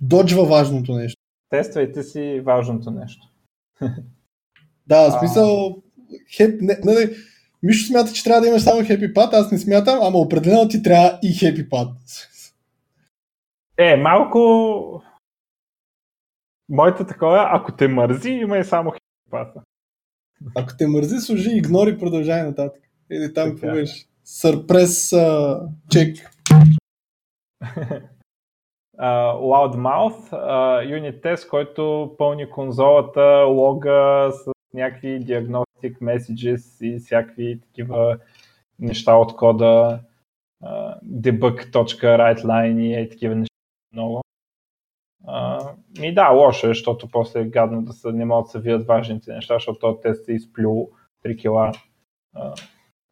Доджва 0.00 0.44
важното 0.44 0.94
нещо. 0.94 1.20
Тествайте 1.50 2.02
си 2.02 2.40
важното 2.44 2.90
нещо. 2.90 3.28
да, 4.86 5.10
в 5.10 5.18
смисъл, 5.18 5.76
хеп, 6.36 6.60
не, 6.60 6.78
не, 6.84 7.10
Мишо 7.62 7.86
смята, 7.86 8.12
че 8.12 8.24
трябва 8.24 8.40
да 8.40 8.48
имаш 8.48 8.62
само 8.62 8.86
хепи 8.86 9.14
пат, 9.14 9.34
аз 9.34 9.52
не 9.52 9.58
смятам, 9.58 9.98
ама 10.02 10.18
определено 10.18 10.68
ти 10.68 10.82
трябва 10.82 11.18
и 11.22 11.32
хепи 11.32 11.68
пат. 11.68 11.88
Е, 13.76 13.96
малко... 13.96 15.02
Моята 16.68 17.06
такова, 17.06 17.48
ако 17.52 17.72
те 17.72 17.88
мързи, 17.88 18.30
има 18.30 18.58
и 18.58 18.64
само 18.64 18.90
хепи 18.90 19.30
пата. 19.30 19.62
Ако 20.56 20.76
те 20.78 20.86
мързи, 20.86 21.16
служи 21.16 21.50
игнори, 21.56 21.98
продължай 21.98 22.42
нататък. 22.42 22.82
Или 23.10 23.34
там 23.34 23.50
какво 23.50 23.66
беше? 23.66 24.06
Сърпрес 24.24 25.14
чек. 25.90 26.16
Uh, 28.98 29.34
Loudmouth, 29.38 30.32
uh, 30.32 30.82
unit 30.82 31.22
test, 31.22 31.48
който 31.48 32.14
пълни 32.18 32.50
конзолата, 32.50 33.44
лога 33.48 34.30
с 34.32 34.50
някакви 34.74 35.20
diagnostic 35.20 35.98
messages 36.00 36.84
и 36.86 36.98
всякакви 36.98 37.60
такива 37.60 38.18
неща 38.78 39.14
от 39.14 39.36
кода, 39.36 40.00
uh, 40.64 40.98
debug.writeline 41.04 42.80
и 42.80 42.94
е, 42.94 43.08
такива 43.08 43.34
неща 43.34 43.54
много. 43.92 44.22
Uh, 45.26 45.74
и 46.02 46.14
да, 46.14 46.28
лошо 46.28 46.66
е, 46.66 46.70
защото 46.70 47.08
после 47.08 47.40
е 47.40 47.48
гадно 47.48 47.82
да 47.82 47.92
се, 47.92 48.12
не 48.12 48.24
могат 48.24 48.44
да 48.46 48.50
се 48.50 48.60
видят 48.60 48.86
важните 48.86 49.32
неща, 49.32 49.54
защото 49.54 49.78
този 49.78 50.00
тест 50.00 50.24
се 50.24 50.32
изплюл 50.32 50.90
3 51.24 51.40
кила 51.40 51.72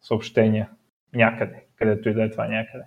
съобщения 0.00 0.70
някъде, 1.14 1.66
където 1.76 2.08
и 2.08 2.14
да 2.14 2.24
е 2.24 2.30
това 2.30 2.48
някъде. 2.48 2.84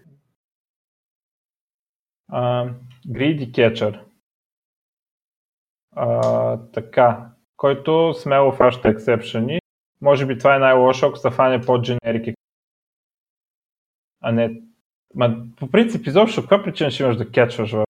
Uh, 2.32 2.74
greedy 3.08 3.52
Catcher. 3.52 4.00
Uh, 5.98 6.74
така, 6.74 7.30
който 7.58 8.14
смело 8.14 8.52
фаща 8.52 8.90
ексепшени. 8.90 9.60
Може 10.02 10.26
би 10.26 10.38
това 10.38 10.56
е 10.56 10.60
най-лошо, 10.60 11.06
ако 11.06 11.18
се 11.18 11.32
фане 11.32 11.62
по-дженерики. 11.62 12.34
А 14.22 14.32
не... 14.32 14.62
Ма, 15.16 15.46
по 15.58 15.72
принцип, 15.72 16.08
изобщо, 16.08 16.42
каква 16.42 16.64
причина 16.64 16.92
ще 16.92 17.04
имаш 17.04 17.18
да 17.18 17.32
кетчваш 17.32 17.72
в 17.72 17.84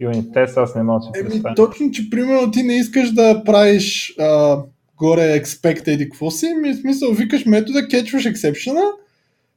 юнит 0.00 0.32
тест, 0.32 0.56
аз 0.56 0.74
не 0.74 0.82
мога 0.82 0.98
да 0.98 1.04
си 1.04 1.10
представя. 1.12 1.48
Еми, 1.48 1.56
точно, 1.56 1.90
че 1.90 2.10
примерно 2.10 2.50
ти 2.50 2.62
не 2.62 2.76
искаш 2.76 3.12
да 3.12 3.44
правиш 3.44 4.14
а, 4.18 4.58
горе 4.96 5.40
expect 5.40 5.88
еди 5.88 6.04
какво 6.04 6.30
си, 6.30 6.54
ми 6.62 6.72
в 6.72 6.80
смисъл 6.80 7.12
викаш 7.12 7.46
метода, 7.46 7.88
кетчваш 7.88 8.24
exception 8.24 8.76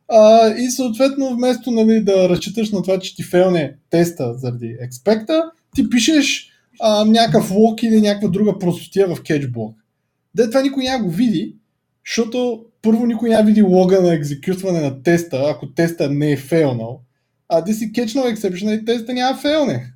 а, 0.08 0.50
и 0.58 0.70
съответно 0.70 1.36
вместо 1.36 1.72
нали, 1.72 2.04
да 2.04 2.30
разчиташ 2.30 2.72
на 2.72 2.84
това, 2.84 3.00
че 3.00 3.16
ти 3.16 3.24
фейлне 3.24 3.76
теста 3.90 4.34
заради 4.34 4.78
експекта, 4.82 5.52
ти 5.76 5.90
пишеш 5.90 6.50
а, 6.82 7.06
някакъв 7.06 7.52
лок 7.52 7.84
или 7.84 8.02
някаква 8.02 8.30
друга 8.30 8.60
простотия 8.60 9.16
в 9.16 9.24
кетчблок. 9.24 9.78
Де 10.36 10.48
това 10.48 10.62
никой 10.62 10.84
няма 10.84 11.04
го 11.04 11.10
види, 11.10 11.56
защото 12.06 12.66
първо 12.82 13.06
никой 13.06 13.30
няма 13.30 13.44
види 13.44 13.62
лога 13.62 14.02
на 14.02 14.14
екзекютване 14.14 14.82
на 14.82 15.04
теста, 15.04 15.44
ако 15.48 15.74
теста 15.74 16.10
не 16.10 16.32
е 16.32 16.38
фейлнал, 16.38 17.02
а 17.50 17.64
ти 17.64 17.74
си 17.74 17.92
кетчнал 17.92 18.26
exception 18.26 18.82
и 18.82 18.86
теста 18.86 19.14
няма 19.14 19.38
фейлне. 19.38 19.95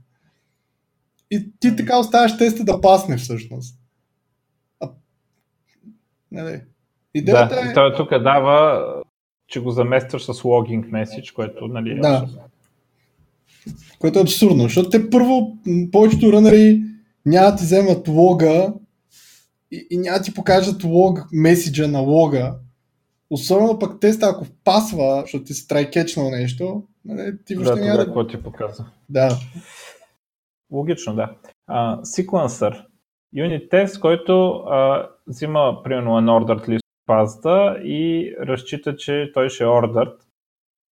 И 1.31 1.51
ти 1.59 1.75
така 1.75 1.99
оставяш 1.99 2.37
теста 2.37 2.63
да 2.63 2.81
пасне 2.81 3.17
всъщност. 3.17 3.79
А, 4.79 4.89
нали? 6.31 6.61
Идеята 7.13 7.55
да, 7.55 7.71
е... 7.71 7.73
той 7.73 7.95
тук 7.95 8.09
дава, 8.09 8.85
че 9.47 9.59
го 9.59 9.71
заместваш 9.71 10.23
с 10.23 10.43
логинг 10.43 10.91
меседж, 10.91 11.31
което 11.31 11.67
нали, 11.67 11.91
е 11.91 11.99
да. 11.99 12.27
Което 13.99 14.19
е 14.19 14.21
абсурдно, 14.21 14.63
защото 14.63 14.89
те 14.89 15.09
първо, 15.09 15.57
повечето 15.91 16.33
рънери 16.33 16.83
няма 17.25 17.55
ти 17.55 17.63
вземат 17.63 18.07
лога 18.07 18.73
и, 19.71 19.87
и 19.89 19.97
няма 19.97 20.21
ти 20.21 20.33
покажат 20.33 20.83
лог 20.83 21.27
меседжа 21.33 21.87
на 21.87 21.99
лога. 21.99 22.55
Особено 23.29 23.79
пък 23.79 23.99
теста, 23.99 24.25
ако 24.25 24.45
пасва, 24.63 25.21
защото 25.21 25.43
ти 25.43 25.53
си 25.53 25.67
трайкетчнал 25.67 26.29
нещо, 26.29 26.83
нали, 27.05 27.31
ти 27.45 27.55
въобще 27.55 27.79
да, 27.79 27.85
няма 27.85 27.97
да... 27.97 28.05
какво 28.05 28.27
ти 28.27 28.43
показва. 28.43 28.85
Да. 29.09 29.37
Логично, 30.71 31.15
да. 31.15 31.35
Sequencer. 32.01 32.85
Unit 33.35 33.69
тест, 33.69 33.99
който 33.99 34.31
uh, 34.31 35.09
взима 35.27 35.81
примерно 35.83 36.11
an 36.11 36.29
ordered 36.29 36.67
list 36.67 36.75
от 36.77 37.05
базата 37.07 37.79
и 37.83 38.35
разчита, 38.39 38.95
че 38.95 39.31
той 39.33 39.49
ще 39.49 39.63
е 39.63 39.67
ordered. 39.67 40.25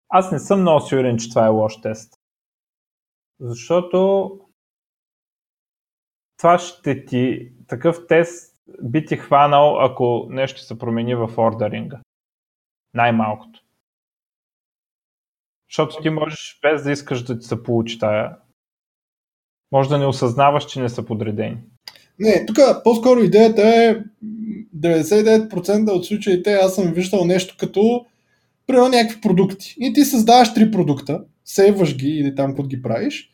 Аз 0.09 0.31
не 0.31 0.39
съм 0.39 0.61
много 0.61 0.81
сигурен, 0.81 1.17
че 1.17 1.29
това 1.29 1.45
е 1.45 1.49
лош 1.49 1.81
тест. 1.81 2.13
Защото 3.39 4.29
това 6.37 6.59
ще 6.59 7.05
ти, 7.05 7.51
такъв 7.67 8.07
тест 8.07 8.61
би 8.81 9.05
ти 9.05 9.17
хванал, 9.17 9.85
ако 9.85 10.27
нещо 10.29 10.61
се 10.61 10.77
промени 10.77 11.15
в 11.15 11.33
ордеринга. 11.37 12.01
Най-малкото. 12.93 13.59
Защото 15.69 16.01
ти 16.01 16.09
можеш 16.09 16.59
без 16.61 16.83
да 16.83 16.91
искаш 16.91 17.23
да 17.23 17.39
ти 17.39 17.45
се 17.45 17.63
получи 17.63 17.99
тая. 17.99 18.37
Може 19.71 19.89
да 19.89 19.97
не 19.97 20.05
осъзнаваш, 20.05 20.65
че 20.65 20.81
не 20.81 20.89
са 20.89 21.05
подредени. 21.05 21.57
Не, 22.19 22.45
тук 22.45 22.57
по-скоро 22.83 23.19
идеята 23.19 23.61
е 23.61 23.97
99% 24.77 25.89
от 25.89 26.05
случаите 26.05 26.53
аз 26.53 26.75
съм 26.75 26.93
виждал 26.93 27.25
нещо 27.25 27.55
като 27.59 28.05
примерно 28.67 28.89
някакви 28.89 29.21
продукти. 29.21 29.75
И 29.79 29.93
ти 29.93 30.05
създаваш 30.05 30.53
три 30.53 30.71
продукта, 30.71 31.21
сейваш 31.45 31.97
ги 31.97 32.09
или 32.09 32.35
там 32.35 32.47
каквото 32.47 32.69
ги 32.69 32.81
правиш 32.81 33.31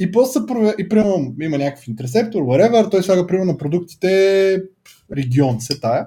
и 0.00 0.12
после 0.12 0.32
се 0.32 0.46
провер... 0.46 0.74
и 0.78 0.88
примерно 0.88 1.34
има 1.40 1.58
някакъв 1.58 1.88
интерсептор, 1.88 2.42
whatever, 2.42 2.90
той 2.90 3.02
слага 3.02 3.26
примерно 3.26 3.52
на 3.52 3.58
продуктите 3.58 4.62
регион, 5.16 5.60
се 5.60 5.80
тая. 5.80 6.06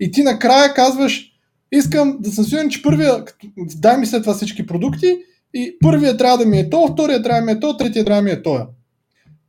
И 0.00 0.10
ти 0.10 0.22
накрая 0.22 0.74
казваш, 0.74 1.32
искам 1.72 2.16
да 2.20 2.30
съм 2.30 2.44
сигурен, 2.44 2.70
че 2.70 2.82
първия, 2.82 3.24
дай 3.56 3.98
ми 3.98 4.06
след 4.06 4.22
това 4.22 4.34
всички 4.34 4.66
продукти 4.66 5.16
и 5.54 5.76
първия 5.80 6.16
трябва 6.16 6.38
да 6.38 6.46
ми 6.46 6.58
е 6.58 6.70
то, 6.70 6.88
втория 6.92 7.22
трябва 7.22 7.40
да 7.40 7.46
ми 7.46 7.52
е 7.52 7.60
то, 7.60 7.76
третия 7.76 8.04
трябва 8.04 8.22
да 8.22 8.24
ми 8.24 8.30
е 8.30 8.42
то. 8.42 8.66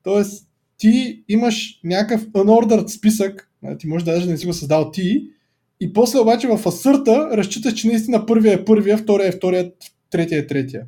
Тоест, 0.07 0.47
ти 0.77 1.23
имаш 1.27 1.79
някакъв 1.83 2.27
unordered 2.27 2.87
списък, 2.87 3.51
ти 3.79 3.87
може 3.87 4.05
даже 4.05 4.25
да 4.25 4.31
не 4.31 4.37
си 4.37 4.45
го 4.45 4.53
създал 4.53 4.91
ти, 4.91 5.29
и 5.79 5.93
после 5.93 6.19
обаче 6.19 6.47
в 6.47 6.67
асърта 6.67 7.37
разчиташ, 7.37 7.73
че 7.73 7.87
наистина 7.87 8.25
първия 8.25 8.53
е 8.53 8.65
първия, 8.65 8.97
втория 8.97 9.27
е 9.27 9.31
втория, 9.31 9.71
третия 10.09 10.39
е 10.39 10.47
третия. 10.47 10.85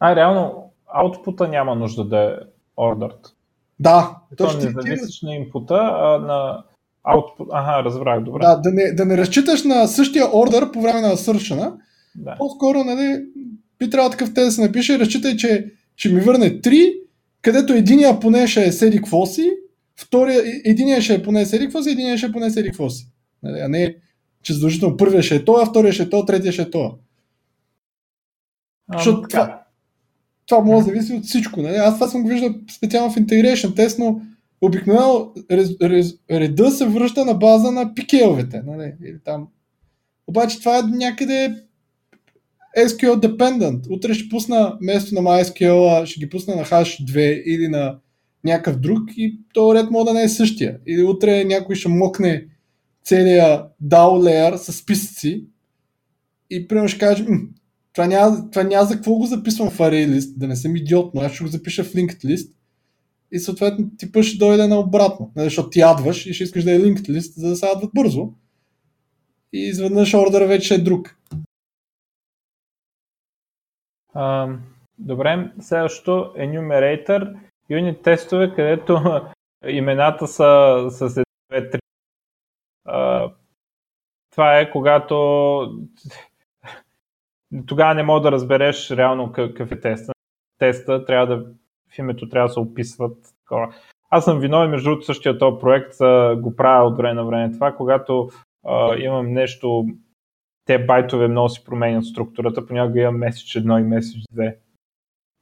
А, 0.00 0.16
реално, 0.16 0.70
аутпута 0.86 1.48
няма 1.48 1.74
нужда 1.74 2.04
да 2.04 2.18
е 2.18 2.30
ordered. 2.78 3.28
Да. 3.80 4.16
То 4.36 4.52
не 4.52 4.70
зависиш 4.70 5.22
на 5.22 5.34
инпута, 5.34 5.74
а 5.74 6.18
на 6.18 6.64
output. 7.06 7.46
Ага, 7.52 7.84
разбрах, 7.84 8.24
добре. 8.24 8.40
Да, 8.40 8.56
да 8.56 8.70
не, 8.72 8.92
да 8.92 9.04
не 9.04 9.16
разчиташ 9.16 9.64
на 9.64 9.86
същия 9.86 10.36
ордер 10.36 10.72
по 10.72 10.80
време 10.80 11.00
на 11.00 11.08
assertion 11.08 11.74
да. 12.14 12.34
по-скоро, 12.38 12.84
нали, 12.84 13.24
би 13.78 13.90
трябвало 13.90 14.10
такъв 14.10 14.34
те 14.34 14.40
да 14.44 14.50
се 14.50 14.62
напише, 14.62 14.98
разчитай, 14.98 15.36
че 15.36 15.72
ще 15.96 16.08
ми 16.08 16.20
върне 16.20 16.60
3, 16.60 17.07
където 17.52 17.72
единия 17.72 18.20
поне 18.20 18.46
ще 18.46 18.64
е 18.64 18.72
седи 18.72 18.96
какво 18.96 19.26
си, 19.26 19.50
втория, 19.96 20.42
единия 20.64 21.02
ще 21.02 21.14
е 21.14 21.22
поне 21.22 21.46
седи 21.46 21.64
какво 21.64 21.82
си, 21.82 21.90
единия 21.90 22.18
ще 22.18 22.26
е 22.26 22.32
поне 22.32 22.50
седи 22.50 22.68
какво 22.68 22.90
си. 22.90 23.08
Нали, 23.42 23.60
а 23.60 23.68
не, 23.68 23.96
че 24.42 24.54
задължително 24.54 24.96
първия 24.96 25.22
ще 25.22 25.34
е 25.34 25.44
това, 25.44 25.66
втория 25.66 25.92
ще 25.92 26.02
е 26.02 26.10
това, 26.10 26.26
третия 26.26 26.52
ще 26.52 26.62
е 26.62 26.70
това. 26.70 26.94
Защото 28.92 29.28
това, 29.28 29.62
това 30.46 30.60
може 30.60 30.86
да 30.86 30.92
зависи 30.92 31.12
от 31.12 31.24
всичко. 31.24 31.62
Нали? 31.62 31.76
Аз 31.76 31.94
това 31.94 32.08
съм 32.08 32.22
го 32.22 32.28
виждал 32.28 32.54
специално 32.76 33.12
в 33.12 33.16
Integration 33.16 33.76
тест, 33.76 33.98
но 33.98 34.20
обикновено 34.60 35.32
реда 36.30 36.70
се 36.70 36.86
връща 36.86 37.24
на 37.24 37.34
база 37.34 37.72
на 37.72 37.94
пикеловете. 37.94 38.62
Нали? 38.66 38.94
Или 39.04 39.18
там. 39.24 39.48
Обаче 40.26 40.58
това 40.58 40.78
е 40.78 40.82
някъде 40.82 41.54
SQL 42.78 43.26
dependent. 43.26 43.90
Утре 43.90 44.14
ще 44.14 44.28
пусна 44.28 44.76
вместо 44.80 45.14
на 45.14 45.20
MySQL, 45.20 46.04
ще 46.04 46.20
ги 46.20 46.28
пусна 46.28 46.56
на 46.56 46.64
hash 46.64 47.04
2 47.04 47.42
или 47.42 47.68
на 47.68 47.98
някакъв 48.44 48.80
друг 48.80 49.00
и 49.16 49.40
то 49.54 49.74
ред 49.74 49.90
може 49.90 50.04
да 50.04 50.14
не 50.14 50.22
е 50.22 50.28
същия. 50.28 50.78
Или 50.86 51.02
утре 51.02 51.44
някой 51.44 51.76
ще 51.76 51.88
мокне 51.88 52.46
целия 53.04 53.64
DAO 53.84 54.10
layer 54.22 54.56
с 54.56 54.72
списъци 54.72 55.44
и 56.50 56.68
примерно 56.68 56.88
ще 56.88 56.98
каже, 56.98 57.26
това 57.92 58.06
няма, 58.06 58.50
това 58.50 58.62
няма 58.62 58.84
за 58.84 58.94
какво 58.94 59.14
го 59.14 59.26
записвам 59.26 59.70
в 59.70 59.78
array 59.78 60.32
да 60.36 60.48
не 60.48 60.56
съм 60.56 60.76
идиот, 60.76 61.14
но 61.14 61.20
аз 61.20 61.32
ще 61.32 61.44
го 61.44 61.50
запиша 61.50 61.84
в 61.84 61.92
linked 61.92 62.24
list 62.24 62.50
и 63.32 63.38
съответно 63.38 63.90
типа 63.98 64.22
ще 64.22 64.38
дойде 64.38 64.66
на 64.66 64.78
обратно, 64.78 65.32
нали, 65.36 65.46
защото 65.46 65.70
ти 65.70 65.80
адваш 65.80 66.26
и 66.26 66.34
ще 66.34 66.44
искаш 66.44 66.64
да 66.64 66.72
е 66.72 66.80
linked 66.80 67.08
list, 67.08 67.32
за 67.36 67.48
да 67.48 67.56
се 67.56 67.66
адват 67.66 67.90
бързо 67.94 68.28
и 69.52 69.58
изведнъж 69.58 70.14
ордера 70.14 70.46
вече 70.46 70.74
е 70.74 70.78
друг. 70.78 71.16
Добре, 74.98 75.52
следващото 75.60 76.34
enumerator, 76.38 77.38
юнит 77.70 78.02
тестове, 78.02 78.54
където 78.54 79.00
имената 79.68 80.26
са 80.26 80.86
с 80.90 81.24
2-3. 81.52 83.32
Това 84.32 84.58
е 84.58 84.70
когато 84.70 85.14
тогава 87.66 87.94
не 87.94 88.02
мога 88.02 88.20
да 88.20 88.32
разбереш 88.32 88.90
реално 88.90 89.32
какъв 89.32 89.72
е 89.72 89.80
теста. 89.80 90.12
Теста 90.58 91.04
трябва 91.04 91.26
да 91.26 91.46
в 91.94 91.98
името 91.98 92.28
трябва 92.28 92.48
да 92.48 92.52
се 92.52 92.60
описват 92.60 93.16
такова. 93.42 93.74
Аз 94.10 94.24
съм 94.24 94.40
виновен, 94.40 94.70
между 94.70 94.90
другото, 94.90 95.06
същия 95.06 95.38
този 95.38 95.60
проект 95.60 95.94
го 96.40 96.56
правя 96.56 96.86
от 96.86 96.96
време 96.96 97.14
на 97.14 97.26
време 97.26 97.52
това, 97.52 97.72
когато 97.72 98.28
а, 98.66 98.96
имам 98.96 99.32
нещо, 99.32 99.86
те 100.68 100.78
байтове 100.78 101.28
много 101.28 101.48
си 101.48 101.64
променят 101.64 102.04
структурата, 102.04 102.66
понякога 102.66 103.00
имам 103.00 103.18
месец 103.18 103.54
едно 103.54 103.78
и 103.78 103.82
месец 103.82 104.22
две. 104.32 104.58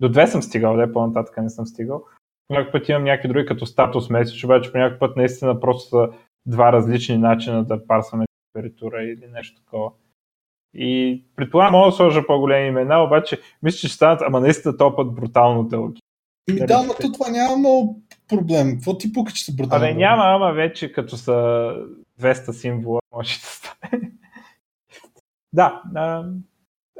До 0.01 0.09
две 0.09 0.27
съм 0.27 0.43
стигал, 0.43 0.77
де 0.77 0.93
по-нататък 0.93 1.37
не 1.37 1.51
съм 1.51 1.66
стигал. 1.66 2.05
Понякога 2.49 2.72
път 2.72 2.89
имам 2.89 3.05
някакви 3.05 3.29
други 3.29 3.47
като 3.47 3.66
статус 3.66 4.11
месец, 4.11 4.45
обаче 4.45 4.72
по 4.72 4.79
някакъв 4.79 4.99
път 4.99 5.16
наистина 5.16 5.61
просто 5.61 5.89
са 5.89 6.09
два 6.47 6.72
различни 6.72 7.18
начина 7.18 7.64
да 7.64 7.87
парсваме 7.87 8.24
температура 8.53 9.03
или 9.03 9.27
нещо 9.33 9.61
такова. 9.64 9.91
И 10.74 11.24
предполагам, 11.37 11.72
мога 11.72 11.91
да 11.91 11.97
сложа 11.97 12.27
по-големи 12.27 12.68
имена, 12.68 13.05
обаче 13.05 13.41
мисля, 13.62 13.79
че 13.79 13.89
ще 13.89 13.97
станат, 13.97 14.22
ама 14.22 14.41
наистина 14.41 14.77
този 14.77 14.97
път 14.97 15.14
брутално 15.14 15.64
дълги. 15.64 16.01
Ами 16.51 16.66
да, 16.66 16.83
но 16.83 16.95
то 16.95 17.12
това 17.12 17.31
няма 17.31 17.57
много 17.57 18.03
проблем. 18.29 18.72
Какво 18.74 18.99
ти 18.99 19.12
пука, 19.12 19.33
че 19.33 19.45
са 19.45 19.55
брутално? 19.57 19.85
Абе 19.85 19.95
няма, 19.95 20.22
ама 20.27 20.53
вече 20.53 20.93
като 20.93 21.16
са 21.16 21.33
200 22.20 22.51
символа, 22.51 23.01
може 23.14 23.41
да 23.41 23.47
стане. 23.47 24.12
Да, 25.57 25.82
а, 25.94 26.30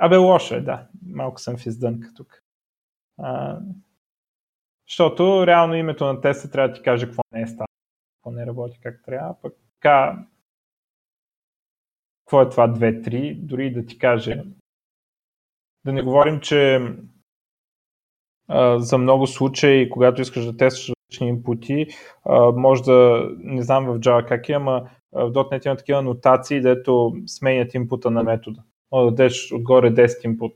абе 0.01 0.17
лошо 0.17 0.55
е, 0.55 0.61
да. 0.61 0.89
Малко 1.07 1.41
съм 1.41 1.57
в 1.57 1.67
издънка 1.67 2.15
тук. 2.15 2.43
А, 3.19 3.61
защото 4.89 5.47
реално 5.47 5.75
името 5.75 6.05
на 6.07 6.21
теста 6.21 6.51
трябва 6.51 6.69
да 6.69 6.75
ти 6.75 6.83
каже 6.83 7.07
какво 7.07 7.23
не 7.33 7.43
е 7.43 7.47
станало, 7.47 7.67
какво 8.17 8.31
не 8.31 8.47
работи 8.47 8.81
как 8.83 9.03
трябва, 9.05 9.41
пък 9.41 9.55
така 9.75 10.27
какво 12.25 12.43
е 12.43 12.49
това 12.49 12.69
2-3, 12.69 13.41
дори 13.41 13.73
да 13.73 13.87
ти 13.87 13.99
каже. 13.99 14.45
Да 15.85 15.93
не 15.93 16.03
говорим, 16.03 16.41
че 16.41 16.81
а, 18.49 18.79
за 18.79 18.99
много 18.99 19.27
случаи, 19.27 19.91
когато 19.91 20.23
искаш 20.23 20.45
да 20.45 20.57
тестваш 20.57 20.96
инпути, 21.21 21.87
може 22.55 22.83
да, 22.83 23.29
не 23.39 23.63
знам 23.63 23.87
в 23.87 23.99
Java 24.01 24.29
как 24.29 24.49
е, 24.49 24.53
ама 24.53 24.89
в 25.13 25.33
.NET 25.33 25.67
има 25.67 25.77
такива 25.77 26.03
нотации, 26.03 26.61
дето 26.61 27.13
сменят 27.27 27.75
инпута 27.75 28.11
на 28.11 28.23
метода. 28.23 28.63
Може 28.93 29.05
да 29.05 29.11
дадеш 29.11 29.53
отгоре 29.53 29.95
10 29.95 30.25
инпут. 30.25 30.53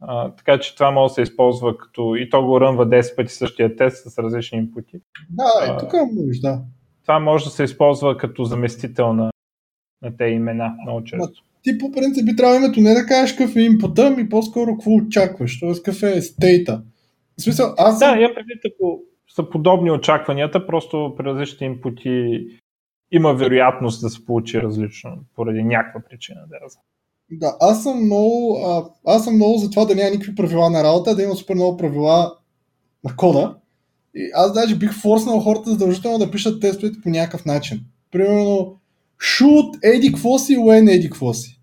А, 0.00 0.34
така 0.34 0.60
че 0.60 0.74
това 0.74 0.90
може 0.90 1.10
да 1.10 1.14
се 1.14 1.22
използва 1.22 1.78
като 1.78 2.16
и 2.16 2.30
то 2.30 2.46
го 2.46 2.60
рънва 2.60 2.88
10 2.88 3.16
пъти 3.16 3.32
същия 3.32 3.76
тест 3.76 4.10
с 4.10 4.18
различни 4.18 4.58
инпути. 4.58 5.00
Да, 5.30 5.66
и 5.66 5.78
тук 5.80 5.92
може, 5.92 6.40
да. 6.40 6.62
това 7.02 7.18
може 7.18 7.44
да 7.44 7.50
се 7.50 7.64
използва 7.64 8.16
като 8.16 8.44
заместител 8.44 9.12
на, 9.12 9.30
на 10.02 10.16
те 10.16 10.24
имена 10.24 10.74
много 10.84 11.04
често. 11.04 11.42
Ти 11.62 11.78
по 11.78 11.92
принцип 11.92 12.26
би 12.26 12.36
трябвало 12.36 12.58
името 12.58 12.80
не 12.80 12.94
да 12.94 13.06
кажеш 13.06 13.36
какъв 13.36 13.56
е 13.56 13.60
импута, 13.60 14.10
ми 14.10 14.28
по-скоро 14.28 14.72
какво 14.72 14.90
очакваш, 14.90 15.60
т.е. 15.60 15.72
какъв 15.72 16.02
е 16.02 16.20
стейта. 16.22 16.82
В 17.38 17.42
смисъл, 17.42 17.74
аз 17.78 17.98
съм... 17.98 18.14
Да, 18.14 18.20
я 18.20 18.34
преди 18.34 18.52
ако 18.74 19.02
са 19.34 19.50
подобни 19.50 19.90
очакванията, 19.90 20.66
просто 20.66 21.14
при 21.16 21.24
различните 21.24 21.64
импути 21.64 22.46
има 23.12 23.34
вероятност 23.34 24.00
да 24.00 24.10
се 24.10 24.24
получи 24.24 24.62
различно, 24.62 25.10
поради 25.36 25.62
някаква 25.62 26.00
причина. 26.10 26.40
Да, 26.48 26.56
да 27.30 27.56
аз 27.60 27.82
съм 27.82 28.04
много, 28.04 28.58
аз 29.06 29.24
съм 29.24 29.34
много 29.34 29.58
за 29.58 29.70
това 29.70 29.84
да 29.84 29.94
няма 29.94 30.10
никакви 30.10 30.34
правила 30.34 30.70
на 30.70 30.84
работа, 30.84 31.16
да 31.16 31.22
има 31.22 31.34
супер 31.34 31.54
много 31.54 31.76
правила 31.76 32.36
на 33.04 33.16
кода. 33.16 33.56
И 34.14 34.30
аз 34.34 34.52
даже 34.52 34.76
бих 34.76 35.00
форснал 35.00 35.40
хората 35.40 35.70
задължително 35.70 36.18
да 36.18 36.30
пишат 36.30 36.60
тестовете 36.60 37.00
по 37.02 37.08
някакъв 37.08 37.44
начин. 37.44 37.80
Примерно, 38.10 38.76
should 39.20 39.78
еди 39.82 40.12
какво 40.12 40.38
си, 40.38 40.56
when 40.56 40.94
еди 40.94 41.10
какво 41.10 41.34
си. 41.34 41.60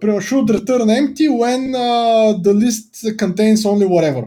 Примерно, 0.00 0.20
should 0.20 0.58
return 0.58 0.86
empty 0.86 1.28
when 1.28 1.74
uh, 1.74 2.42
the 2.42 2.52
list 2.52 3.16
contains 3.16 3.56
only 3.56 3.86
whatever. 3.86 4.24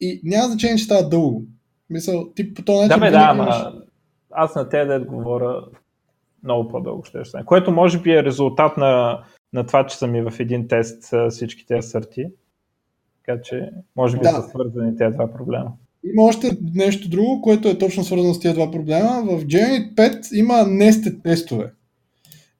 И 0.00 0.20
няма 0.24 0.48
значение, 0.48 0.76
че 0.76 0.84
става 0.84 1.08
дълго. 1.08 1.42
Мисъл, 1.90 2.32
ти 2.34 2.54
по 2.54 2.62
този 2.62 2.78
начин... 2.78 3.00
Да, 3.00 3.06
бе, 3.06 3.10
да, 3.10 3.30
имаш... 3.34 3.56
ама 3.56 3.72
аз 4.30 4.54
на 4.54 4.68
те 4.68 4.84
да 4.84 5.00
говоря 5.00 5.64
много 6.44 6.68
по-дълго 6.68 7.04
ще 7.04 7.24
стане. 7.24 7.44
Което 7.44 7.72
може 7.72 8.00
би 8.00 8.12
е 8.12 8.24
резултат 8.24 8.76
на, 8.76 9.22
на 9.52 9.66
това, 9.66 9.86
че 9.86 9.96
са 9.96 10.06
ми 10.06 10.22
в 10.22 10.32
един 10.38 10.68
тест 10.68 11.14
всички 11.30 11.66
тези 11.66 11.88
сърти. 11.88 12.26
Така 13.26 13.42
че, 13.42 13.70
може 13.96 14.16
би 14.16 14.22
да. 14.22 14.30
са 14.30 14.42
свързани 14.42 14.96
тези 14.96 15.14
два 15.14 15.32
проблема. 15.32 15.72
Има 16.04 16.22
още 16.22 16.58
нещо 16.74 17.08
друго, 17.08 17.42
което 17.42 17.68
е 17.68 17.78
точно 17.78 18.04
свързано 18.04 18.34
с 18.34 18.40
тези 18.40 18.54
два 18.54 18.70
проблема. 18.70 19.22
В 19.24 19.44
Genit 19.44 19.94
5 19.94 20.34
има 20.34 20.54
nested 20.54 21.22
тестове. 21.22 21.72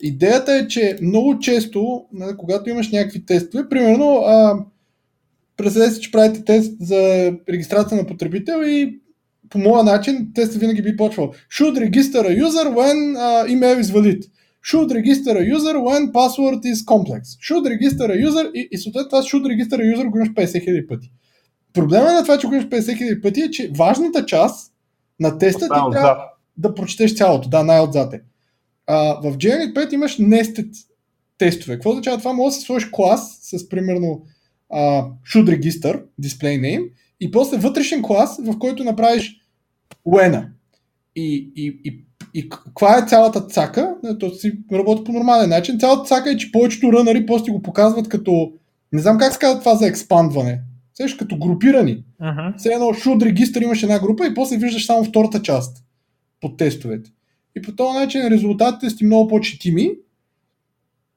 Идеята 0.01 0.53
е, 0.53 0.69
че 0.69 0.99
много 1.03 1.39
често, 1.39 2.05
нали, 2.13 2.37
когато 2.37 2.71
имаш 2.71 2.93
някакви 2.93 3.27
тестове, 3.27 3.69
примерно, 3.69 4.23
а, 4.27 4.65
представете 5.59 5.95
си, 5.95 6.01
че 6.01 6.11
правите 6.11 6.45
тест 6.45 6.73
за 6.81 7.33
регистрация 7.49 7.97
на 7.97 8.07
потребител 8.07 8.63
и 8.67 9.01
по 9.51 9.59
моя 9.59 9.83
начин 9.83 10.31
тестът 10.35 10.61
винаги 10.61 10.83
би 10.83 10.97
почвал. 10.97 11.33
Should 11.53 11.91
register 11.91 12.23
a 12.23 12.45
user 12.47 12.67
when 12.69 13.17
uh, 13.17 13.47
email 13.49 13.81
is 13.81 13.91
valid. 13.93 14.25
Should 14.71 14.91
register 14.91 15.35
a 15.43 15.45
user 15.57 15.75
when 15.89 16.13
password 16.13 16.61
is 16.73 16.79
complex. 16.85 17.23
Should 17.47 17.65
register 17.75 18.07
a 18.11 18.29
user 18.29 18.51
и, 18.55 18.69
и 18.73 18.79
съответно 18.79 19.09
това 19.09 19.23
should 19.23 19.45
register 19.45 19.77
a 19.77 19.97
user 19.97 20.11
го 20.11 20.17
имаш 20.17 20.29
50 20.29 20.45
000 20.45 20.89
пъти. 20.89 21.11
Проблема 21.73 22.13
на 22.13 22.23
това, 22.23 22.39
че 22.39 22.47
го 22.47 22.55
имаш 22.55 22.67
50 22.67 22.81
000 22.81 23.23
пъти 23.23 23.41
е, 23.41 23.51
че 23.51 23.71
важната 23.77 24.27
част 24.27 24.73
на 25.21 25.39
теста 25.39 25.61
ти 25.61 25.91
трябва 25.93 26.25
да 26.57 26.75
прочетеш 26.75 27.17
цялото. 27.17 27.49
Да, 27.49 27.65
най-отзад 27.65 28.13
е. 28.15 28.21
А, 28.87 28.97
в 29.21 29.37
JUnit 29.37 29.75
5 29.75 29.95
имаш 29.95 30.19
nested 30.19 30.69
тестове. 31.39 31.75
Какво 31.75 31.91
означава 31.91 32.19
това? 32.19 32.33
Може 32.33 32.55
да 32.55 32.61
си 32.61 32.67
сложиш 32.67 32.89
клас 32.93 33.39
с 33.43 33.69
примерно 33.69 34.23
uh, 34.73 35.11
should 35.27 35.59
register, 35.59 36.03
display 36.23 36.61
name, 36.61 36.89
и 37.21 37.31
после 37.31 37.57
вътрешен 37.57 38.03
клас, 38.03 38.41
в 38.45 38.59
който 38.59 38.85
направиш 38.85 39.41
when. 40.07 40.47
И, 41.17 41.53
и, 41.57 41.81
и, 41.85 42.05
и 42.35 42.49
каква 42.49 42.99
е 42.99 43.07
цялата 43.09 43.41
цака? 43.41 43.95
То 44.21 44.35
си 44.35 44.53
работи 44.73 45.05
по 45.05 45.13
нормален 45.13 45.49
начин. 45.49 45.79
Цялата 45.79 46.05
цака 46.05 46.31
е, 46.31 46.37
че 46.37 46.53
повечето 46.53 46.93
рънари 46.93 47.27
после 47.27 47.53
го 47.53 47.63
показват 47.63 48.09
като 48.09 48.53
не 48.93 49.01
знам 49.01 49.19
как 49.19 49.33
се 49.33 49.39
казва 49.39 49.61
това 49.61 49.75
за 49.75 49.87
експандване. 49.87 50.61
Сеш, 50.95 51.17
като 51.17 51.39
групирани. 51.39 52.05
Uh-huh. 52.23 52.57
Все 52.57 52.69
едно 52.69 52.87
should 52.87 53.25
регистър 53.25 53.63
имаш 53.63 53.83
една 53.83 53.99
група 53.99 54.27
и 54.27 54.35
после 54.35 54.57
виждаш 54.57 54.87
само 54.87 55.05
втората 55.05 55.43
част 55.43 55.85
под 56.41 56.57
тестовете. 56.57 57.11
И 57.57 57.63
по 57.63 57.73
този 57.73 57.99
начин 57.99 58.29
резултатите 58.29 58.91
сте 58.91 59.05
много 59.05 59.29
по-четими. 59.29 59.91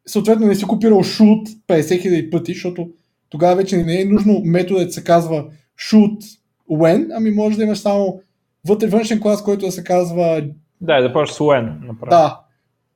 Съответно 0.07 0.47
не 0.47 0.55
си 0.55 0.65
копирал 0.65 0.99
should 0.99 1.57
50 1.67 1.81
000 1.81 2.29
пъти, 2.29 2.53
защото 2.53 2.89
тогава 3.31 3.55
вече 3.55 3.77
не 3.77 4.01
е 4.01 4.05
нужно 4.05 4.41
методът 4.45 4.93
се 4.93 5.03
казва 5.03 5.45
should 5.89 6.39
when, 6.71 7.07
ами 7.13 7.31
може 7.31 7.57
да 7.57 7.63
имаш 7.63 7.79
само 7.79 8.21
вътре 8.67 8.87
външен 8.87 9.21
клас, 9.21 9.43
който 9.43 9.65
да 9.65 9.71
се 9.71 9.83
казва... 9.83 10.47
Да, 10.81 11.01
да 11.01 11.13
почваш 11.13 11.35
с 11.35 11.39
when. 11.39 11.85
Направо. 11.85 12.09
Да. 12.09 12.41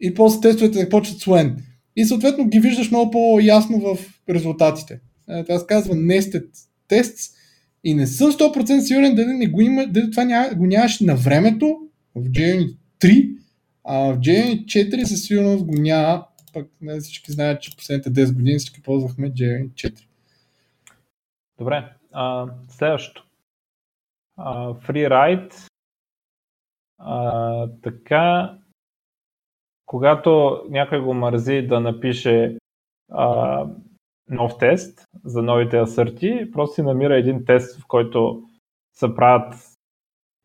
И 0.01 0.13
после 0.13 0.41
тестовете 0.41 0.83
да 0.83 0.89
почват 0.89 1.19
с 1.19 1.25
when. 1.25 1.55
И 1.95 2.05
съответно 2.05 2.47
ги 2.47 2.59
виждаш 2.59 2.91
много 2.91 3.11
по-ясно 3.11 3.79
в 3.79 3.97
резултатите. 4.29 4.99
Е, 5.29 5.43
това 5.43 5.59
се 5.59 5.65
казва 5.67 5.95
nested 5.95 6.45
tests 6.89 7.31
и 7.83 7.93
не 7.93 8.07
съм 8.07 8.31
100% 8.31 8.79
сигурен 8.79 9.15
дали, 9.15 9.33
не 9.33 9.47
го, 9.47 9.61
има, 9.61 9.87
дали 9.87 10.11
това 10.11 10.23
ня, 10.23 10.49
го 10.55 10.65
нямаше 10.65 11.05
на 11.05 11.15
времето 11.15 11.77
в 12.15 12.23
JUnit 12.23 12.75
3, 13.01 13.35
а 13.83 13.97
в 13.97 14.17
JUnit 14.17 14.65
4 14.65 15.03
със 15.03 15.23
сигурност 15.23 15.65
го 15.65 15.73
няма, 15.73 16.25
пък 16.53 16.67
не 16.81 16.99
всички 16.99 17.31
знаят, 17.31 17.61
че 17.61 17.77
последните 17.77 18.09
10 18.09 18.33
години 18.33 18.59
всички 18.59 18.81
ползвахме 18.81 19.31
JUnit 19.31 19.69
4. 19.69 19.93
Добре, 21.57 21.95
а, 22.11 22.47
следващото. 22.69 23.27
А, 24.37 24.73
Freeride. 24.73 25.69
А, 26.97 27.69
така, 27.83 28.57
когато 29.85 30.63
някой 30.69 30.99
го 31.01 31.13
мързи 31.13 31.61
да 31.61 31.79
напише 31.79 32.57
а, 33.11 33.67
нов 34.29 34.57
тест 34.57 35.05
за 35.23 35.41
новите 35.41 35.77
асърти, 35.77 36.51
просто 36.51 36.75
си 36.75 36.81
намира 36.81 37.17
един 37.17 37.45
тест, 37.45 37.81
в 37.81 37.87
който 37.87 38.43
се 38.93 39.15
правят 39.15 39.55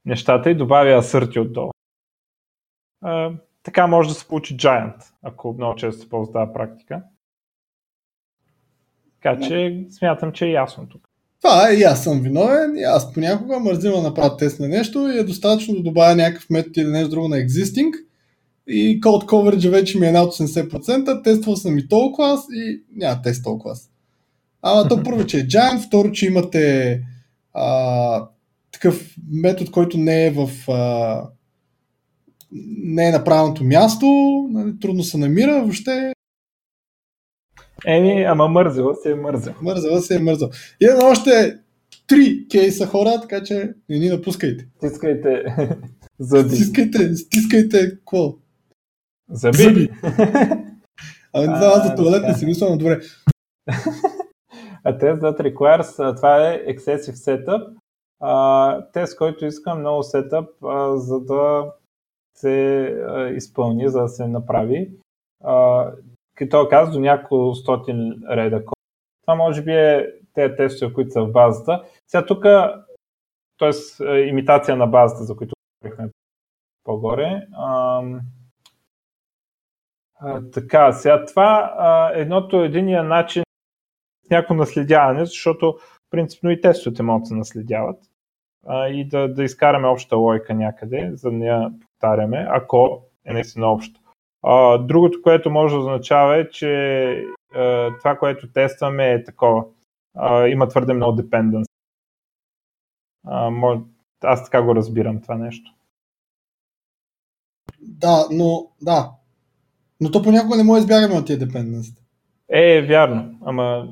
нещата 0.04 0.50
и 0.50 0.54
добавя 0.54 0.90
асърти 0.90 1.40
отдолу. 1.40 1.70
А, 3.02 3.32
така 3.62 3.86
може 3.86 4.08
да 4.08 4.14
се 4.14 4.28
получи 4.28 4.56
Giant, 4.56 5.14
ако 5.22 5.52
много 5.52 5.76
често 5.76 6.02
се 6.02 6.08
ползва 6.08 6.32
тази 6.32 6.52
практика. 6.52 7.02
Така 9.22 9.48
че 9.48 9.84
смятам, 9.90 10.32
че 10.32 10.46
е 10.46 10.50
ясно 10.50 10.86
тук. 10.88 11.02
Това 11.42 11.70
е 11.70 11.74
и 11.74 11.82
аз 11.82 12.04
съм 12.04 12.20
виновен, 12.20 12.76
и 12.76 12.82
аз 12.82 13.12
понякога 13.12 13.58
мързим 13.58 13.92
да 13.92 14.02
направя 14.02 14.36
тест 14.36 14.60
на 14.60 14.68
нещо 14.68 15.08
и 15.08 15.18
е 15.18 15.24
достатъчно 15.24 15.74
да 15.74 15.82
добавя 15.82 16.16
някакъв 16.16 16.50
метод 16.50 16.80
или 16.80 16.90
нещо 16.90 17.10
друго 17.10 17.28
на 17.28 17.36
existing 17.36 17.92
и 18.66 19.00
code 19.00 19.26
coverage 19.26 19.70
вече 19.70 19.98
ми 19.98 20.06
е 20.06 20.12
над 20.12 20.32
80%, 20.32 21.24
тествал 21.24 21.56
съм 21.56 21.78
и 21.78 21.88
толкова 21.88 22.16
клас 22.16 22.46
и 22.52 22.82
няма 22.96 23.22
тест 23.22 23.44
толкова 23.44 23.72
клас. 23.72 23.90
Ама 24.62 24.88
то 24.88 25.02
първо, 25.02 25.26
че 25.26 25.38
е 25.38 25.46
giant, 25.46 25.86
второ, 25.86 26.12
че 26.12 26.26
имате 26.26 27.02
а, 27.54 28.26
такъв 28.72 29.16
метод, 29.32 29.70
който 29.70 29.98
не 29.98 30.26
е 30.26 30.30
в 30.30 30.70
а, 30.70 31.22
не 32.82 33.08
е 33.08 33.12
на 33.12 33.24
правилното 33.24 33.64
място, 33.64 34.06
нали, 34.50 34.78
трудно 34.80 35.02
се 35.02 35.18
намира, 35.18 35.60
въобще 35.60 36.12
Еми, 37.86 38.22
ама 38.22 38.48
мързела 38.48 38.94
се 38.94 39.10
е 39.10 39.14
мързел. 39.14 39.54
Мързела 39.62 40.00
се 40.00 40.16
е 40.16 40.18
мързел. 40.18 40.50
Имаме 40.80 41.04
още 41.04 41.58
три 42.06 42.46
кейса 42.50 42.86
хора, 42.86 43.20
така 43.20 43.42
че 43.42 43.74
не 43.88 43.98
ни 43.98 44.08
напускайте. 44.08 44.68
Стискайте 44.76 45.44
зъби. 46.18 46.48
Стискайте, 46.56 47.14
стискайте 47.14 47.90
какво? 47.90 48.34
Зъби. 49.30 49.56
Зъби. 49.56 49.90
Ами 51.32 51.48
не 51.48 51.56
знам, 51.56 51.82
за 51.86 51.94
туалет 51.96 52.22
не 52.22 52.34
си 52.34 52.46
мисля, 52.46 52.70
но 52.70 52.76
добре. 52.76 53.00
А 54.84 54.98
тест 54.98 55.22
that 55.22 55.40
requires, 55.40 56.16
това 56.16 56.48
е 56.48 56.64
excessive 56.66 57.14
setup. 57.14 57.76
А, 58.20 58.86
тест, 58.92 59.18
който 59.18 59.46
искам 59.46 59.80
много 59.80 60.02
setup, 60.02 60.48
а, 60.64 60.96
за 60.96 61.20
да 61.20 61.72
се 62.36 62.82
а, 63.08 63.28
изпълни, 63.28 63.88
за 63.88 64.00
да 64.00 64.08
се 64.08 64.26
направи. 64.26 64.90
А, 65.44 65.86
като 66.40 66.68
казва 66.68 66.92
до 66.92 67.00
няколко 67.00 67.54
стотин 67.54 68.22
реда. 68.30 68.64
Това 69.22 69.34
може 69.34 69.62
би 69.62 69.72
е 69.72 70.12
тези 70.34 70.56
тестове, 70.56 70.92
които 70.92 71.10
са 71.10 71.24
в 71.24 71.32
базата. 71.32 71.84
Сега 72.06 72.26
тук, 72.26 72.42
т.е. 73.58 74.18
имитация 74.18 74.76
на 74.76 74.86
базата, 74.86 75.24
за 75.24 75.36
които 75.36 75.54
говорихме 75.82 76.10
по-горе. 76.84 77.46
А, 77.52 78.02
а, 80.20 80.42
така, 80.50 80.92
сега 80.92 81.24
това 81.24 81.74
а, 81.78 82.10
едното 82.14 82.64
единия 82.64 83.04
начин 83.04 83.42
с 84.26 84.30
някакво 84.30 84.54
наследяване, 84.54 85.24
защото 85.24 85.78
принципно 86.10 86.50
и 86.50 86.60
тестовете 86.60 87.02
могат 87.02 87.22
да 87.22 87.26
се 87.26 87.34
наследяват 87.34 87.98
а, 88.66 88.88
и 88.88 89.08
да, 89.08 89.34
да 89.34 89.44
изкараме 89.44 89.88
обща 89.88 90.16
лойка 90.16 90.54
някъде, 90.54 91.10
за 91.14 91.30
да 91.30 91.36
не 91.36 91.46
я 91.46 91.70
повтаряме, 91.80 92.46
ако 92.50 93.02
е 93.24 93.32
наистина 93.32 93.66
общо. 93.66 93.99
А, 94.42 94.78
другото, 94.78 95.22
което 95.22 95.50
може 95.50 95.74
да 95.74 95.80
означава 95.80 96.36
е, 96.36 96.50
че 96.50 96.72
а, 97.54 97.90
това, 97.98 98.16
което 98.18 98.52
тестваме 98.52 99.12
е 99.12 99.24
такова. 99.24 99.64
А, 100.14 100.46
има 100.46 100.68
твърде 100.68 100.92
много 100.92 101.12
депенденс. 101.12 101.66
аз 104.24 104.44
така 104.44 104.62
го 104.62 104.74
разбирам 104.74 105.20
това 105.22 105.34
нещо. 105.34 105.74
Да, 107.80 108.26
но 108.30 108.66
да. 108.82 109.10
Но 110.00 110.10
то 110.10 110.22
понякога 110.22 110.56
не 110.56 110.62
може 110.62 110.80
да 110.80 110.84
избягаме 110.84 111.20
от 111.20 111.26
тия 111.26 111.38
депенденс. 111.38 111.86
Е, 112.48 112.82
вярно, 112.82 113.38
ама... 113.44 113.88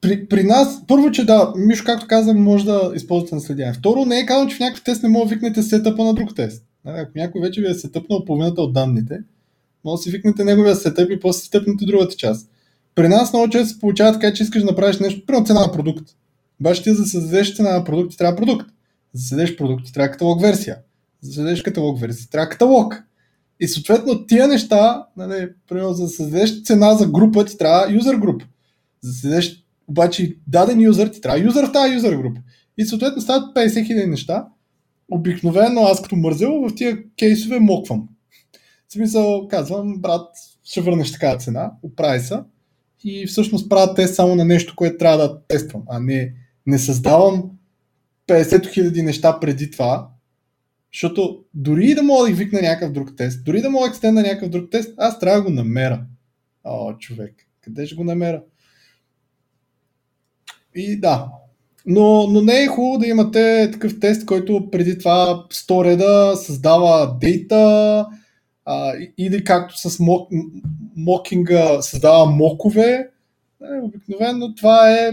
При, 0.00 0.28
при 0.28 0.44
нас, 0.44 0.86
първо, 0.86 1.10
че 1.10 1.26
да, 1.26 1.52
Мишо, 1.56 1.84
както 1.86 2.06
казвам, 2.06 2.42
може 2.42 2.64
да 2.64 2.92
използвате 2.94 3.34
наследяване. 3.34 3.74
Второ, 3.74 4.04
не 4.04 4.18
е 4.18 4.26
казано, 4.26 4.50
че 4.50 4.56
в 4.56 4.60
някакъв 4.60 4.84
тест 4.84 5.02
не 5.02 5.08
може 5.08 5.24
да 5.24 5.34
викнете 5.34 5.62
сетъпа 5.62 6.04
на 6.04 6.14
друг 6.14 6.34
тест. 6.36 6.66
Ако 6.84 7.10
някой 7.16 7.40
вече 7.40 7.60
ви 7.60 7.70
е 7.70 7.74
сетъпнал 7.74 8.24
половината 8.24 8.62
от 8.62 8.72
данните, 8.72 9.18
може 9.88 9.98
да 9.98 10.02
си 10.02 10.10
викнете 10.10 10.44
неговия 10.44 10.76
сетъп 10.76 11.10
и 11.10 11.20
после 11.20 11.40
си 11.40 11.50
тъпнете 11.50 11.84
другата 11.84 12.16
част. 12.16 12.50
При 12.94 13.08
нас 13.08 13.32
много 13.32 13.50
често 13.50 13.68
се 13.68 13.80
получава 13.80 14.12
така, 14.12 14.32
че 14.32 14.42
искаш 14.42 14.62
да 14.62 14.66
направиш 14.66 14.98
нещо, 14.98 15.26
примерно 15.26 15.46
цена 15.46 15.60
на 15.60 15.72
продукт. 15.72 16.04
Обаче 16.60 16.82
ти 16.82 16.90
за 16.90 17.02
да 17.02 17.08
създадеш 17.08 17.56
цена 17.56 17.72
на 17.72 17.84
продукт, 17.84 18.10
ти 18.10 18.16
трябва 18.16 18.36
продукт. 18.36 18.66
За 18.66 18.72
да 19.12 19.20
създадеш 19.20 19.56
продукт, 19.56 19.86
ти 19.86 19.92
трябва 19.92 20.10
каталог 20.10 20.42
версия. 20.42 20.76
За 21.20 21.28
да 21.28 21.34
създадеш 21.34 21.62
каталог 21.62 22.00
версия, 22.00 22.28
трябва 22.30 22.48
каталог. 22.48 23.02
И 23.60 23.68
съответно 23.68 24.26
тия 24.26 24.48
неща, 24.48 25.06
нали, 25.16 25.48
примерно 25.68 25.92
за 25.92 26.02
да 26.02 26.08
създадеш 26.08 26.62
цена 26.62 26.94
за 26.94 27.06
група, 27.06 27.44
ти 27.44 27.58
трябва 27.58 27.92
юзер 27.92 28.14
груп. 28.14 28.42
За 29.02 29.10
да 29.10 29.14
създадеш 29.14 29.64
обаче 29.88 30.36
даден 30.46 30.80
юзер, 30.80 31.08
ти 31.08 31.20
трябва 31.20 31.40
юзер 31.40 31.66
в 31.66 31.72
тази 31.72 31.94
юзер 31.94 32.16
група. 32.16 32.40
И 32.78 32.84
съответно 32.84 33.22
стават 33.22 33.56
50 33.56 33.86
хиляди 33.86 34.06
неща. 34.06 34.46
Обикновено 35.10 35.80
аз 35.80 36.02
като 36.02 36.16
мързел 36.16 36.52
в 36.52 36.74
тия 36.74 36.98
кейсове 37.18 37.58
моквам. 37.58 38.08
В 38.88 38.92
смисъл 38.92 39.48
казвам, 39.48 39.98
брат, 39.98 40.28
ще 40.64 40.80
върнеш 40.80 41.12
такава 41.12 41.38
цена, 41.38 41.72
оправи 41.82 42.20
се 42.20 42.38
и 43.04 43.26
всъщност 43.26 43.68
правя 43.68 43.94
тест 43.94 44.14
само 44.14 44.34
на 44.34 44.44
нещо, 44.44 44.76
което 44.76 44.98
трябва 44.98 45.18
да 45.18 45.40
тествам, 45.48 45.82
а 45.88 46.00
не, 46.00 46.34
не 46.66 46.78
създавам 46.78 47.50
50 48.28 48.72
хиляди 48.72 49.02
неща 49.02 49.40
преди 49.40 49.70
това, 49.70 50.08
защото 50.92 51.44
дори 51.54 51.86
и 51.86 51.94
да 51.94 52.02
мога 52.02 52.24
да 52.24 52.30
их 52.30 52.36
викна 52.36 52.60
някакъв 52.60 52.92
друг 52.92 53.16
тест, 53.16 53.44
дори 53.44 53.62
да 53.62 53.70
мога 53.70 53.84
да 53.84 53.90
екстенда 53.90 54.22
някакъв 54.22 54.48
друг 54.48 54.70
тест, 54.70 54.94
аз 54.96 55.18
трябва 55.18 55.38
да 55.38 55.44
го 55.44 55.50
намеря. 55.50 56.00
О, 56.64 56.92
човек, 56.98 57.34
къде 57.60 57.86
ще 57.86 57.94
го 57.94 58.04
намеря? 58.04 58.42
И 60.74 61.00
да, 61.00 61.28
но, 61.86 62.26
но 62.26 62.40
не 62.40 62.62
е 62.62 62.66
хубаво 62.66 62.98
да 62.98 63.06
имате 63.06 63.70
такъв 63.72 64.00
тест, 64.00 64.26
който 64.26 64.68
преди 64.70 64.98
това 64.98 65.46
100 65.50 65.84
реда 65.84 66.36
създава 66.36 67.18
дейта 67.20 68.06
а, 68.70 68.92
или 69.18 69.44
както 69.44 69.78
с 69.78 69.98
мок, 69.98 70.30
мокинга 70.96 71.82
създава 71.82 72.26
мокове. 72.26 73.10
Е, 73.62 73.80
обикновено 73.82 74.54
това 74.54 74.92
е 74.92 75.10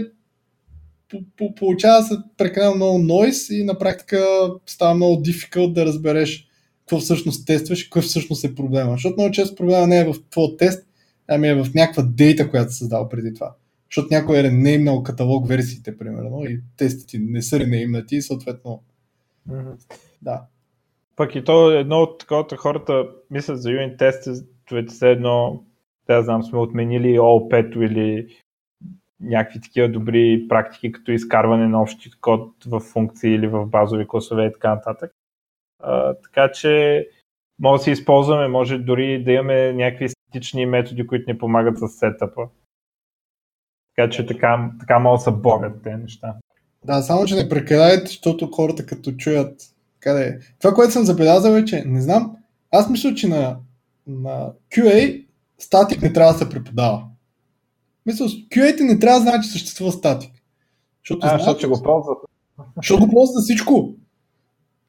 получава 1.56 2.02
се 2.02 2.14
прекалено 2.36 2.74
много 2.74 2.98
нойс 2.98 3.50
и 3.50 3.64
на 3.64 3.78
практика 3.78 4.20
става 4.66 4.94
много 4.94 5.22
difficult 5.22 5.72
да 5.72 5.86
разбереш 5.86 6.48
какво 6.80 6.98
всъщност 6.98 7.46
тестваш 7.46 7.82
и 7.82 7.84
какво 7.84 8.00
всъщност 8.00 8.44
е 8.44 8.54
проблема. 8.54 8.92
Защото 8.92 9.14
много 9.16 9.32
често 9.32 9.54
проблема 9.54 9.86
не 9.86 9.98
е 9.98 10.04
в 10.04 10.14
твоя 10.30 10.56
тест, 10.56 10.86
ами 11.28 11.48
е 11.48 11.54
в 11.54 11.74
някаква 11.74 12.02
дейта, 12.02 12.50
която 12.50 12.72
се 12.72 12.78
създава 12.78 13.08
преди 13.08 13.34
това. 13.34 13.54
Защото 13.90 14.08
някой 14.10 14.38
е 14.38 14.42
ренеймнал 14.42 15.02
каталог 15.02 15.48
версиите, 15.48 15.98
примерно, 15.98 16.44
и 16.44 16.60
тестите 16.76 17.18
не 17.18 17.42
са 17.42 17.60
ренеймнати 17.60 18.16
и 18.16 18.22
съответно. 18.22 18.82
Mm-hmm. 19.50 19.74
Да. 20.22 20.42
Пък 21.16 21.34
и 21.34 21.44
то 21.44 21.70
едно 21.70 21.96
от 21.96 22.18
таковата 22.18 22.56
хората 22.56 23.08
мислят 23.30 23.62
за 23.62 23.70
юнит 23.70 23.98
тестовете 23.98 24.86
все 24.88 25.10
едно, 25.10 25.64
да 26.06 26.22
знам, 26.22 26.42
сме 26.42 26.58
отменили 26.58 27.18
OL5 27.18 27.84
или 27.86 28.36
някакви 29.20 29.60
такива 29.60 29.88
добри 29.88 30.46
практики, 30.48 30.92
като 30.92 31.12
изкарване 31.12 31.68
на 31.68 31.82
общи 31.82 32.10
код 32.20 32.52
в 32.66 32.80
функции 32.80 33.34
или 33.34 33.46
в 33.46 33.66
базови 33.66 34.08
класове 34.08 34.46
и 34.46 34.52
така 34.52 34.74
нататък. 34.74 35.12
А, 35.82 36.14
така 36.14 36.52
че 36.52 37.06
може 37.58 37.80
да 37.80 37.84
си 37.84 37.90
използваме, 37.90 38.48
може 38.48 38.78
дори 38.78 39.24
да 39.24 39.32
имаме 39.32 39.72
някакви 39.72 40.08
статични 40.08 40.66
методи, 40.66 41.06
които 41.06 41.30
ни 41.30 41.38
помагат 41.38 41.78
с 41.78 41.88
сетъпа. 41.88 42.48
Така 43.96 44.10
че 44.10 44.26
така, 44.26 44.70
така 44.80 44.98
могат 44.98 45.18
да 45.18 45.22
се 45.22 45.30
борят 45.30 45.82
тези 45.82 46.02
неща. 46.02 46.34
Да, 46.84 47.02
само 47.02 47.26
че 47.26 47.34
не 47.34 47.48
прекалявайте, 47.48 48.06
защото 48.06 48.46
хората 48.46 48.86
като 48.86 49.12
чуят 49.12 49.75
е. 50.06 50.38
Това, 50.58 50.74
което 50.74 50.92
съм 50.92 51.04
забелязал 51.04 51.52
е, 51.52 51.64
че 51.64 51.84
не 51.86 52.02
знам, 52.02 52.36
аз 52.70 52.90
мисля, 52.90 53.14
че 53.14 53.28
на, 53.28 53.56
на 54.06 54.52
QA 54.72 55.26
статик 55.58 56.02
не 56.02 56.12
трябва 56.12 56.32
да 56.32 56.38
се 56.38 56.48
преподава. 56.48 57.04
Мисля, 58.06 58.24
QA 58.24 58.80
не 58.80 58.98
трябва 58.98 59.20
да 59.20 59.30
знае, 59.30 59.40
че 59.40 59.48
съществува 59.48 59.92
статик. 59.92 60.32
Защото, 61.04 61.26
а, 61.26 61.38
защото 61.38 61.68
го 61.68 61.82
ползват. 61.82 62.18
Защото 62.76 63.06
го 63.06 63.12
ползват 63.12 63.34
за 63.36 63.42
всичко. 63.42 63.94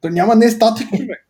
То 0.02 0.10
няма 0.10 0.36
не 0.36 0.52
статик, 0.52 0.90
човек. 0.90 1.28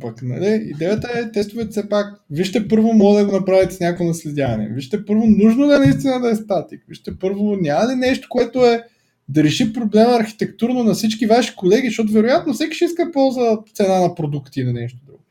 Пък, 0.00 0.22
нали, 0.22 0.68
идеята 0.74 1.08
е 1.14 1.32
тестовете 1.32 1.70
все 1.70 1.88
пак, 1.88 2.20
вижте 2.30 2.68
първо 2.68 2.92
мога 2.92 3.20
да 3.20 3.26
го 3.26 3.32
направите 3.32 3.74
с 3.74 3.80
някакво 3.80 4.04
наследяване. 4.04 4.68
Вижте 4.68 5.04
първо 5.04 5.26
нужно 5.26 5.66
да 5.66 5.76
е 5.76 5.78
наистина 5.78 6.20
да 6.20 6.30
е 6.30 6.36
статик. 6.36 6.84
Вижте 6.88 7.18
първо 7.18 7.56
няма 7.56 7.88
ли 7.88 7.96
нещо, 7.96 8.28
което 8.30 8.64
е 8.64 8.84
да 9.28 9.44
реши 9.44 9.72
проблема 9.72 10.12
архитектурно 10.12 10.84
на 10.84 10.94
всички 10.94 11.26
ваши 11.26 11.56
колеги, 11.56 11.88
защото 11.88 12.12
вероятно 12.12 12.54
всеки 12.54 12.76
ще 12.76 12.84
иска 12.84 13.12
полза 13.12 13.58
цена 13.74 14.00
на 14.00 14.14
продукти 14.14 14.60
или 14.60 14.66
на 14.66 14.72
нещо 14.72 14.98
друго. 15.06 15.24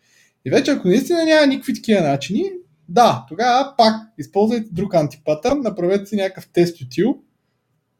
И 0.46 0.50
вече 0.50 0.72
ако 0.72 0.88
наистина 0.88 1.26
няма 1.26 1.48
никакви 1.48 1.74
такива 1.74 2.02
начини, 2.02 2.44
да, 2.90 3.26
тогава 3.30 3.74
пак 3.78 3.96
използвайте 4.18 4.70
друг 4.72 4.96
антипатърн, 4.96 5.62
направете 5.62 6.06
си 6.06 6.16
някакъв 6.16 6.50
тест 6.54 6.82
утил, 6.82 7.18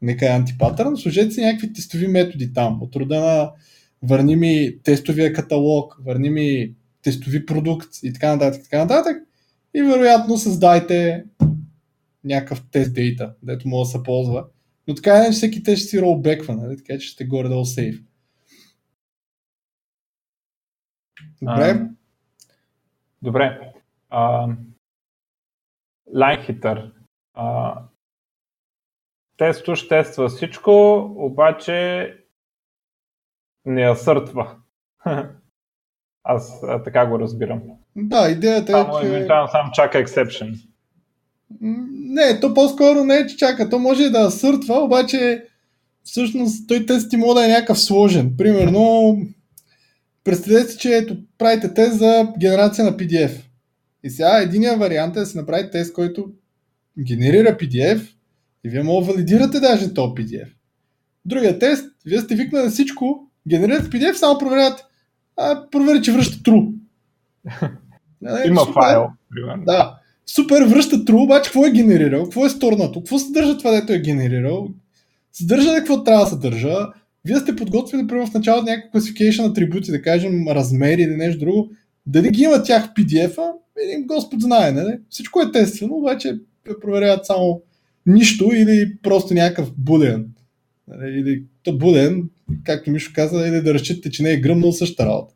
нека 0.02 0.26
е 0.26 0.36
антипатърн, 0.36 0.96
сложете 0.96 1.30
си 1.30 1.40
някакви 1.40 1.72
тестови 1.72 2.08
методи 2.08 2.52
там, 2.52 2.82
от 2.82 2.96
рода 2.96 3.20
на 3.20 3.50
върни 4.02 4.36
ми 4.36 4.78
тестовия 4.82 5.32
каталог, 5.32 5.96
върни 6.04 6.30
ми 6.30 6.72
тестови 7.02 7.46
продукт 7.46 7.88
и 8.02 8.12
така 8.12 8.32
нататък, 8.32 8.62
така 8.62 8.78
нататък. 8.78 9.16
И 9.74 9.82
вероятно 9.82 10.38
създайте 10.38 11.24
някакъв 12.24 12.62
тест 12.70 12.94
дейта, 12.94 13.32
дето 13.42 13.68
може 13.68 13.88
да 13.88 13.98
се 13.98 14.02
ползва. 14.02 14.44
Но 14.88 14.94
така 14.94 15.26
е, 15.28 15.30
всеки 15.30 15.62
тест 15.62 15.82
ще 15.82 15.88
си 15.88 16.02
ролбеква, 16.02 16.56
нали? 16.56 16.76
така 16.76 16.98
че 16.98 17.08
ще 17.08 17.26
горе-долу 17.26 17.64
сейф. 17.64 17.96
Добре. 21.42 21.64
А, 21.64 21.88
добре. 23.22 23.72
А, 24.08 24.48
Linehiter. 26.14 26.92
А, 27.34 27.78
тестош 29.36 29.88
тества 29.88 30.28
всичко, 30.28 30.96
обаче 31.16 32.12
не 33.64 33.82
асъртва. 33.82 34.56
Аз 36.22 36.62
а, 36.62 36.82
така 36.82 37.06
го 37.06 37.18
разбирам. 37.18 37.62
Да, 37.96 38.30
идеята 38.30 38.72
е, 38.72 38.74
само, 38.74 39.00
че... 39.00 39.06
Евентуално 39.06 39.48
само 39.48 39.72
чака 39.72 39.98
ексепшен. 39.98 40.54
Не, 41.60 42.40
то 42.40 42.54
по-скоро 42.54 43.04
не 43.04 43.16
е, 43.16 43.26
че 43.26 43.36
чака. 43.36 43.68
То 43.68 43.78
може 43.78 44.10
да 44.10 44.18
асъртва, 44.18 44.74
обаче 44.74 45.44
всъщност 46.04 46.68
той 46.68 46.86
тест 46.86 47.10
ти 47.10 47.16
може 47.16 47.34
да 47.34 47.44
е 47.44 47.48
някакъв 47.48 47.80
сложен. 47.80 48.36
Примерно, 48.38 49.18
представете 50.24 50.72
си, 50.72 50.78
че 50.78 50.96
ето, 50.96 51.16
правите 51.38 51.74
тест 51.74 51.98
за 51.98 52.32
генерация 52.38 52.84
на 52.84 52.92
PDF. 52.96 53.32
И 54.04 54.10
сега 54.10 54.38
единия 54.38 54.76
вариант 54.76 55.16
е 55.16 55.20
да 55.20 55.26
се 55.26 55.38
направи 55.38 55.70
тест, 55.70 55.92
който 55.92 56.32
генерира 57.06 57.56
PDF 57.56 58.00
и 58.64 58.68
вие 58.68 58.82
може 58.82 59.06
да 59.06 59.12
валидирате 59.12 59.60
даже 59.60 59.94
този 59.94 60.12
PDF. 60.12 60.48
Другия 61.24 61.58
тест, 61.58 61.84
вие 62.06 62.20
сте 62.20 62.34
викнали 62.34 62.64
на 62.64 62.70
всичко, 62.70 63.30
генерирате 63.48 63.90
PDF, 63.90 64.12
само 64.12 64.38
проверявате, 64.38 64.82
а, 65.36 65.70
провери, 65.70 66.02
че 66.02 66.12
връща 66.12 66.50
true. 66.50 66.74
Има 68.46 68.66
файл. 68.72 69.06
Примерно. 69.30 69.64
Да. 69.64 69.98
Супер, 70.26 70.62
връща 70.62 70.96
true, 70.96 71.24
обаче 71.24 71.48
какво 71.48 71.66
е 71.66 71.70
генерирал, 71.70 72.24
какво 72.24 72.46
е 72.46 72.50
сторнато, 72.50 73.00
какво 73.00 73.18
съдържа 73.18 73.58
това, 73.58 73.70
дето 73.70 73.92
е 73.92 73.98
генерирал, 73.98 74.68
съдържа 75.32 75.72
ли 75.72 75.76
какво 75.76 76.04
трябва 76.04 76.24
да 76.24 76.30
съдържа, 76.30 76.76
вие 77.24 77.36
сте 77.36 77.56
подготвили, 77.56 78.06
примерно 78.06 78.26
в 78.26 78.34
началото 78.34 78.64
някаква 78.64 78.90
класификация 78.90 79.46
атрибути, 79.46 79.90
да 79.90 80.02
кажем 80.02 80.48
размери 80.48 81.02
или 81.02 81.16
нещо 81.16 81.40
друго, 81.40 81.70
дали 82.06 82.30
ги 82.30 82.42
има 82.42 82.62
тях 82.62 82.86
в 82.86 82.94
PDF-а, 82.94 83.52
един 83.84 84.06
Господ 84.06 84.40
знае, 84.40 84.72
нали? 84.72 84.98
Всичко 85.10 85.40
е 85.40 85.52
тествано, 85.52 85.94
обаче 85.94 86.38
проверяват 86.80 87.26
само 87.26 87.62
нищо 88.06 88.50
или 88.54 88.96
просто 89.02 89.34
някакъв 89.34 89.72
буден. 89.78 90.26
Нали? 90.88 91.20
Или 91.20 91.42
то 91.62 91.78
буден, 91.78 92.28
както 92.64 92.90
Мишо 92.90 93.12
каза, 93.14 93.48
или 93.48 93.60
да 93.60 93.74
разчитате, 93.74 94.10
че 94.10 94.22
не 94.22 94.32
е 94.32 94.40
гръмнал 94.40 94.72
същата 94.72 95.06
работа. 95.06 95.34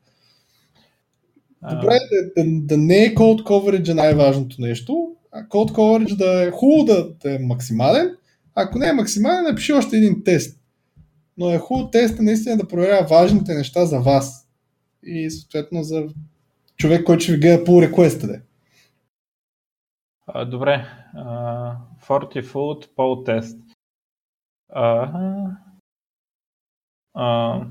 Добре, 1.62 1.98
да, 2.12 2.44
да, 2.44 2.50
да 2.60 2.76
не 2.76 3.04
е 3.04 3.14
code 3.14 3.42
coverage 3.42 3.94
най-важното 3.94 4.56
нещо, 4.58 5.16
а 5.32 5.48
code 5.48 5.72
coverage 5.72 6.16
да 6.16 6.48
е 6.48 6.50
хубаво 6.50 6.84
да, 6.84 7.34
е 7.34 7.38
максимален. 7.38 8.16
Ако 8.54 8.78
не 8.78 8.88
е 8.88 8.92
максимален, 8.92 9.44
напиши 9.44 9.72
още 9.72 9.96
един 9.96 10.24
тест. 10.24 10.60
Но 11.36 11.50
е 11.50 11.58
хубаво 11.58 11.90
теста 11.90 12.22
наистина 12.22 12.56
да 12.56 12.68
проверява 12.68 13.06
важните 13.06 13.54
неща 13.54 13.84
за 13.86 14.00
вас 14.00 14.48
и 15.02 15.30
съответно 15.30 15.82
за 15.82 16.06
човек, 16.76 17.04
който 17.04 17.22
ще 17.22 17.32
ви 17.32 17.40
гледа 17.40 17.64
по 17.64 17.82
реквеста. 17.82 18.26
Да. 18.26 18.40
Добре. 20.44 20.86
Uh, 21.16 21.76
Fortifood 22.06 22.86
Poll 22.96 23.26
Test. 23.26 23.58
Uh, 24.76 25.56
uh, 27.16 27.66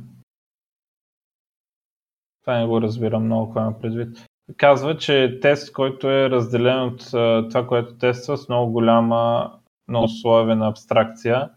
това 2.49 2.59
не 2.59 2.67
го 2.67 2.81
разбирам 2.81 3.25
много, 3.25 3.45
какво 3.45 3.59
има 3.59 3.79
предвид. 3.79 4.17
Казва, 4.57 4.97
че 4.97 5.23
е 5.23 5.39
тест, 5.39 5.73
който 5.73 6.09
е 6.09 6.29
разделен 6.29 6.83
от 6.83 7.05
това, 7.49 7.67
което 7.67 7.97
тества 7.97 8.37
с 8.37 8.49
много 8.49 8.71
голяма, 8.71 9.53
много 9.87 10.05
условена 10.05 10.67
абстракция. 10.67 11.49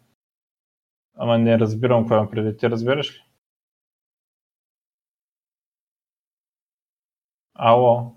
Ама 1.17 1.39
не 1.39 1.59
разбирам 1.59 2.03
какво 2.03 2.17
има 2.17 2.31
предвид. 2.31 2.59
Ти 2.59 2.71
разбираш 2.71 3.15
ли? 3.15 3.23
Ало. 7.55 8.15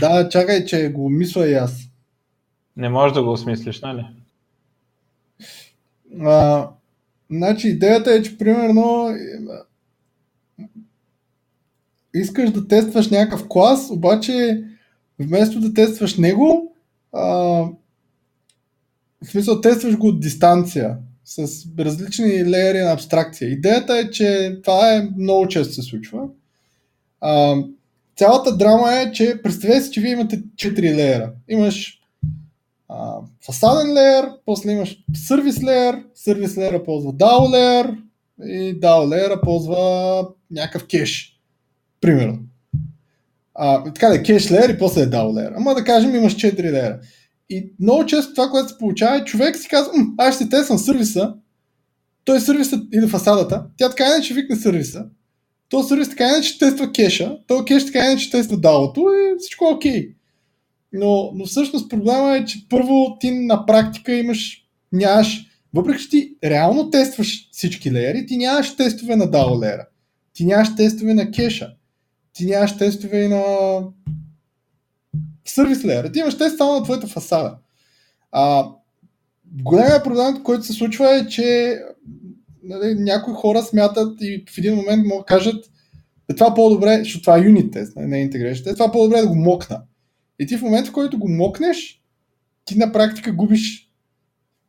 Да, 0.00 0.28
чакай, 0.28 0.64
че 0.64 0.92
го 0.92 1.10
мисля 1.10 1.46
и 1.46 1.54
аз. 1.54 1.90
Не 2.76 2.88
можеш 2.88 3.14
да 3.14 3.22
го 3.22 3.32
осмислиш, 3.32 3.80
нали? 3.80 4.06
А, 6.20 6.68
значи 7.30 7.68
идеята 7.68 8.12
е, 8.12 8.22
че 8.22 8.38
примерно 8.38 9.08
искаш 12.20 12.50
да 12.50 12.68
тестваш 12.68 13.10
някакъв 13.10 13.48
клас, 13.48 13.90
обаче 13.90 14.64
вместо 15.18 15.60
да 15.60 15.74
тестваш 15.74 16.16
него, 16.16 16.74
а, 17.12 17.22
в 19.22 19.30
смисъл 19.30 19.60
тестваш 19.60 19.96
го 19.96 20.06
от 20.06 20.20
дистанция 20.20 20.96
с 21.24 21.66
различни 21.78 22.44
леери 22.44 22.80
на 22.80 22.92
абстракция. 22.92 23.50
Идеята 23.50 23.98
е, 23.98 24.10
че 24.10 24.58
това 24.62 24.94
е 24.94 25.08
много 25.18 25.48
често 25.48 25.74
се 25.74 25.82
случва. 25.82 26.28
А, 27.20 27.56
цялата 28.16 28.56
драма 28.56 28.94
е, 28.94 29.12
че 29.12 29.40
представете 29.42 29.80
си, 29.80 29.90
че 29.90 30.00
вие 30.00 30.12
имате 30.12 30.42
4 30.42 30.82
леера. 30.82 31.32
Имаш 31.48 32.00
а, 32.88 33.16
фасаден 33.46 33.92
леер, 33.92 34.28
после 34.46 34.72
имаш 34.72 34.98
сервис 35.14 35.62
леер, 35.62 36.04
сервис 36.14 36.56
леера 36.56 36.84
ползва 36.84 37.12
DAO 37.12 37.52
леер 37.52 37.96
и 38.42 38.80
DAO 38.80 39.08
леера 39.08 39.40
ползва 39.40 40.28
някакъв 40.50 40.86
кеш. 40.86 41.37
Примерно. 42.00 42.38
А, 43.54 43.84
така 43.84 44.08
да 44.08 44.14
е 44.14 44.22
кеш 44.22 44.50
леер 44.50 44.68
и 44.68 44.78
после 44.78 45.02
е 45.02 45.06
DAO 45.06 45.36
леер. 45.36 45.52
Ама 45.56 45.74
да 45.74 45.84
кажем 45.84 46.14
имаш 46.14 46.36
4 46.36 46.62
леера. 46.62 47.00
И 47.50 47.72
много 47.80 48.06
често 48.06 48.34
това, 48.34 48.48
което 48.48 48.68
се 48.68 48.78
получава 48.78 49.16
е 49.16 49.24
човек 49.24 49.56
си 49.56 49.68
казва, 49.68 49.92
аз 50.18 50.34
ще 50.34 50.48
тествам 50.48 50.78
сервиса, 50.78 51.34
той 52.24 52.40
сервисът 52.40 52.84
или 52.94 53.08
фасадата, 53.08 53.64
тя 53.76 53.88
така 53.88 54.06
иначе 54.06 54.34
викне 54.34 54.56
сервиса, 54.56 55.04
то 55.68 55.82
сервис 55.82 56.08
така 56.08 56.28
иначе 56.28 56.58
тества 56.58 56.92
кеша, 56.92 57.38
то 57.46 57.64
кеш 57.64 57.86
така 57.86 58.04
иначе 58.04 58.30
тества 58.30 58.56
далото 58.56 59.00
и 59.00 59.38
всичко 59.38 59.64
е 59.64 59.74
окей. 59.74 60.14
Но, 60.92 61.30
но 61.34 61.44
всъщност 61.44 61.90
проблема 61.90 62.36
е, 62.36 62.44
че 62.44 62.66
първо 62.68 63.16
ти 63.20 63.30
на 63.30 63.66
практика 63.66 64.14
имаш, 64.14 64.66
нямаш, 64.92 65.46
въпреки 65.74 66.02
че 66.02 66.10
ти 66.10 66.36
реално 66.44 66.90
тестваш 66.90 67.48
всички 67.52 67.92
леери, 67.92 68.26
ти 68.26 68.36
нямаш 68.36 68.76
тестове 68.76 69.16
на 69.16 69.24
DAO 69.30 69.62
леера. 69.62 69.86
Ти 70.32 70.44
нямаш 70.46 70.76
тестове 70.76 71.14
на 71.14 71.30
кеша. 71.30 71.74
Ти 72.38 72.46
нямаш 72.46 72.76
тестове 72.76 73.22
и 73.22 73.28
на 73.28 73.42
сервис 75.44 75.84
леера. 75.84 76.12
Ти 76.12 76.18
имаш 76.18 76.38
тест 76.38 76.58
само 76.58 76.72
на 76.72 76.82
твоята 76.82 77.06
фасада. 77.06 77.58
А, 78.32 78.70
големият 79.44 80.04
проблем, 80.04 80.42
който 80.42 80.64
се 80.64 80.72
случва 80.72 81.14
е, 81.14 81.26
че 81.26 81.78
нали, 82.62 82.94
някои 82.94 83.34
хора 83.34 83.62
смятат 83.62 84.18
и 84.20 84.44
в 84.50 84.58
един 84.58 84.74
момент 84.74 85.06
могат 85.06 85.20
да 85.20 85.24
кажат 85.24 85.64
е 86.30 86.34
това 86.34 86.54
по-добре, 86.54 86.98
защото 86.98 87.22
това 87.22 87.38
е 87.38 87.40
юнит 87.40 87.72
тест, 87.72 87.92
не 87.96 88.18
е 88.18 88.22
интеграция 88.22 88.64
тест, 88.64 88.76
това 88.76 88.92
по-добре 88.92 89.20
да 89.20 89.28
го 89.28 89.34
мокна. 89.34 89.82
И 90.38 90.46
ти 90.46 90.56
в 90.56 90.62
момента, 90.62 90.90
в 90.90 90.94
който 90.94 91.18
го 91.18 91.28
мокнеш, 91.28 92.02
ти 92.64 92.78
на 92.78 92.92
практика 92.92 93.32
губиш 93.32 93.90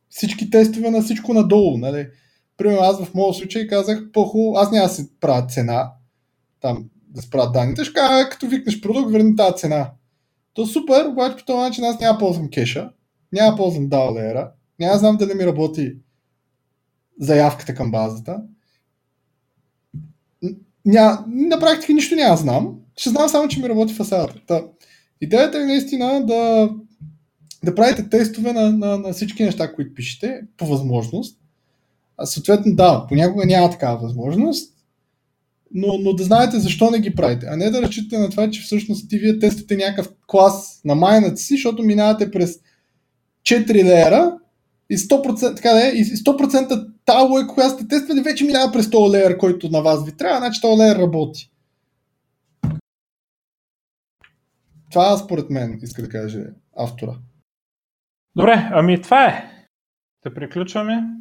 всички 0.08 0.50
тестове 0.50 0.90
на 0.90 1.02
всичко 1.02 1.34
надолу. 1.34 1.78
Нали. 1.78 2.08
Примерно 2.56 2.80
аз 2.80 3.04
в 3.04 3.14
моят 3.14 3.36
случай 3.36 3.66
казах, 3.66 4.12
по-хубаво, 4.12 4.56
аз 4.56 4.70
няма 4.70 4.86
да 4.86 4.94
си 4.94 5.08
правя 5.20 5.46
цена, 5.46 5.92
там 6.60 6.90
да 7.10 7.22
спрат 7.22 7.52
данните, 7.52 7.84
ще 7.84 7.94
кажа, 7.94 8.28
като 8.28 8.46
викнеш 8.46 8.80
продукт, 8.80 9.12
върни 9.12 9.36
тази 9.36 9.56
цена. 9.56 9.90
То 10.54 10.66
супер, 10.66 11.06
обаче 11.06 11.36
по 11.36 11.44
този 11.44 11.58
начин 11.58 11.84
аз 11.84 12.00
няма 12.00 12.18
ползвам 12.18 12.50
кеша, 12.50 12.90
няма 13.32 13.56
ползвам 13.56 13.88
DAO 13.88 14.50
няма 14.80 14.98
знам 14.98 15.16
дали 15.16 15.34
ми 15.34 15.46
работи 15.46 15.96
заявката 17.20 17.74
към 17.74 17.90
базата. 17.90 18.42
Ня, 20.84 21.24
на 21.28 21.60
практика 21.60 21.92
нищо 21.92 22.14
няма 22.14 22.36
знам. 22.36 22.76
Ще 22.96 23.10
знам 23.10 23.28
само, 23.28 23.48
че 23.48 23.60
ми 23.60 23.68
работи 23.68 23.94
фасадата. 23.94 24.40
Та, 24.46 24.62
идеята 25.20 25.58
е 25.62 25.64
наистина 25.64 26.26
да, 26.26 26.70
да 27.64 27.74
правите 27.74 28.08
тестове 28.08 28.52
на, 28.52 28.72
на, 28.72 28.98
на 28.98 29.12
всички 29.12 29.44
неща, 29.44 29.74
които 29.74 29.94
пишете, 29.94 30.40
по 30.56 30.66
възможност. 30.66 31.40
А 32.16 32.26
съответно, 32.26 32.74
да, 32.74 33.06
понякога 33.08 33.46
няма 33.46 33.70
такава 33.70 33.98
възможност, 33.98 34.74
но, 35.74 35.98
но 35.98 36.12
да 36.12 36.24
знаете 36.24 36.58
защо 36.58 36.90
не 36.90 37.00
ги 37.00 37.14
правите, 37.14 37.46
а 37.50 37.56
не 37.56 37.70
да 37.70 37.82
разчитате 37.82 38.18
на 38.18 38.30
това, 38.30 38.50
че 38.50 38.62
всъщност 38.62 39.10
ти 39.10 39.18
вие 39.18 39.38
тествате 39.38 39.76
някакъв 39.76 40.12
клас 40.26 40.80
на 40.84 40.94
майната 40.94 41.36
си, 41.36 41.54
защото 41.54 41.82
минавате 41.82 42.30
през 42.30 42.58
4 43.42 43.84
леера 43.84 44.38
и 44.90 44.98
100%, 44.98 45.56
така 45.56 45.70
да 45.70 45.86
е, 45.86 45.90
и 45.90 46.04
100% 46.04 46.86
тази 47.04 47.28
лойка, 47.28 47.54
която 47.54 47.74
сте 47.74 47.88
тествали, 47.88 48.20
вече 48.20 48.44
минава 48.44 48.72
през 48.72 48.90
този 48.90 49.12
леер, 49.12 49.36
който 49.36 49.68
на 49.68 49.82
вас 49.82 50.04
ви 50.04 50.16
трябва, 50.16 50.38
значи 50.38 50.60
този 50.60 50.82
леер 50.82 50.96
работи. 50.96 51.50
Това 54.90 55.16
според 55.16 55.50
мен 55.50 55.78
иска 55.82 56.02
да 56.02 56.08
каже 56.08 56.44
автора. 56.76 57.14
Добре, 58.36 58.70
ами 58.72 59.02
това 59.02 59.26
е. 59.26 59.50
Да 60.24 60.34
приключваме. 60.34 61.19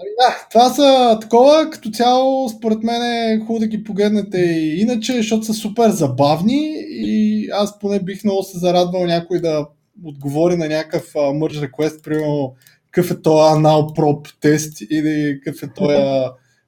Ами 0.00 0.10
да, 0.18 0.46
това 0.50 0.70
са 0.70 1.18
такова, 1.20 1.70
като 1.70 1.90
цяло 1.90 2.48
според 2.48 2.82
мен 2.82 3.02
е 3.02 3.38
хубаво 3.38 3.58
да 3.58 3.66
ги 3.66 3.84
погледнете 3.84 4.38
и 4.38 4.80
иначе, 4.80 5.12
защото 5.12 5.44
са 5.44 5.54
супер 5.54 5.90
забавни 5.90 6.74
и 6.88 7.48
аз 7.52 7.78
поне 7.78 8.00
бих 8.00 8.24
много 8.24 8.42
се 8.42 8.58
зарадвал 8.58 9.06
някой 9.06 9.40
да 9.40 9.66
отговори 10.04 10.56
на 10.56 10.68
някакъв 10.68 11.12
merge 11.12 11.70
request, 11.70 12.02
примерно 12.02 12.54
какъв 12.90 13.10
е 13.10 13.22
този 13.22 13.54
Now 13.54 13.98
Prop 13.98 14.40
тест 14.40 14.80
или 14.80 15.40
какъв 15.44 15.62
е 15.62 15.72
този 15.74 15.96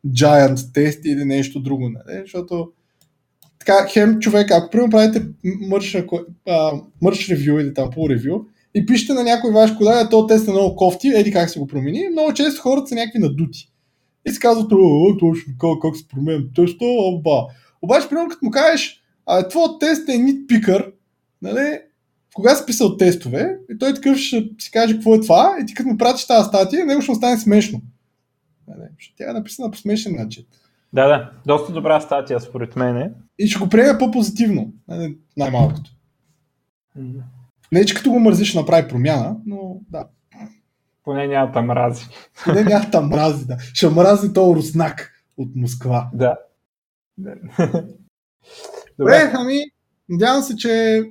Giant 0.07 0.73
тест 0.75 1.05
или 1.05 1.25
нещо 1.25 1.61
друго. 1.61 1.89
Не? 1.89 2.21
Защото 2.21 2.73
така, 3.59 3.87
хем 3.89 4.19
човек, 4.19 4.51
ако 4.51 4.71
примерно 4.71 4.91
правите 4.91 5.23
merge 5.73 6.05
review 7.03 7.61
или 7.61 7.75
там 7.75 7.91
pull 7.91 8.19
review 8.19 8.43
и 8.77 8.87
пишете 8.87 9.13
на 9.13 9.23
някой 9.23 9.53
ваш 9.53 9.75
колега, 9.77 10.09
този 10.09 10.27
тест 10.27 10.49
е 10.49 10.51
много 10.51 10.77
кофти, 10.77 11.09
еди 11.09 11.33
как 11.33 11.51
се 11.51 11.59
го 11.59 11.67
промени, 11.67 12.09
много 12.13 12.35
често 12.35 12.63
хората 12.63 12.87
са 12.87 12.95
някакви 12.95 13.19
надути. 13.19 13.73
И 14.27 14.31
се 14.31 14.41
казват, 14.41 14.71
точно 15.21 15.53
как, 15.61 15.71
как 15.83 15.97
се 15.97 16.09
променя 16.09 16.45
теста, 16.55 16.85
оба. 16.85 17.47
Обаче, 17.83 18.09
примерно, 18.09 18.29
като 18.29 18.45
му 18.45 18.51
кажеш, 18.51 19.03
а 19.27 19.49
твой 19.49 19.69
тест 19.81 20.09
е 20.09 20.19
нитпикър, 20.19 20.93
нали, 21.43 21.79
кога 22.35 22.55
си 22.55 22.67
писал 22.67 22.97
тестове, 22.97 23.59
и 23.71 23.79
той 23.79 23.95
такъв 23.95 24.19
ще 24.19 24.49
си 24.59 24.71
каже 24.71 24.95
какво 24.95 25.15
е 25.15 25.21
това, 25.21 25.57
и 25.63 25.67
ти 25.67 25.75
като 25.75 25.89
му 25.89 25.99
пратиш 25.99 26.27
тази 26.27 26.49
статия, 26.49 26.87
него 26.87 27.03
ще 27.03 27.13
остане 27.13 27.39
смешно. 27.39 27.83
Нали, 28.69 28.89
тя 29.17 29.31
е 29.31 29.33
написана 29.33 29.71
по 29.71 29.79
смешен 29.79 30.17
начин. 30.17 30.45
Да, 30.93 31.09
да, 31.09 31.31
доста 31.47 31.73
добра 31.73 32.01
статия 32.01 32.41
според 32.41 32.77
мен. 32.77 33.15
И 33.39 33.47
ще 33.47 33.59
го 33.59 33.69
приеме 33.69 33.99
по-позитивно, 33.99 34.73
нали, 34.89 35.17
най-малкото. 35.37 35.91
Не, 37.73 37.85
че 37.85 37.95
като 37.95 38.11
го 38.11 38.19
мързиш, 38.19 38.55
направи 38.55 38.89
промяна, 38.89 39.37
но 39.47 39.81
да. 39.91 40.09
Поне 41.05 41.27
няма 41.27 41.53
да 41.53 41.63
мрази. 41.63 42.07
Поне 42.45 42.63
няма 42.63 42.91
да 42.91 43.01
мрази, 43.01 43.47
да. 43.47 43.59
Ще 43.59 43.89
мрази 43.89 44.33
този 44.33 44.57
руснак 44.57 45.13
от 45.37 45.57
Москва. 45.57 46.11
Да. 46.15 46.39
Добре, 48.99 49.33
ами, 49.35 49.65
надявам 50.09 50.43
се, 50.43 50.57
че 50.57 51.03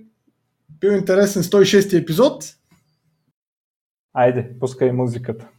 бил 0.70 0.92
интересен 0.92 1.44
106 1.44 2.02
епизод. 2.02 2.56
Айде, 4.14 4.60
пускай 4.60 4.92
музиката. 4.92 5.50